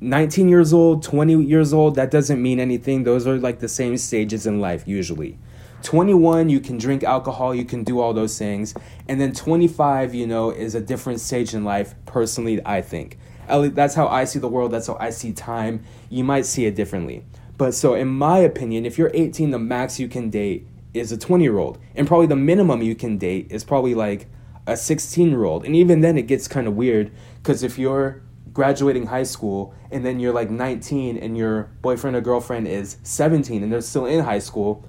19 0.00 0.48
years 0.48 0.72
old, 0.72 1.02
20 1.02 1.42
years 1.44 1.74
old, 1.74 1.96
that 1.96 2.10
doesn't 2.10 2.40
mean 2.40 2.60
anything. 2.60 3.04
Those 3.04 3.26
are 3.26 3.38
like 3.38 3.58
the 3.58 3.68
same 3.68 3.96
stages 3.96 4.46
in 4.46 4.60
life 4.60 4.86
usually. 4.86 5.38
21, 5.82 6.48
you 6.48 6.60
can 6.60 6.78
drink 6.78 7.02
alcohol, 7.02 7.54
you 7.54 7.64
can 7.64 7.84
do 7.84 8.00
all 8.00 8.12
those 8.12 8.38
things. 8.38 8.74
And 9.08 9.20
then 9.20 9.32
25, 9.32 10.14
you 10.14 10.26
know, 10.26 10.50
is 10.50 10.74
a 10.74 10.80
different 10.80 11.20
stage 11.20 11.54
in 11.54 11.64
life, 11.64 11.94
personally, 12.06 12.60
I 12.64 12.82
think. 12.82 13.18
At 13.48 13.60
least 13.60 13.74
that's 13.74 13.94
how 13.94 14.06
I 14.06 14.24
see 14.24 14.38
the 14.38 14.48
world. 14.48 14.70
That's 14.70 14.86
how 14.86 14.96
I 15.00 15.10
see 15.10 15.32
time. 15.32 15.84
You 16.08 16.22
might 16.22 16.46
see 16.46 16.66
it 16.66 16.76
differently. 16.76 17.24
But 17.56 17.74
so, 17.74 17.94
in 17.94 18.08
my 18.08 18.38
opinion, 18.38 18.86
if 18.86 18.96
you're 18.96 19.10
18, 19.12 19.50
the 19.50 19.58
max 19.58 19.98
you 19.98 20.08
can 20.08 20.30
date 20.30 20.66
is 20.94 21.12
a 21.12 21.18
20 21.18 21.44
year 21.44 21.58
old. 21.58 21.78
And 21.94 22.06
probably 22.06 22.26
the 22.26 22.36
minimum 22.36 22.82
you 22.82 22.94
can 22.94 23.18
date 23.18 23.48
is 23.50 23.64
probably 23.64 23.94
like 23.94 24.28
a 24.66 24.76
16 24.76 25.30
year 25.30 25.44
old. 25.44 25.64
And 25.64 25.74
even 25.74 26.00
then, 26.00 26.16
it 26.16 26.26
gets 26.26 26.48
kind 26.48 26.66
of 26.66 26.74
weird 26.74 27.10
because 27.42 27.62
if 27.62 27.78
you're 27.78 28.22
graduating 28.52 29.06
high 29.06 29.22
school 29.22 29.74
and 29.90 30.04
then 30.04 30.18
you're 30.18 30.32
like 30.32 30.50
19 30.50 31.16
and 31.16 31.36
your 31.36 31.70
boyfriend 31.82 32.16
or 32.16 32.20
girlfriend 32.20 32.66
is 32.66 32.96
17 33.04 33.62
and 33.62 33.72
they're 33.72 33.80
still 33.80 34.06
in 34.06 34.24
high 34.24 34.38
school, 34.38 34.84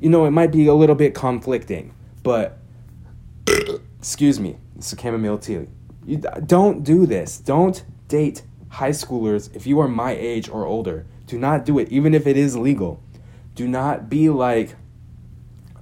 you 0.00 0.10
know, 0.10 0.26
it 0.26 0.30
might 0.30 0.52
be 0.52 0.66
a 0.66 0.74
little 0.74 0.96
bit 0.96 1.14
conflicting. 1.14 1.94
But, 2.22 2.58
excuse 3.98 4.40
me, 4.40 4.56
it's 4.76 4.92
a 4.92 5.00
chamomile 5.00 5.38
tea. 5.38 5.66
You 6.04 6.18
don't 6.46 6.84
do 6.84 7.06
this. 7.06 7.38
Don't 7.38 7.84
date 8.08 8.42
high 8.68 8.90
schoolers 8.90 9.54
if 9.56 9.66
you 9.66 9.80
are 9.80 9.88
my 9.88 10.12
age 10.12 10.48
or 10.48 10.66
older. 10.66 11.06
Do 11.26 11.38
not 11.38 11.64
do 11.64 11.78
it, 11.78 11.88
even 11.90 12.14
if 12.14 12.26
it 12.26 12.36
is 12.36 12.56
legal. 12.56 13.02
Do 13.54 13.66
not 13.66 14.08
be 14.08 14.28
like, 14.28 14.76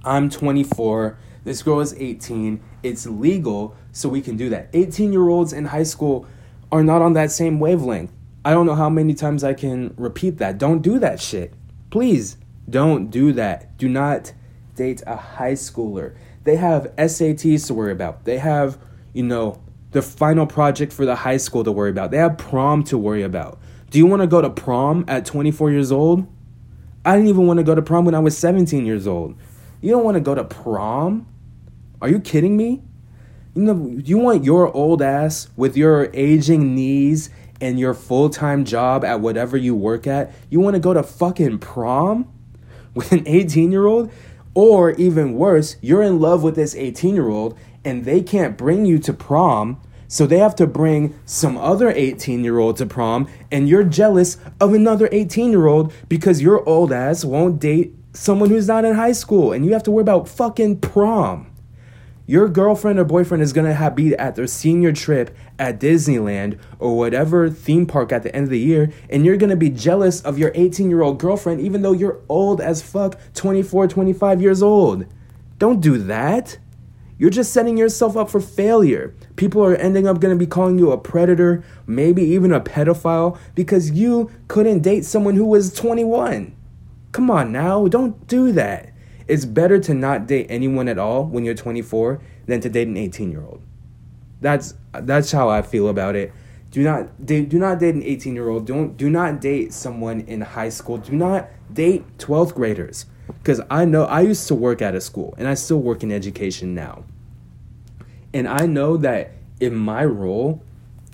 I'm 0.05 0.29
24, 0.29 1.17
this 1.43 1.63
girl 1.63 1.79
is 1.79 1.93
18, 1.93 2.61
it's 2.83 3.05
legal, 3.05 3.75
so 3.91 4.07
we 4.09 4.21
can 4.21 4.37
do 4.37 4.49
that. 4.49 4.69
18 4.73 5.11
year 5.11 5.27
olds 5.27 5.53
in 5.53 5.65
high 5.65 5.83
school 5.83 6.27
are 6.71 6.83
not 6.83 7.01
on 7.01 7.13
that 7.13 7.31
same 7.31 7.59
wavelength. 7.59 8.11
I 8.43 8.51
don't 8.51 8.65
know 8.65 8.75
how 8.75 8.89
many 8.89 9.13
times 9.13 9.43
I 9.43 9.53
can 9.53 9.93
repeat 9.97 10.37
that. 10.37 10.57
Don't 10.57 10.81
do 10.81 10.99
that 10.99 11.19
shit. 11.19 11.53
Please 11.89 12.37
don't 12.69 13.09
do 13.09 13.31
that. 13.33 13.77
Do 13.77 13.89
not 13.89 14.33
date 14.75 15.01
a 15.07 15.15
high 15.15 15.53
schooler. 15.53 16.15
They 16.43 16.55
have 16.57 16.95
SATs 16.95 17.67
to 17.67 17.73
worry 17.73 17.91
about. 17.91 18.25
They 18.25 18.37
have, 18.37 18.77
you 19.13 19.23
know, 19.23 19.61
the 19.91 20.01
final 20.01 20.45
project 20.45 20.93
for 20.93 21.05
the 21.05 21.15
high 21.15 21.37
school 21.37 21.63
to 21.63 21.71
worry 21.71 21.89
about. 21.89 22.11
They 22.11 22.17
have 22.17 22.37
prom 22.37 22.83
to 22.85 22.97
worry 22.97 23.23
about. 23.23 23.59
Do 23.89 23.97
you 23.97 24.05
want 24.05 24.21
to 24.21 24.27
go 24.27 24.41
to 24.41 24.49
prom 24.49 25.05
at 25.07 25.25
24 25.25 25.71
years 25.71 25.91
old? 25.91 26.27
I 27.05 27.15
didn't 27.15 27.29
even 27.29 27.47
want 27.47 27.57
to 27.57 27.63
go 27.63 27.75
to 27.75 27.81
prom 27.81 28.05
when 28.05 28.13
I 28.15 28.19
was 28.19 28.37
17 28.37 28.85
years 28.85 29.07
old. 29.07 29.37
You 29.81 29.91
don't 29.91 30.03
want 30.03 30.15
to 30.15 30.21
go 30.21 30.35
to 30.35 30.43
prom? 30.43 31.27
Are 32.01 32.09
you 32.09 32.19
kidding 32.19 32.57
me? 32.57 32.81
You 33.55 33.61
know, 33.63 33.99
you 34.03 34.17
want 34.17 34.43
your 34.43 34.71
old 34.75 35.01
ass 35.01 35.49
with 35.55 35.77
your 35.77 36.09
aging 36.13 36.75
knees 36.75 37.29
and 37.61 37.79
your 37.79 37.93
full 37.93 38.29
time 38.29 38.65
job 38.65 39.05
at 39.05 39.21
whatever 39.21 39.57
you 39.57 39.75
work 39.75 40.07
at, 40.07 40.33
you 40.49 40.59
want 40.59 40.75
to 40.75 40.79
go 40.79 40.93
to 40.93 41.03
fucking 41.03 41.59
prom 41.59 42.31
with 42.93 43.11
an 43.11 43.23
18 43.25 43.71
year 43.71 43.85
old? 43.85 44.11
Or 44.53 44.91
even 44.91 45.33
worse, 45.33 45.75
you're 45.81 46.03
in 46.03 46.19
love 46.19 46.41
with 46.43 46.55
this 46.55 46.75
18 46.75 47.15
year 47.15 47.29
old 47.29 47.57
and 47.85 48.03
they 48.03 48.21
can't 48.21 48.57
bring 48.57 48.85
you 48.85 48.97
to 48.99 49.13
prom, 49.13 49.79
so 50.07 50.25
they 50.25 50.39
have 50.39 50.55
to 50.55 50.67
bring 50.67 51.17
some 51.25 51.55
other 51.57 51.89
18 51.89 52.43
year 52.43 52.57
old 52.57 52.77
to 52.77 52.85
prom, 52.85 53.29
and 53.51 53.69
you're 53.69 53.83
jealous 53.83 54.37
of 54.59 54.73
another 54.73 55.07
18 55.11 55.51
year 55.51 55.67
old 55.67 55.93
because 56.09 56.41
your 56.41 56.67
old 56.67 56.91
ass 56.91 57.23
won't 57.23 57.59
date 57.59 57.93
someone 58.15 58.49
who's 58.49 58.67
not 58.67 58.85
in 58.85 58.95
high 58.95 59.11
school, 59.11 59.51
and 59.51 59.65
you 59.65 59.73
have 59.73 59.83
to 59.83 59.91
worry 59.91 60.01
about 60.01 60.27
fucking 60.27 60.79
prom. 60.79 61.51
Your 62.27 62.49
girlfriend 62.49 62.97
or 62.97 63.03
boyfriend 63.03 63.43
is 63.43 63.53
gonna 63.53 63.75
have, 63.75 63.95
be 63.95 64.15
at 64.15 64.35
their 64.35 64.47
senior 64.47 64.91
trip 64.91 65.35
at 65.59 65.79
Disneyland 65.79 66.57
or 66.79 66.97
whatever 66.97 67.51
theme 67.51 67.85
park 67.85 68.11
at 68.11 68.23
the 68.23 68.35
end 68.35 68.45
of 68.45 68.49
the 68.49 68.59
year, 68.59 68.91
and 69.11 69.23
you're 69.23 69.37
gonna 69.37 69.55
be 69.55 69.69
jealous 69.69 70.21
of 70.21 70.39
your 70.39 70.51
18 70.55 70.89
year 70.89 71.03
old 71.03 71.19
girlfriend 71.19 71.61
even 71.61 71.83
though 71.83 71.91
you're 71.91 72.19
old 72.27 72.61
as 72.61 72.81
fuck 72.81 73.19
24, 73.35 73.87
25 73.87 74.41
years 74.41 74.63
old. 74.63 75.05
Don't 75.59 75.81
do 75.81 75.99
that. 75.99 76.57
You're 77.19 77.29
just 77.29 77.53
setting 77.53 77.77
yourself 77.77 78.17
up 78.17 78.31
for 78.31 78.41
failure. 78.41 79.13
People 79.35 79.63
are 79.63 79.75
ending 79.75 80.07
up 80.07 80.19
gonna 80.19 80.35
be 80.35 80.47
calling 80.47 80.79
you 80.79 80.91
a 80.91 80.97
predator, 80.97 81.63
maybe 81.85 82.23
even 82.23 82.51
a 82.51 82.59
pedophile, 82.59 83.37
because 83.53 83.91
you 83.91 84.31
couldn't 84.47 84.79
date 84.79 85.05
someone 85.05 85.35
who 85.35 85.45
was 85.45 85.71
21. 85.75 86.54
Come 87.15 87.31
on 87.31 87.53
now, 87.53 87.87
don't 87.87 88.27
do 88.27 88.51
that. 88.51 88.91
It's 89.29 89.45
better 89.45 89.79
to 89.79 89.93
not 89.93 90.27
date 90.27 90.47
anyone 90.49 90.89
at 90.89 90.99
all 90.99 91.23
when 91.23 91.45
you're 91.45 91.53
24 91.53 92.19
than 92.45 92.59
to 92.59 92.69
date 92.69 92.89
an 92.89 92.97
18 92.97 93.31
year 93.31 93.41
old. 93.41 93.61
That's 94.41 94.73
that's 94.91 95.31
how 95.31 95.47
I 95.47 95.61
feel 95.61 95.87
about 95.87 96.17
it. 96.17 96.33
Do 96.71 96.83
not 96.83 97.25
date, 97.25 97.47
do 97.47 97.57
not 97.57 97.79
date 97.79 97.95
an 97.95 98.03
18 98.03 98.35
year 98.35 98.49
old. 98.49 98.67
Don't 98.67 98.97
do 98.97 99.09
not 99.09 99.39
date 99.39 99.71
someone 99.71 100.19
in 100.27 100.41
high 100.41 100.67
school. 100.67 100.97
Do 100.97 101.13
not 101.13 101.47
date 101.73 102.03
12th 102.17 102.53
graders 102.53 103.05
because 103.27 103.61
I 103.69 103.85
know 103.85 104.03
I 104.03 104.19
used 104.19 104.45
to 104.49 104.53
work 104.55 104.81
at 104.81 104.93
a 104.93 104.99
school 104.99 105.35
and 105.37 105.47
I 105.47 105.53
still 105.53 105.79
work 105.79 106.03
in 106.03 106.11
education 106.11 106.75
now. 106.75 107.05
And 108.33 108.45
I 108.45 108.65
know 108.65 108.97
that 108.97 109.31
in 109.61 109.73
my 109.73 110.03
role, 110.03 110.61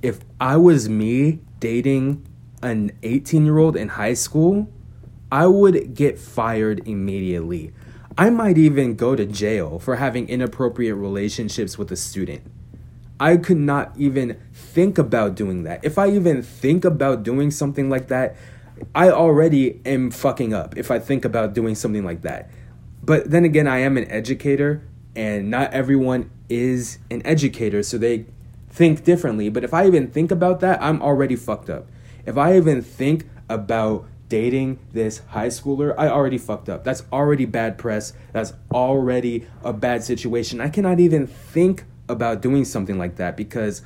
if 0.01 0.21
I 0.39 0.57
was 0.57 0.89
me 0.89 1.41
dating 1.59 2.27
an 2.63 2.91
18 3.03 3.45
year 3.45 3.59
old 3.59 3.75
in 3.75 3.89
high 3.89 4.15
school, 4.15 4.67
I 5.31 5.47
would 5.47 5.93
get 5.93 6.19
fired 6.19 6.85
immediately. 6.87 7.73
I 8.17 8.29
might 8.29 8.57
even 8.57 8.95
go 8.95 9.15
to 9.15 9.25
jail 9.25 9.79
for 9.79 9.95
having 9.95 10.27
inappropriate 10.27 10.95
relationships 10.95 11.77
with 11.77 11.91
a 11.91 11.95
student. 11.95 12.41
I 13.19 13.37
could 13.37 13.57
not 13.57 13.93
even 13.97 14.41
think 14.51 14.97
about 14.97 15.35
doing 15.35 15.63
that. 15.63 15.85
If 15.85 15.97
I 15.97 16.09
even 16.09 16.41
think 16.41 16.83
about 16.83 17.23
doing 17.23 17.51
something 17.51 17.89
like 17.89 18.07
that, 18.09 18.35
I 18.95 19.09
already 19.09 19.79
am 19.85 20.11
fucking 20.11 20.53
up 20.53 20.75
if 20.75 20.91
I 20.91 20.99
think 20.99 21.23
about 21.23 21.53
doing 21.53 21.75
something 21.75 22.03
like 22.03 22.23
that. 22.23 22.49
But 23.03 23.31
then 23.31 23.45
again, 23.45 23.67
I 23.67 23.79
am 23.79 23.95
an 23.95 24.09
educator, 24.09 24.83
and 25.15 25.49
not 25.49 25.71
everyone 25.71 26.29
is 26.49 26.97
an 27.09 27.21
educator, 27.25 27.83
so 27.83 27.97
they 27.97 28.25
think 28.69 29.03
differently. 29.03 29.49
But 29.49 29.63
if 29.63 29.73
I 29.73 29.87
even 29.87 30.09
think 30.09 30.31
about 30.31 30.59
that, 30.59 30.81
I'm 30.81 31.01
already 31.01 31.35
fucked 31.35 31.69
up. 31.69 31.87
If 32.25 32.37
I 32.37 32.57
even 32.57 32.81
think 32.81 33.27
about 33.49 34.05
dating 34.31 34.79
this 34.93 35.19
high 35.27 35.49
schooler, 35.49 35.93
I 35.97 36.07
already 36.07 36.37
fucked 36.37 36.69
up. 36.69 36.85
That's 36.85 37.03
already 37.11 37.43
bad 37.43 37.77
press. 37.77 38.13
That's 38.31 38.53
already 38.73 39.45
a 39.61 39.73
bad 39.73 40.05
situation. 40.05 40.61
I 40.61 40.69
cannot 40.69 41.01
even 41.01 41.27
think 41.27 41.83
about 42.07 42.41
doing 42.41 42.63
something 42.63 42.97
like 42.97 43.17
that 43.17 43.35
because 43.35 43.81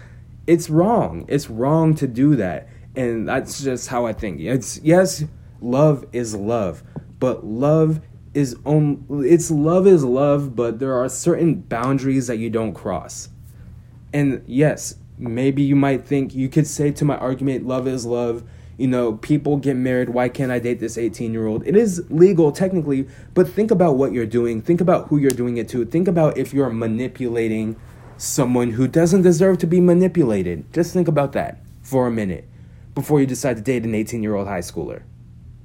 it's 0.45 0.69
wrong. 0.69 1.25
It's 1.27 1.49
wrong 1.49 1.95
to 1.95 2.05
do 2.05 2.35
that. 2.35 2.69
And 2.95 3.27
that's 3.27 3.63
just 3.63 3.87
how 3.87 4.05
I 4.05 4.13
think. 4.13 4.39
It's 4.39 4.79
yes, 4.83 5.23
love 5.61 6.05
is 6.13 6.35
love, 6.35 6.83
but 7.19 7.43
love 7.43 8.01
is 8.35 8.55
on 8.65 9.03
it's 9.25 9.49
love 9.49 9.87
is 9.87 10.03
love, 10.03 10.55
but 10.55 10.77
there 10.77 10.93
are 10.93 11.09
certain 11.09 11.55
boundaries 11.55 12.27
that 12.27 12.37
you 12.37 12.51
don't 12.51 12.75
cross. 12.75 13.29
And 14.13 14.43
yes, 14.45 14.95
maybe 15.17 15.63
you 15.63 15.75
might 15.75 16.05
think 16.05 16.35
you 16.35 16.49
could 16.49 16.67
say 16.67 16.91
to 16.91 17.03
my 17.03 17.17
argument 17.17 17.65
love 17.65 17.87
is 17.87 18.05
love 18.05 18.43
you 18.77 18.87
know, 18.87 19.13
people 19.13 19.57
get 19.57 19.75
married. 19.75 20.09
Why 20.09 20.29
can't 20.29 20.51
I 20.51 20.59
date 20.59 20.79
this 20.79 20.97
18 20.97 21.31
year 21.31 21.47
old? 21.47 21.65
It 21.65 21.75
is 21.75 22.03
legal 22.09 22.51
technically, 22.51 23.07
but 23.33 23.47
think 23.47 23.71
about 23.71 23.95
what 23.95 24.11
you're 24.11 24.25
doing. 24.25 24.61
Think 24.61 24.81
about 24.81 25.07
who 25.07 25.17
you're 25.17 25.31
doing 25.31 25.57
it 25.57 25.69
to. 25.69 25.85
Think 25.85 26.07
about 26.07 26.37
if 26.37 26.53
you're 26.53 26.69
manipulating 26.69 27.75
someone 28.17 28.71
who 28.71 28.87
doesn't 28.87 29.21
deserve 29.21 29.57
to 29.59 29.67
be 29.67 29.79
manipulated. 29.79 30.71
Just 30.73 30.93
think 30.93 31.07
about 31.07 31.33
that 31.33 31.59
for 31.81 32.07
a 32.07 32.11
minute 32.11 32.47
before 32.93 33.19
you 33.19 33.25
decide 33.25 33.57
to 33.57 33.61
date 33.61 33.83
an 33.83 33.95
18 33.95 34.23
year 34.23 34.35
old 34.35 34.47
high 34.47 34.59
schooler. 34.59 35.03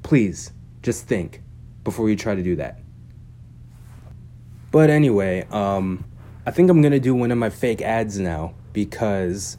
Please, 0.03 0.53
just 0.83 1.07
think 1.07 1.42
before 1.85 2.09
you 2.09 2.16
try 2.16 2.35
to 2.35 2.42
do 2.42 2.57
that. 2.57 2.81
But 4.70 4.90
anyway, 4.90 5.46
um, 5.51 6.05
I 6.46 6.51
think 6.51 6.70
I'm 6.70 6.81
gonna 6.81 7.01
do 7.01 7.14
one 7.14 7.31
of 7.31 7.38
my 7.38 7.51
fake 7.51 7.83
ads 7.83 8.18
now 8.18 8.55
because 8.73 9.57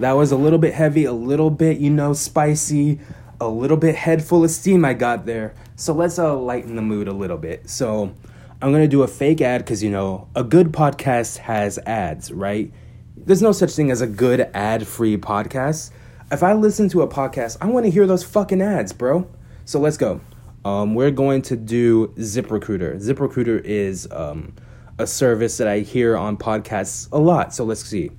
that 0.00 0.12
was 0.12 0.32
a 0.32 0.36
little 0.36 0.58
bit 0.58 0.74
heavy, 0.74 1.04
a 1.04 1.12
little 1.12 1.50
bit, 1.50 1.78
you 1.78 1.90
know, 1.90 2.12
spicy, 2.14 2.98
a 3.40 3.48
little 3.48 3.76
bit 3.76 3.94
head 3.94 4.24
full 4.24 4.44
of 4.44 4.50
steam 4.50 4.84
I 4.84 4.94
got 4.94 5.26
there. 5.26 5.54
So 5.76 5.92
let's 5.92 6.18
uh, 6.18 6.36
lighten 6.36 6.76
the 6.76 6.82
mood 6.82 7.06
a 7.06 7.12
little 7.12 7.36
bit. 7.36 7.68
So 7.68 8.14
I'm 8.62 8.72
gonna 8.72 8.88
do 8.88 9.02
a 9.02 9.08
fake 9.08 9.40
ad 9.40 9.62
because 9.62 9.82
you 9.82 9.90
know 9.90 10.28
a 10.34 10.42
good 10.42 10.72
podcast 10.72 11.38
has 11.38 11.78
ads, 11.86 12.32
right? 12.32 12.72
There's 13.16 13.42
no 13.42 13.52
such 13.52 13.72
thing 13.72 13.90
as 13.90 14.00
a 14.00 14.06
good 14.06 14.40
ad-free 14.54 15.18
podcast. 15.18 15.90
If 16.32 16.42
I 16.42 16.54
listen 16.54 16.88
to 16.90 17.02
a 17.02 17.08
podcast, 17.08 17.58
I 17.60 17.66
want 17.66 17.84
to 17.84 17.90
hear 17.90 18.06
those 18.06 18.24
fucking 18.24 18.62
ads, 18.62 18.94
bro. 18.94 19.28
So 19.66 19.78
let's 19.78 19.98
go. 19.98 20.20
Um, 20.64 20.94
we're 20.94 21.10
going 21.10 21.42
to 21.42 21.56
do 21.56 22.08
ZipRecruiter. 22.16 22.96
ZipRecruiter 22.96 23.62
is 23.62 24.08
um, 24.10 24.54
a 24.98 25.06
service 25.06 25.58
that 25.58 25.68
I 25.68 25.80
hear 25.80 26.16
on 26.16 26.38
podcasts 26.38 27.08
a 27.12 27.18
lot. 27.18 27.52
So 27.54 27.64
let's 27.64 27.84
see. 27.84 28.10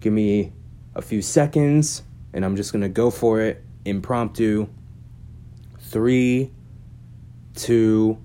Give 0.00 0.12
me 0.12 0.52
a 0.94 1.02
few 1.02 1.22
seconds, 1.22 2.02
and 2.32 2.44
I'm 2.44 2.56
just 2.56 2.72
gonna 2.72 2.88
go 2.88 3.10
for 3.10 3.40
it 3.40 3.64
impromptu. 3.84 4.68
Three, 5.78 6.50
two, 7.54 8.18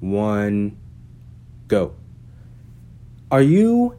one, 0.00 0.76
go. 1.68 1.94
Are 3.30 3.42
you 3.42 3.96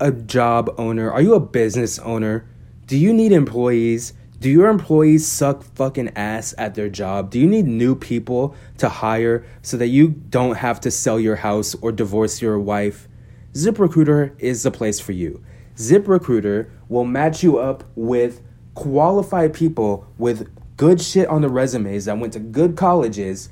a 0.00 0.10
job 0.10 0.74
owner? 0.78 1.10
Are 1.10 1.20
you 1.20 1.34
a 1.34 1.40
business 1.40 1.98
owner? 1.98 2.48
Do 2.86 2.96
you 2.96 3.12
need 3.12 3.32
employees? 3.32 4.14
Do 4.38 4.50
your 4.50 4.68
employees 4.68 5.26
suck 5.26 5.64
fucking 5.74 6.10
ass 6.16 6.54
at 6.58 6.74
their 6.74 6.88
job? 6.88 7.30
Do 7.30 7.38
you 7.40 7.46
need 7.46 7.66
new 7.66 7.94
people 7.94 8.54
to 8.78 8.88
hire 8.88 9.44
so 9.62 9.76
that 9.76 9.88
you 9.88 10.08
don't 10.08 10.56
have 10.56 10.80
to 10.80 10.90
sell 10.90 11.18
your 11.18 11.36
house 11.36 11.74
or 11.76 11.92
divorce 11.92 12.42
your 12.42 12.58
wife? 12.58 13.08
ZipRecruiter 13.54 14.38
is 14.38 14.62
the 14.62 14.70
place 14.70 15.00
for 15.00 15.12
you. 15.12 15.42
ZipRecruiter 15.76 16.70
will 16.88 17.04
match 17.04 17.42
you 17.42 17.58
up 17.58 17.84
with 17.94 18.42
qualified 18.74 19.54
people 19.54 20.06
with 20.18 20.48
good 20.76 21.00
shit 21.00 21.28
on 21.28 21.42
the 21.42 21.48
resumes 21.48 22.04
that 22.04 22.18
went 22.18 22.32
to 22.34 22.40
good 22.40 22.76
colleges 22.76 23.48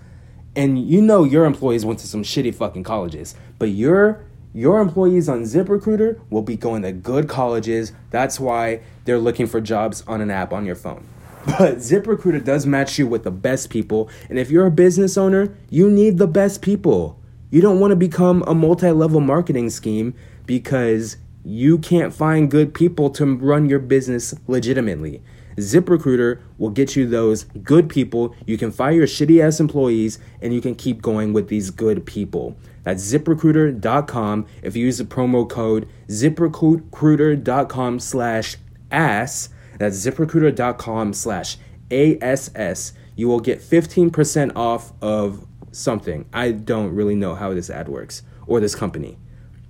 and 0.56 0.78
you 0.78 1.00
know 1.00 1.24
your 1.24 1.44
employees 1.44 1.84
went 1.84 1.98
to 2.00 2.06
some 2.06 2.22
shitty 2.22 2.54
fucking 2.54 2.84
colleges, 2.84 3.34
but 3.58 3.70
your 3.70 4.24
your 4.52 4.80
employees 4.80 5.28
on 5.28 5.42
ZipRecruiter 5.42 6.20
will 6.30 6.42
be 6.42 6.56
going 6.56 6.82
to 6.82 6.92
good 6.92 7.28
colleges. 7.28 7.92
That's 8.10 8.38
why 8.38 8.82
they're 9.04 9.18
looking 9.18 9.48
for 9.48 9.60
jobs 9.60 10.04
on 10.06 10.20
an 10.20 10.30
app 10.30 10.52
on 10.52 10.64
your 10.64 10.76
phone. 10.76 11.06
But 11.46 11.78
ZipRecruiter 11.78 12.42
does 12.42 12.64
match 12.64 12.98
you 12.98 13.06
with 13.06 13.24
the 13.24 13.30
best 13.30 13.68
people, 13.68 14.08
and 14.30 14.38
if 14.38 14.50
you're 14.50 14.66
a 14.66 14.70
business 14.70 15.18
owner, 15.18 15.54
you 15.68 15.90
need 15.90 16.18
the 16.18 16.26
best 16.26 16.62
people. 16.62 17.20
You 17.50 17.60
don't 17.60 17.80
want 17.80 17.90
to 17.90 17.96
become 17.96 18.42
a 18.46 18.54
multi-level 18.54 19.20
marketing 19.20 19.70
scheme 19.70 20.14
because 20.46 21.16
you 21.44 21.78
can't 21.78 22.14
find 22.14 22.50
good 22.50 22.74
people 22.74 23.10
to 23.10 23.36
run 23.36 23.68
your 23.68 23.78
business 23.78 24.34
legitimately. 24.46 25.22
ZipRecruiter 25.56 26.40
will 26.58 26.70
get 26.70 26.96
you 26.96 27.06
those 27.06 27.44
good 27.62 27.88
people. 27.88 28.34
You 28.46 28.58
can 28.58 28.72
fire 28.72 28.92
your 28.92 29.06
shitty 29.06 29.42
ass 29.42 29.60
employees 29.60 30.18
and 30.42 30.52
you 30.52 30.60
can 30.60 30.74
keep 30.74 31.00
going 31.02 31.32
with 31.32 31.48
these 31.48 31.70
good 31.70 32.06
people. 32.06 32.56
That's 32.82 33.12
ziprecruiter.com. 33.12 34.46
If 34.62 34.76
you 34.76 34.86
use 34.86 34.98
the 34.98 35.04
promo 35.04 35.48
code 35.48 35.88
ziprecruiter.com 36.08 38.00
slash 38.00 38.56
ass, 38.90 39.48
that's 39.78 40.04
ziprecruiter.com 40.04 41.12
slash 41.12 41.56
ASS, 41.90 42.92
you 43.16 43.28
will 43.28 43.40
get 43.40 43.60
15% 43.60 44.52
off 44.56 44.92
of 45.00 45.46
something. 45.72 46.26
I 46.32 46.52
don't 46.52 46.94
really 46.94 47.14
know 47.14 47.34
how 47.34 47.54
this 47.54 47.70
ad 47.70 47.88
works 47.88 48.22
or 48.46 48.60
this 48.60 48.74
company, 48.74 49.16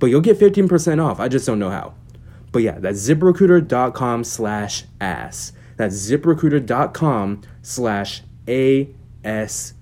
but 0.04 0.10
you'll 0.10 0.20
get 0.20 0.38
15% 0.38 1.02
off. 1.02 1.18
I 1.18 1.28
just 1.28 1.46
don't 1.46 1.58
know 1.58 1.70
how. 1.70 1.94
But 2.52 2.58
yeah, 2.62 2.78
that's 2.78 3.08
ziprecruiter.com 3.08 4.22
slash 4.24 4.84
ass. 5.00 5.52
That's 5.78 5.96
ziprecruiter.com 6.10 7.40
slash 7.62 8.22
ASS. 8.46 9.72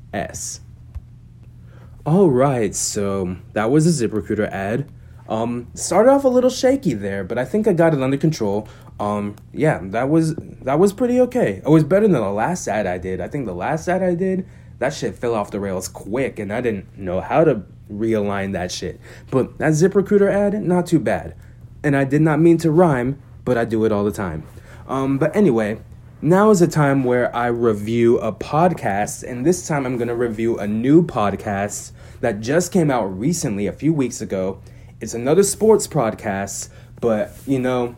All 2.07 2.31
right, 2.31 2.73
so 2.73 3.37
that 3.55 3.73
was 3.73 4.01
a 4.01 4.09
ZipRecruiter 4.09 4.49
ad. 4.49 4.89
Um, 5.29 5.67
started 5.75 6.11
off 6.11 6.23
a 6.23 6.29
little 6.29 6.51
shaky 6.51 6.95
there, 6.95 7.25
but 7.25 7.37
I 7.37 7.45
think 7.45 7.67
I 7.67 7.73
got 7.73 7.93
it 7.93 8.01
under 8.01 8.17
control. 8.17 8.69
Um, 9.01 9.35
yeah, 9.53 9.81
that 9.83 10.09
was 10.09 10.37
that 10.37 10.79
was 10.79 10.93
pretty 10.93 11.21
okay. 11.23 11.61
It 11.65 11.69
was 11.69 11.83
better 11.83 12.07
than 12.07 12.13
the 12.21 12.31
last 12.31 12.69
ad 12.69 12.87
I 12.87 12.99
did. 12.99 13.21
I 13.21 13.27
think 13.27 13.47
the 13.47 13.55
last 13.55 13.89
ad 13.89 14.05
I 14.05 14.15
did, 14.15 14.47
that 14.83 14.92
shit 14.92 15.14
fell 15.14 15.37
off 15.37 15.53
the 15.53 15.61
rails 15.61 15.87
quick, 15.87 16.40
and 16.40 16.53
I 16.53 16.61
didn't 16.61 16.99
know 16.99 17.21
how 17.21 17.45
to 17.45 17.62
realign 17.88 18.53
that 18.55 18.73
shit. 18.73 19.01
But 19.31 19.59
that 19.59 19.75
ZipRecruiter 19.75 20.29
ad, 20.29 20.61
not 20.61 20.87
too 20.87 20.99
bad. 20.99 21.37
And 21.85 21.97
I 21.97 22.03
did 22.03 22.21
not 22.21 22.40
mean 22.40 22.59
to 22.59 22.71
rhyme, 22.73 23.23
but 23.45 23.57
I 23.57 23.64
do 23.64 23.85
it 23.85 23.92
all 23.92 24.03
the 24.03 24.11
time. 24.11 24.42
Um, 24.88 25.18
but 25.18 25.37
anyway, 25.37 25.79
now 26.21 26.51
is 26.51 26.61
a 26.61 26.66
time 26.66 27.05
where 27.05 27.35
I 27.35 27.47
review 27.47 28.18
a 28.18 28.33
podcast, 28.33 29.23
and 29.23 29.47
this 29.47 29.68
time 29.68 29.87
I'm 29.87 29.99
to 29.99 30.16
review 30.16 30.59
a 30.59 30.66
new 30.66 31.07
podcast 31.07 31.92
that 32.21 32.40
just 32.40 32.73
came 32.73 32.90
out 32.90 33.05
recently, 33.05 33.68
a 33.68 33.73
few 33.73 33.92
weeks 33.92 34.21
ago. 34.21 34.61
It's 35.01 35.14
another 35.14 35.45
sports 35.45 35.87
podcast, 35.87 36.71
but 37.01 37.33
you 37.47 37.61
know, 37.61 37.95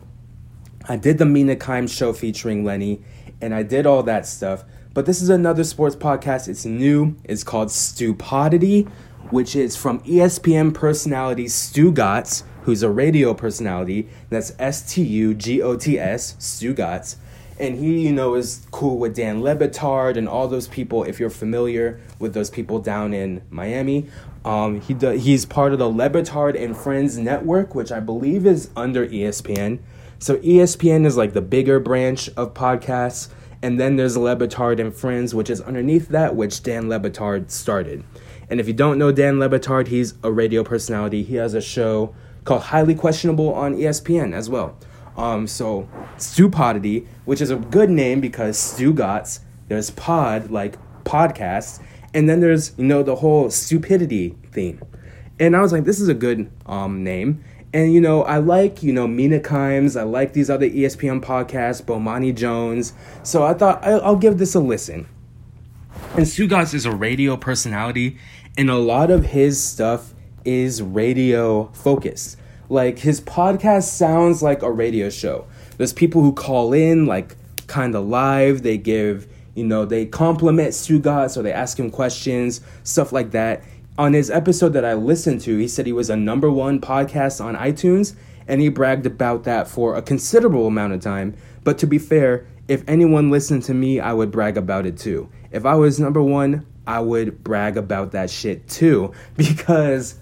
I 0.87 0.97
did 0.97 1.17
the 1.17 1.25
Mina 1.25 1.55
Kimes 1.55 1.95
show 1.97 2.13
featuring 2.13 2.63
Lenny, 2.63 3.01
and 3.41 3.55
I 3.55 3.63
did 3.63 3.87
all 3.87 4.03
that 4.03 4.27
stuff. 4.27 4.63
But 4.95 5.05
this 5.05 5.21
is 5.21 5.29
another 5.29 5.63
sports 5.63 5.95
podcast. 5.95 6.47
It's 6.47 6.65
new. 6.65 7.15
It's 7.23 7.43
called 7.43 7.67
Stupodity, 7.67 8.87
which 9.29 9.55
is 9.55 9.75
from 9.75 9.99
ESPN 9.99 10.73
personality 10.73 11.45
Stugotz 11.45 12.43
who's 12.65 12.81
a 12.81 12.89
radio 12.89 13.33
personality. 13.33 14.09
That's 14.29 14.53
S 14.57 14.93
T 14.93 15.03
U 15.03 15.33
G 15.33 15.61
O 15.61 15.75
T 15.77 15.99
S, 15.99 16.35
Stugotz. 16.39 17.15
And 17.59 17.77
he, 17.77 18.07
you 18.07 18.11
know, 18.11 18.35
is 18.35 18.65
cool 18.71 18.97
with 18.97 19.15
Dan 19.15 19.41
Le 19.41 19.55
Batard 19.55 20.17
and 20.17 20.27
all 20.27 20.47
those 20.47 20.67
people. 20.67 21.03
If 21.03 21.19
you're 21.19 21.29
familiar 21.29 22.01
with 22.19 22.33
those 22.33 22.49
people 22.49 22.79
down 22.79 23.13
in 23.13 23.41
Miami, 23.49 24.07
um, 24.43 24.81
he 24.81 24.93
do, 24.93 25.11
he's 25.11 25.45
part 25.45 25.71
of 25.71 25.79
the 25.79 25.89
Le 25.89 26.09
Batard 26.09 26.61
and 26.61 26.75
Friends 26.75 27.17
network, 27.17 27.75
which 27.75 27.91
I 27.91 27.99
believe 27.99 28.45
is 28.45 28.69
under 28.75 29.07
ESPN. 29.07 29.79
So 30.19 30.37
ESPN 30.37 31.05
is 31.05 31.15
like 31.15 31.33
the 31.33 31.41
bigger 31.41 31.79
branch 31.79 32.29
of 32.29 32.53
podcasts, 32.53 33.29
and 33.65 33.79
then 33.79 33.95
there's 33.95 34.15
Le 34.15 34.35
Batard 34.35 34.79
and 34.79 34.93
Friends, 34.93 35.33
which 35.33 35.49
is 35.49 35.59
underneath 35.59 36.09
that, 36.09 36.35
which 36.35 36.61
Dan 36.61 36.87
Le 36.87 36.99
Batard 36.99 37.49
started. 37.49 38.03
And 38.47 38.59
if 38.59 38.67
you 38.67 38.73
don't 38.73 38.99
know 38.99 39.11
Dan 39.11 39.39
Le 39.39 39.49
Batard, 39.49 39.87
he's 39.87 40.13
a 40.21 40.31
radio 40.31 40.63
personality. 40.63 41.23
He 41.23 41.33
has 41.37 41.55
a 41.55 41.61
show 41.61 42.13
called 42.43 42.61
Highly 42.61 42.93
Questionable 42.93 43.51
on 43.55 43.73
ESPN 43.75 44.35
as 44.35 44.51
well. 44.51 44.77
Um, 45.17 45.47
so 45.47 45.89
Stupodity, 46.17 47.07
which 47.25 47.41
is 47.41 47.49
a 47.49 47.55
good 47.55 47.89
name 47.89 48.21
because 48.21 48.55
Stugotz, 48.55 49.39
there's 49.67 49.89
pod 49.89 50.51
like 50.51 50.77
podcasts, 51.03 51.81
and 52.13 52.29
then 52.29 52.41
there's 52.41 52.77
you 52.77 52.85
know 52.85 53.01
the 53.01 53.15
whole 53.15 53.49
stupidity 53.49 54.37
theme. 54.51 54.79
And 55.39 55.55
I 55.55 55.61
was 55.61 55.71
like, 55.71 55.85
this 55.85 55.99
is 55.99 56.07
a 56.07 56.13
good 56.13 56.51
um, 56.67 57.03
name. 57.03 57.43
And 57.75 57.93
you 57.93 57.99
know, 57.99 58.23
I 58.23 58.37
like 58.37 58.83
you 58.83 58.93
know 58.93 59.05
Mina 59.05 59.41
Kimes. 59.41 59.99
I 59.99 60.03
like 60.03 60.31
these 60.31 60.49
other 60.49 60.69
ESPN 60.69 61.19
podcasts, 61.19 61.83
Bomani 61.83 62.33
Jones. 62.33 62.93
So 63.21 63.43
I 63.43 63.53
thought 63.53 63.83
I'll, 63.83 64.15
give 64.15 64.37
this 64.37 64.55
a 64.55 64.61
listen. 64.61 65.07
And 66.13 66.25
Stugotz 66.25 66.73
is 66.73 66.85
a 66.85 66.95
radio 66.95 67.35
personality, 67.35 68.17
and 68.57 68.69
a 68.69 68.77
lot 68.77 69.11
of 69.11 69.25
his 69.25 69.61
stuff 69.61 70.13
is 70.45 70.81
radio 70.81 71.65
focused. 71.73 72.37
Like 72.69 72.99
his 72.99 73.19
podcast 73.19 73.89
sounds 73.89 74.41
like 74.41 74.61
a 74.61 74.71
radio 74.71 75.09
show. 75.09 75.45
There's 75.75 75.91
people 75.91 76.21
who 76.21 76.31
call 76.31 76.71
in 76.71 77.05
like 77.05 77.35
kind 77.67 77.93
of 77.93 78.05
live. 78.05 78.63
They 78.63 78.77
give, 78.77 79.27
you 79.53 79.65
know, 79.65 79.83
they 79.83 80.05
compliment 80.05 80.69
Stugotz 80.69 81.35
or 81.35 81.41
they 81.41 81.51
ask 81.51 81.77
him 81.77 81.91
questions, 81.91 82.61
stuff 82.85 83.11
like 83.11 83.31
that. 83.31 83.63
On 83.97 84.11
his 84.11 84.29
episode 84.29 84.73
that 84.73 84.83
I 84.83 84.93
listened 84.93 85.39
to, 85.41 85.57
he 85.57 85.69
said 85.69 85.85
he 85.85 85.93
was 85.93 86.09
a 86.09 86.17
number 86.17 86.51
one 86.51 86.81
podcast 86.81 87.43
on 87.43 87.55
iTunes 87.55 88.13
and 88.45 88.59
he 88.59 88.67
bragged 88.67 89.05
about 89.05 89.45
that 89.45 89.69
for 89.69 89.95
a 89.95 90.01
considerable 90.01 90.67
amount 90.67 90.91
of 90.91 90.99
time. 90.99 91.33
But 91.63 91.77
to 91.77 91.87
be 91.87 91.97
fair, 91.97 92.45
if 92.67 92.83
anyone 92.89 93.31
listened 93.31 93.63
to 93.63 93.73
me, 93.73 94.01
I 94.01 94.11
would 94.11 94.31
brag 94.31 94.57
about 94.57 94.85
it 94.85 94.97
too. 94.97 95.29
If 95.49 95.65
I 95.65 95.75
was 95.75 95.97
number 95.97 96.21
one, 96.21 96.65
I 96.85 96.99
would 96.99 97.41
brag 97.41 97.77
about 97.77 98.11
that 98.11 98.29
shit 98.29 98.67
too 98.67 99.13
because 99.37 100.15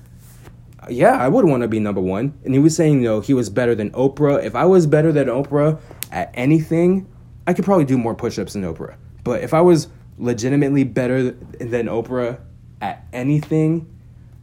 yeah, 0.87 1.17
I 1.17 1.27
would 1.27 1.45
want 1.45 1.63
to 1.63 1.67
be 1.67 1.79
number 1.79 2.01
one. 2.01 2.37
And 2.45 2.53
he 2.53 2.59
was 2.59 2.75
saying, 2.75 3.01
know, 3.01 3.21
he 3.21 3.33
was 3.33 3.49
better 3.49 3.73
than 3.73 3.89
Oprah. 3.91 4.43
If 4.43 4.53
I 4.53 4.65
was 4.65 4.85
better 4.85 5.11
than 5.11 5.29
Oprah 5.29 5.79
at 6.11 6.29
anything, 6.35 7.07
I 7.47 7.53
could 7.53 7.65
probably 7.65 7.85
do 7.85 7.97
more 7.97 8.13
push 8.13 8.37
ups 8.37 8.53
than 8.53 8.63
Oprah. 8.63 8.97
But 9.23 9.41
if 9.41 9.51
I 9.51 9.61
was 9.61 9.87
legitimately 10.19 10.83
better 10.83 11.31
than 11.31 11.87
Oprah 11.87 12.39
at 12.83 13.05
anything, 13.13 13.87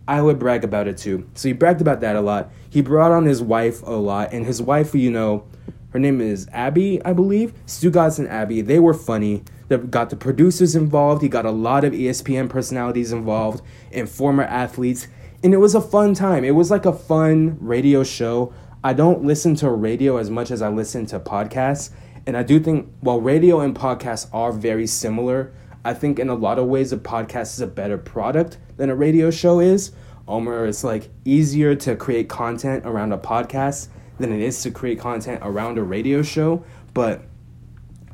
I 0.09 0.23
would 0.23 0.39
brag 0.39 0.65
about 0.65 0.89
it 0.89 0.99
too. 0.99 1.29
So 1.35 1.49
he 1.49 1.53
bragged 1.53 1.81
about 1.81 2.01
that 2.01 2.17
a 2.17 2.21
lot. 2.21 2.51
He 2.69 2.81
brought 2.81 3.13
on 3.13 3.27
his 3.27 3.43
wife 3.43 3.83
a 3.83 3.93
lot, 3.93 4.33
and 4.33 4.47
his 4.47 4.61
wife, 4.63 4.95
you 4.95 5.11
know, 5.11 5.47
her 5.91 5.99
name 5.99 6.21
is 6.21 6.49
Abby, 6.53 7.05
I 7.05 7.13
believe. 7.13 7.53
Stugotz 7.67 8.19
and 8.19 8.29
Abby, 8.29 8.61
they 8.61 8.79
were 8.79 8.95
funny. 8.95 9.43
They 9.69 9.77
got 9.77 10.11
the 10.11 10.17
producers 10.17 10.75
involved. 10.75 11.23
He 11.23 11.29
got 11.29 11.47
a 11.47 11.51
lot 11.51 11.85
of 11.85 11.93
ESPN 11.93 12.49
personalities 12.49 13.13
involved 13.13 13.63
and 13.93 14.09
former 14.09 14.45
athletes 14.45 15.07
and 15.43 15.55
it 15.55 15.59
was 15.59 15.75
a 15.75 15.81
fun 15.81 16.15
time. 16.15 16.45
It 16.45 16.55
was 16.55 16.71
like 16.71 16.85
a 16.85 16.93
fun 16.93 17.57
radio 17.61 18.05
show. 18.05 18.53
I 18.85 18.93
don't 18.93 19.25
listen 19.25 19.55
to 19.57 19.71
radio 19.71 20.19
as 20.19 20.31
much 20.31 20.51
as 20.51 20.61
I 20.61 20.69
listen 20.69 21.07
to 21.07 21.21
podcasts. 21.21 21.91
And 22.27 22.37
I 22.37 22.43
do 22.43 22.61
think 22.61 22.89
while 23.01 23.21
radio 23.21 23.61
and 23.61 23.75
podcasts 23.75 24.29
are 24.33 24.53
very 24.53 24.87
similar, 24.87 25.53
I 25.85 25.95
think 25.95 26.19
in 26.19 26.29
a 26.29 26.35
lot 26.35 26.59
of 26.59 26.67
ways 26.67 26.93
a 26.93 26.99
podcast 26.99 27.55
is 27.55 27.61
a 27.61 27.67
better 27.67 27.99
product 27.99 28.59
than 28.77 28.91
a 28.91 28.95
radio 28.95 29.31
show 29.31 29.61
is. 29.61 29.93
Or 30.27 30.67
it's 30.67 30.85
like 30.85 31.09
easier 31.25 31.75
to 31.75 31.97
create 31.97 32.29
content 32.29 32.87
around 32.87 33.13
a 33.13 33.19
podcast 33.19 33.89
than 34.19 34.33
it 34.33 34.41
is 34.41 34.63
to 34.63 34.71
create 34.71 35.01
content 35.01 35.41
around 35.43 35.77
a 35.77 35.83
radio 35.83 36.23
show. 36.23 36.65
But 36.95 37.23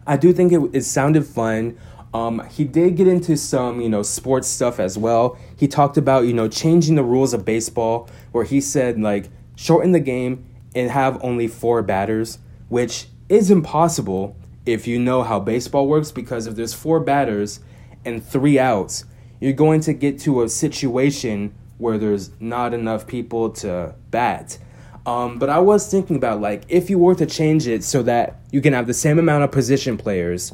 I 0.06 0.16
do 0.16 0.32
think 0.32 0.52
it, 0.52 0.60
it 0.72 0.82
sounded 0.84 1.26
fun. 1.26 1.78
Um, 2.14 2.48
he 2.48 2.64
did 2.64 2.96
get 2.96 3.06
into 3.06 3.36
some, 3.36 3.82
you 3.82 3.90
know, 3.90 4.02
sports 4.02 4.48
stuff 4.48 4.80
as 4.80 4.96
well. 4.96 5.36
He 5.58 5.68
talked 5.68 5.98
about, 5.98 6.24
you 6.24 6.32
know, 6.32 6.48
changing 6.48 6.94
the 6.94 7.02
rules 7.02 7.34
of 7.34 7.44
baseball, 7.44 8.08
where 8.32 8.44
he 8.44 8.62
said, 8.62 8.98
like, 8.98 9.28
shorten 9.54 9.92
the 9.92 10.00
game 10.00 10.46
and 10.74 10.90
have 10.90 11.22
only 11.22 11.48
four 11.48 11.82
batters, 11.82 12.38
which 12.68 13.08
is 13.28 13.50
impossible 13.50 14.36
if 14.66 14.86
you 14.86 14.98
know 14.98 15.22
how 15.22 15.40
baseball 15.40 15.86
works, 15.86 16.12
because 16.12 16.46
if 16.46 16.56
there's 16.56 16.74
four 16.74 17.00
batters 17.00 17.60
and 18.04 18.24
three 18.24 18.58
outs, 18.58 19.04
you're 19.40 19.52
going 19.52 19.80
to 19.82 19.92
get 19.92 20.18
to 20.20 20.42
a 20.42 20.48
situation 20.48 21.54
where 21.78 21.98
there's 21.98 22.30
not 22.40 22.74
enough 22.74 23.06
people 23.06 23.50
to 23.50 23.94
bat. 24.10 24.58
Um, 25.06 25.38
but 25.38 25.48
I 25.48 25.60
was 25.60 25.88
thinking 25.88 26.16
about, 26.16 26.40
like, 26.40 26.64
if 26.68 26.90
you 26.90 26.98
were 26.98 27.14
to 27.14 27.26
change 27.26 27.68
it 27.68 27.84
so 27.84 28.02
that 28.02 28.40
you 28.50 28.60
can 28.60 28.72
have 28.72 28.86
the 28.86 28.94
same 28.94 29.18
amount 29.18 29.44
of 29.44 29.52
position 29.52 29.96
players 29.96 30.52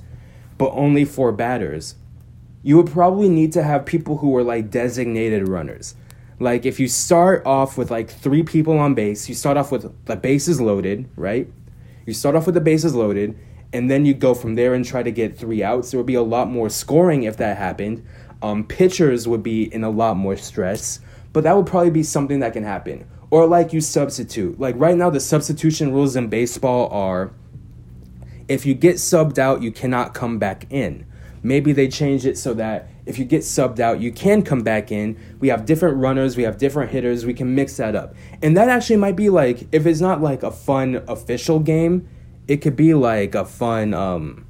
but 0.58 0.70
only 0.74 1.04
four 1.04 1.32
batters, 1.32 1.96
you 2.62 2.76
would 2.76 2.90
probably 2.90 3.28
need 3.28 3.52
to 3.52 3.62
have 3.62 3.84
people 3.84 4.18
who 4.18 4.36
are 4.36 4.44
like 4.44 4.70
designated 4.70 5.48
runners. 5.48 5.96
Like 6.38 6.64
if 6.64 6.78
you 6.78 6.86
start 6.86 7.44
off 7.44 7.76
with 7.76 7.90
like 7.90 8.08
three 8.08 8.42
people 8.42 8.78
on 8.78 8.94
base, 8.94 9.28
you 9.28 9.34
start 9.34 9.56
off 9.56 9.72
with 9.72 9.92
the 10.04 10.16
bases 10.16 10.60
loaded, 10.60 11.08
right? 11.16 11.50
You 12.06 12.14
start 12.14 12.36
off 12.36 12.46
with 12.46 12.54
the 12.54 12.60
bases 12.60 12.94
loaded, 12.94 13.36
and 13.72 13.90
then 13.90 14.04
you 14.04 14.14
go 14.14 14.34
from 14.34 14.54
there 14.54 14.74
and 14.74 14.84
try 14.84 15.02
to 15.02 15.10
get 15.10 15.36
three 15.36 15.62
outs. 15.62 15.90
There 15.90 15.98
would 15.98 16.06
be 16.06 16.14
a 16.14 16.22
lot 16.22 16.50
more 16.50 16.68
scoring 16.68 17.22
if 17.22 17.36
that 17.38 17.56
happened. 17.56 18.04
Um, 18.42 18.64
pitchers 18.64 19.26
would 19.26 19.42
be 19.42 19.72
in 19.72 19.84
a 19.84 19.90
lot 19.90 20.16
more 20.16 20.36
stress, 20.36 21.00
but 21.32 21.44
that 21.44 21.56
would 21.56 21.66
probably 21.66 21.90
be 21.90 22.02
something 22.02 22.40
that 22.40 22.52
can 22.52 22.64
happen. 22.64 23.06
Or 23.30 23.46
like 23.46 23.72
you 23.72 23.80
substitute. 23.80 24.60
Like 24.60 24.74
right 24.78 24.96
now, 24.96 25.08
the 25.08 25.20
substitution 25.20 25.92
rules 25.92 26.16
in 26.16 26.28
baseball 26.28 26.88
are 26.90 27.32
if 28.48 28.66
you 28.66 28.74
get 28.74 28.96
subbed 28.96 29.38
out, 29.38 29.62
you 29.62 29.72
cannot 29.72 30.12
come 30.12 30.38
back 30.38 30.66
in. 30.70 31.06
Maybe 31.42 31.72
they 31.72 31.88
change 31.88 32.26
it 32.26 32.36
so 32.36 32.54
that 32.54 32.88
if 33.06 33.18
you 33.18 33.24
get 33.24 33.40
subbed 33.40 33.80
out, 33.80 34.00
you 34.00 34.12
can 34.12 34.42
come 34.42 34.60
back 34.60 34.92
in. 34.92 35.18
We 35.40 35.48
have 35.48 35.64
different 35.64 35.96
runners, 35.96 36.36
we 36.36 36.44
have 36.44 36.58
different 36.58 36.92
hitters, 36.92 37.24
we 37.24 37.34
can 37.34 37.54
mix 37.54 37.76
that 37.78 37.96
up. 37.96 38.14
And 38.42 38.56
that 38.56 38.68
actually 38.68 38.96
might 38.96 39.16
be 39.16 39.28
like, 39.28 39.66
if 39.72 39.86
it's 39.86 40.00
not 40.00 40.20
like 40.20 40.42
a 40.42 40.50
fun 40.50 41.02
official 41.08 41.58
game, 41.58 42.08
it 42.49 42.59
could 42.59 42.76
be 42.76 42.95
like 42.95 43.34
a 43.34 43.45
fun, 43.45 43.95
um, 43.95 44.47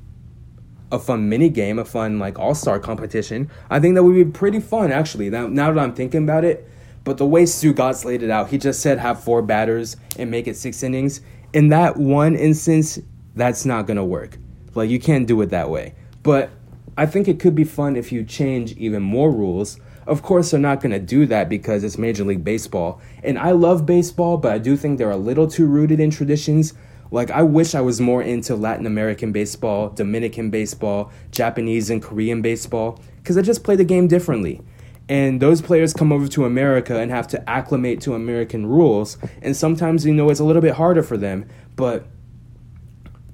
a 0.91 0.99
fun 0.99 1.29
mini 1.29 1.49
game, 1.49 1.79
a 1.79 1.85
fun 1.85 2.19
like 2.19 2.39
all 2.39 2.55
star 2.55 2.79
competition. 2.79 3.51
I 3.71 3.81
think 3.81 3.95
that 3.95 4.05
would 4.05 4.15
be 4.15 4.25
pretty 4.25 4.61
fun 4.61 4.93
actually. 4.93 5.31
Now, 5.31 5.47
now 5.47 5.73
that 5.73 5.81
I'm 5.81 5.95
thinking 5.95 6.25
about 6.25 6.45
it, 6.45 6.69
but 7.05 7.19
the 7.19 7.27
way 7.27 7.45
Stugotz 7.45 8.05
laid 8.05 8.23
it 8.23 8.31
out, 8.31 8.51
he 8.51 8.59
just 8.59 8.81
said 8.81 8.99
have 8.99 9.23
four 9.23 9.43
batters 9.43 9.97
and 10.19 10.31
make 10.31 10.47
it 10.47 10.57
six 10.57 10.83
innings. 10.83 11.21
In 11.53 11.69
that 11.69 11.97
one 11.97 12.35
instance, 12.35 12.99
that's 13.35 13.65
not 13.65 13.87
gonna 13.87 14.05
work. 14.05 14.39
Like 14.75 14.91
you 14.91 15.01
can't 15.01 15.27
do 15.27 15.41
it 15.43 15.51
that 15.51 15.71
way. 15.71 15.95
But 16.23 16.51
I 16.97 17.07
think 17.07 17.27
it 17.27 17.41
could 17.41 17.55
be 17.55 17.65
fun 17.65 17.97
if 17.97 18.13
you 18.13 18.23
change 18.23 18.73
even 18.73 19.03
more 19.03 19.31
rules. 19.31 19.79
Of 20.07 20.23
course, 20.23 20.51
they're 20.51 20.61
not 20.61 20.81
going 20.81 20.93
to 20.93 20.99
do 20.99 21.27
that 21.27 21.49
because 21.49 21.85
it's 21.85 21.97
Major 21.97 22.25
League 22.25 22.45
Baseball. 22.45 23.01
And 23.23 23.39
I 23.39 23.53
love 23.53 23.87
baseball, 23.87 24.37
but 24.37 24.53
I 24.53 24.59
do 24.59 24.77
think 24.77 24.99
they're 24.99 25.11
a 25.11 25.17
little 25.17 25.47
too 25.47 25.67
rooted 25.67 26.01
in 26.01 26.11
traditions. 26.11 26.75
Like, 27.13 27.31
I 27.31 27.43
wish 27.43 27.75
I 27.75 27.83
was 27.83 28.01
more 28.01 28.23
into 28.23 28.57
Latin 28.57 28.87
American 28.87 29.33
baseball, 29.33 29.91
Dominican 29.91 30.49
baseball, 30.49 31.13
Japanese 31.31 31.91
and 31.91 32.03
Korean 32.03 32.41
baseball, 32.41 32.99
because 33.19 33.37
I 33.37 33.43
just 33.43 33.63
play 33.63 33.77
the 33.77 33.85
game 33.85 34.09
differently. 34.09 34.63
And 35.11 35.41
those 35.41 35.61
players 35.61 35.93
come 35.93 36.11
over 36.11 36.27
to 36.29 36.47
America 36.47 36.99
and 36.99 37.11
have 37.11 37.29
to 37.29 37.51
acclimate 37.51 38.01
to 38.03 38.15
American 38.15 38.65
rules. 38.65 39.19
And 39.43 39.55
sometimes, 39.55 40.07
you 40.07 40.15
know, 40.15 40.31
it's 40.31 40.41
a 40.41 40.45
little 40.45 40.63
bit 40.63 40.75
harder 40.75 41.03
for 41.03 41.19
them. 41.19 41.47
But 41.77 42.07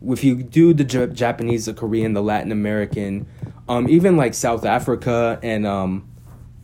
if 0.05 0.25
you 0.25 0.43
do 0.43 0.75
the 0.75 0.85
J- 0.85 1.07
Japanese, 1.09 1.67
the 1.67 1.75
Korean, 1.75 2.15
the 2.15 2.23
Latin 2.23 2.51
American, 2.51 3.29
um, 3.69 3.89
even 3.89 4.17
like 4.17 4.35
South 4.35 4.65
Africa 4.65 5.39
and 5.43 5.65
um, 5.67 6.08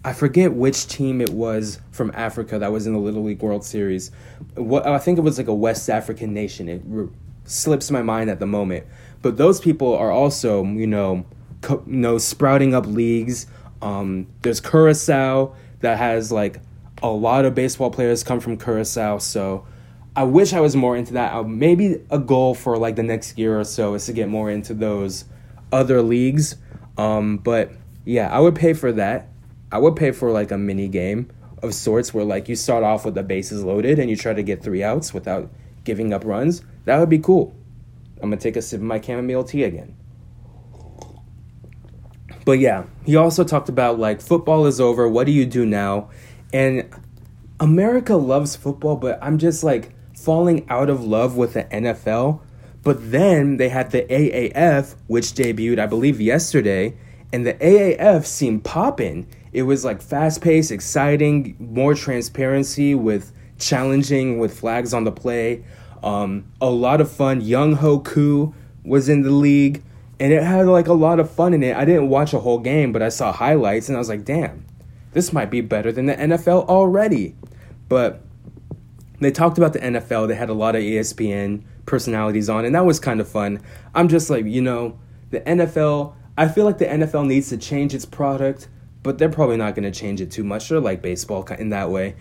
I 0.05 0.12
forget 0.12 0.52
which 0.52 0.86
team 0.86 1.22
it 1.22 1.30
was 1.30 1.80
from 1.90 2.12
Africa 2.14 2.59
that 2.59 2.70
was 2.70 2.86
in 2.86 2.92
the 2.92 2.98
Little 2.98 3.24
League 3.24 3.40
World 3.40 3.64
Series. 3.64 4.11
What 4.55 4.86
I 4.86 4.98
think 4.98 5.16
it 5.16 5.22
was 5.22 5.38
like 5.38 5.48
a 5.48 5.55
West 5.55 5.88
African 5.88 6.34
nation. 6.34 6.68
It 6.68 6.82
slips 7.44 7.90
my 7.90 8.02
mind 8.02 8.28
at 8.28 8.38
the 8.38 8.46
moment, 8.46 8.86
but 9.22 9.38
those 9.38 9.61
people 9.61 9.96
are 9.96 10.11
also 10.11 10.62
you 10.62 10.86
know 10.86 11.24
co- 11.62 11.82
you 11.86 11.96
know 11.96 12.18
sprouting 12.18 12.74
up 12.74 12.86
leagues. 12.86 13.46
Um, 13.80 14.26
there's 14.42 14.61
Curacao 14.61 15.55
that 15.80 15.96
has 15.96 16.30
like 16.30 16.61
a 17.02 17.09
lot 17.09 17.46
of 17.46 17.55
baseball 17.55 17.90
players 17.90 18.22
come 18.22 18.40
from 18.40 18.59
Curacao, 18.59 19.18
so 19.18 19.66
I 20.14 20.24
wish 20.24 20.52
I 20.52 20.61
was 20.61 20.76
more 20.76 20.96
into 20.96 21.14
that. 21.14 21.32
Uh, 21.32 21.42
maybe 21.42 22.00
a 22.11 22.18
goal 22.18 22.55
for 22.55 22.76
like 22.76 22.96
the 22.96 23.02
next 23.02 23.38
year 23.38 23.59
or 23.59 23.64
so 23.64 23.94
is 23.94 24.05
to 24.05 24.12
get 24.12 24.28
more 24.28 24.50
into 24.50 24.74
those 24.74 25.24
other 25.72 26.02
leagues. 26.02 26.57
Um, 26.98 27.38
but 27.38 27.72
yeah, 28.05 28.28
I 28.30 28.38
would 28.38 28.55
pay 28.55 28.74
for 28.74 28.92
that. 28.92 29.28
I 29.74 29.78
would 29.78 29.96
pay 29.96 30.12
for 30.12 30.30
like 30.30 30.52
a 30.52 30.56
mini 30.56 30.86
game 30.86 31.32
of 31.60 31.74
sorts 31.74 32.14
where 32.14 32.24
like 32.24 32.48
you 32.48 32.54
start 32.54 32.84
off 32.84 33.04
with 33.04 33.16
the 33.16 33.24
bases 33.24 33.64
loaded 33.64 33.98
and 33.98 34.08
you 34.08 34.14
try 34.14 34.32
to 34.32 34.44
get 34.44 34.62
three 34.62 34.84
outs 34.84 35.12
without 35.12 35.50
giving 35.82 36.12
up 36.12 36.24
runs. 36.24 36.62
That 36.84 37.00
would 37.00 37.08
be 37.08 37.18
cool. 37.18 37.56
I'm 38.22 38.30
gonna 38.30 38.36
take 38.36 38.54
a 38.54 38.62
sip 38.62 38.78
of 38.78 38.86
my 38.86 39.00
chamomile 39.00 39.42
tea 39.42 39.64
again. 39.64 39.96
But 42.44 42.60
yeah, 42.60 42.84
he 43.04 43.16
also 43.16 43.42
talked 43.42 43.68
about 43.68 43.98
like 43.98 44.20
football 44.20 44.66
is 44.66 44.80
over. 44.80 45.08
What 45.08 45.26
do 45.26 45.32
you 45.32 45.44
do 45.44 45.66
now? 45.66 46.08
And 46.52 46.88
America 47.58 48.14
loves 48.14 48.54
football, 48.54 48.94
but 48.94 49.18
I'm 49.20 49.38
just 49.38 49.64
like 49.64 49.92
falling 50.16 50.70
out 50.70 50.88
of 50.88 51.02
love 51.02 51.36
with 51.36 51.54
the 51.54 51.64
NFL. 51.64 52.42
But 52.84 53.10
then 53.10 53.56
they 53.56 53.70
had 53.70 53.90
the 53.90 54.02
AAF, 54.02 54.94
which 55.08 55.32
debuted, 55.32 55.80
I 55.80 55.86
believe, 55.86 56.20
yesterday, 56.20 56.96
and 57.32 57.44
the 57.44 57.54
AAF 57.54 58.24
seemed 58.24 58.62
popping. 58.62 59.26
It 59.55 59.62
was 59.62 59.84
like 59.84 60.02
fast 60.02 60.42
paced, 60.42 60.72
exciting, 60.72 61.57
more 61.59 61.94
transparency 61.94 62.94
with 62.94 63.32
challenging 63.59 64.40
with 64.40 64.59
flags 64.59 64.92
on 64.92 65.05
the 65.05 65.12
play. 65.12 65.64
Um, 66.02 66.44
a 66.61 66.68
lot 66.68 67.00
of 67.00 67.11
fun. 67.11 67.40
Young 67.40 67.76
Hoku 67.76 68.52
was 68.84 69.09
in 69.09 69.22
the 69.22 69.30
league, 69.30 69.82
and 70.18 70.32
it 70.32 70.42
had 70.42 70.66
like 70.66 70.88
a 70.88 70.92
lot 70.92 71.20
of 71.20 71.30
fun 71.30 71.55
in 71.55 71.62
it. 71.62 71.76
I 71.76 71.84
didn't 71.84 72.09
watch 72.09 72.34
a 72.34 72.40
whole 72.40 72.59
game, 72.59 72.92
but 72.92 73.00
I 73.00 73.09
saw 73.09 73.32
highlights, 73.32 73.88
and 73.88 73.96
I 73.96 74.00
was 74.00 74.09
like, 74.09 74.24
damn, 74.24 74.66
this 75.12 75.32
might 75.32 75.50
be 75.50 75.61
better 75.61 75.92
than 75.92 76.07
the 76.07 76.14
NFL 76.14 76.66
already. 76.66 77.36
But 77.88 78.22
they 79.20 79.30
talked 79.30 79.57
about 79.57 79.72
the 79.72 79.78
NFL. 79.78 80.26
They 80.28 80.34
had 80.34 80.50
a 80.50 80.55
lot 80.55 80.74
of 80.74 80.82
ESPN 80.82 81.62
personalities 81.86 82.50
on, 82.50 82.64
and 82.64 82.74
that 82.74 82.84
was 82.84 82.98
kind 82.98 83.20
of 83.20 83.28
fun. 83.28 83.61
I'm 83.94 84.09
just 84.09 84.30
like, 84.30 84.46
you 84.46 84.61
know, 84.61 84.98
the 85.30 85.40
NFL, 85.42 86.14
I 86.36 86.48
feel 86.48 86.64
like 86.64 86.78
the 86.78 86.86
NFL 86.86 87.26
needs 87.28 87.50
to 87.50 87.57
change 87.57 87.94
its 87.94 88.05
product, 88.05 88.68
but 89.05 89.18
they're 89.18 89.28
probably 89.28 89.57
not 89.57 89.76
going 89.76 89.84
to 89.84 89.96
change 89.96 90.20
it 90.20 90.32
too 90.32 90.42
much. 90.42 90.68
They're 90.68 90.80
like 90.80 91.02
baseball 91.02 91.44
in 91.59 91.68
that 91.68 91.90
way. 91.90 92.16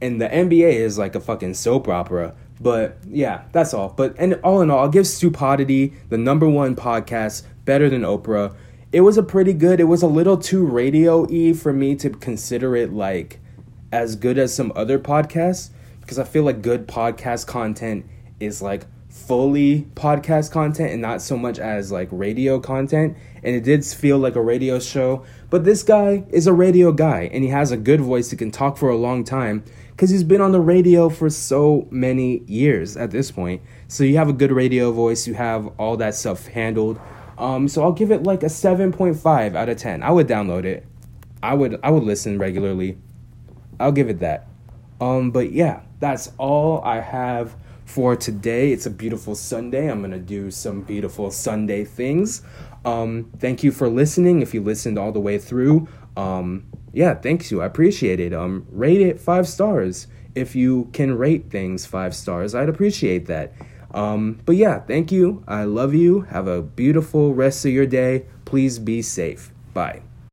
And 0.00 0.20
the 0.20 0.28
NBA 0.28 0.74
is 0.74 0.96
like 0.96 1.16
a 1.16 1.20
fucking 1.20 1.54
soap 1.54 1.88
opera. 1.88 2.34
But 2.60 2.96
yeah, 3.06 3.42
that's 3.52 3.74
all. 3.74 3.90
But 3.90 4.14
and 4.18 4.34
all 4.44 4.62
in 4.62 4.70
all, 4.70 4.78
I'll 4.78 4.88
give 4.88 5.06
Stupodity, 5.06 5.92
the 6.08 6.16
number 6.16 6.48
one 6.48 6.76
podcast, 6.76 7.42
better 7.64 7.90
than 7.90 8.02
Oprah. 8.02 8.54
It 8.92 9.02
was 9.02 9.18
a 9.18 9.22
pretty 9.22 9.52
good. 9.52 9.80
It 9.80 9.84
was 9.84 10.02
a 10.02 10.06
little 10.06 10.38
too 10.38 10.64
radio 10.64 11.26
y 11.28 11.52
for 11.52 11.72
me 11.72 11.96
to 11.96 12.08
consider 12.10 12.76
it 12.76 12.92
like 12.92 13.40
as 13.90 14.16
good 14.16 14.38
as 14.38 14.54
some 14.54 14.72
other 14.76 14.98
podcasts 14.98 15.70
because 16.00 16.18
I 16.18 16.24
feel 16.24 16.44
like 16.44 16.62
good 16.62 16.86
podcast 16.86 17.46
content 17.46 18.06
is 18.38 18.62
like 18.62 18.86
fully 19.28 19.82
podcast 19.94 20.50
content 20.50 20.90
and 20.90 21.02
not 21.02 21.20
so 21.20 21.36
much 21.36 21.58
as 21.58 21.92
like 21.92 22.08
radio 22.10 22.58
content. 22.58 23.14
And 23.42 23.54
it 23.54 23.62
did 23.62 23.84
feel 23.84 24.18
like 24.18 24.34
a 24.34 24.40
radio 24.40 24.78
show. 24.78 25.24
But 25.50 25.64
this 25.64 25.82
guy 25.82 26.24
is 26.30 26.46
a 26.46 26.52
radio 26.54 26.92
guy 26.92 27.28
and 27.30 27.44
he 27.44 27.50
has 27.50 27.70
a 27.70 27.76
good 27.76 28.00
voice. 28.00 28.30
He 28.30 28.38
can 28.38 28.50
talk 28.50 28.78
for 28.78 28.88
a 28.88 28.96
long 28.96 29.24
time 29.24 29.62
because 29.90 30.08
he's 30.08 30.24
been 30.24 30.40
on 30.40 30.52
the 30.52 30.60
radio 30.60 31.10
for 31.10 31.28
so 31.28 31.86
many 31.90 32.42
years 32.46 32.96
at 32.96 33.10
this 33.10 33.30
point. 33.30 33.60
So 33.86 34.02
you 34.02 34.16
have 34.16 34.30
a 34.30 34.32
good 34.32 34.50
radio 34.50 34.92
voice, 34.92 35.26
you 35.28 35.34
have 35.34 35.66
all 35.78 35.98
that 35.98 36.14
stuff 36.14 36.46
handled. 36.46 36.98
Um, 37.36 37.68
so 37.68 37.82
I'll 37.82 37.92
give 37.92 38.10
it 38.10 38.22
like 38.22 38.42
a 38.42 38.46
7.5 38.46 39.54
out 39.54 39.68
of 39.68 39.76
10. 39.76 40.02
I 40.02 40.10
would 40.10 40.26
download 40.26 40.64
it. 40.64 40.86
I 41.42 41.54
would 41.54 41.78
I 41.84 41.90
would 41.90 42.02
listen 42.02 42.38
regularly. 42.38 42.98
I'll 43.78 43.92
give 43.92 44.08
it 44.08 44.20
that. 44.20 44.48
Um, 45.00 45.30
but 45.30 45.52
yeah, 45.52 45.82
that's 46.00 46.32
all 46.38 46.80
I 46.82 47.00
have 47.00 47.54
for 47.88 48.14
today. 48.14 48.72
It's 48.72 48.86
a 48.86 48.90
beautiful 48.90 49.34
Sunday. 49.34 49.90
I'm 49.90 50.00
going 50.00 50.10
to 50.10 50.18
do 50.18 50.50
some 50.50 50.82
beautiful 50.82 51.30
Sunday 51.30 51.84
things. 51.84 52.42
Um, 52.84 53.30
thank 53.38 53.64
you 53.64 53.72
for 53.72 53.88
listening. 53.88 54.42
If 54.42 54.52
you 54.54 54.62
listened 54.62 54.98
all 54.98 55.10
the 55.10 55.20
way 55.20 55.38
through, 55.38 55.88
um, 56.16 56.66
yeah, 56.92 57.14
thank 57.14 57.50
you. 57.50 57.62
I 57.62 57.66
appreciate 57.66 58.20
it. 58.20 58.32
Um, 58.34 58.66
rate 58.70 59.00
it 59.00 59.20
five 59.20 59.48
stars. 59.48 60.06
If 60.34 60.54
you 60.54 60.90
can 60.92 61.16
rate 61.16 61.50
things 61.50 61.86
five 61.86 62.14
stars, 62.14 62.54
I'd 62.54 62.68
appreciate 62.68 63.26
that. 63.26 63.52
Um, 63.92 64.40
but 64.44 64.56
yeah, 64.56 64.80
thank 64.80 65.10
you. 65.10 65.42
I 65.48 65.64
love 65.64 65.94
you. 65.94 66.22
Have 66.22 66.46
a 66.46 66.62
beautiful 66.62 67.34
rest 67.34 67.64
of 67.64 67.72
your 67.72 67.86
day. 67.86 68.26
Please 68.44 68.78
be 68.78 69.00
safe. 69.02 69.50
Bye. 69.72 70.07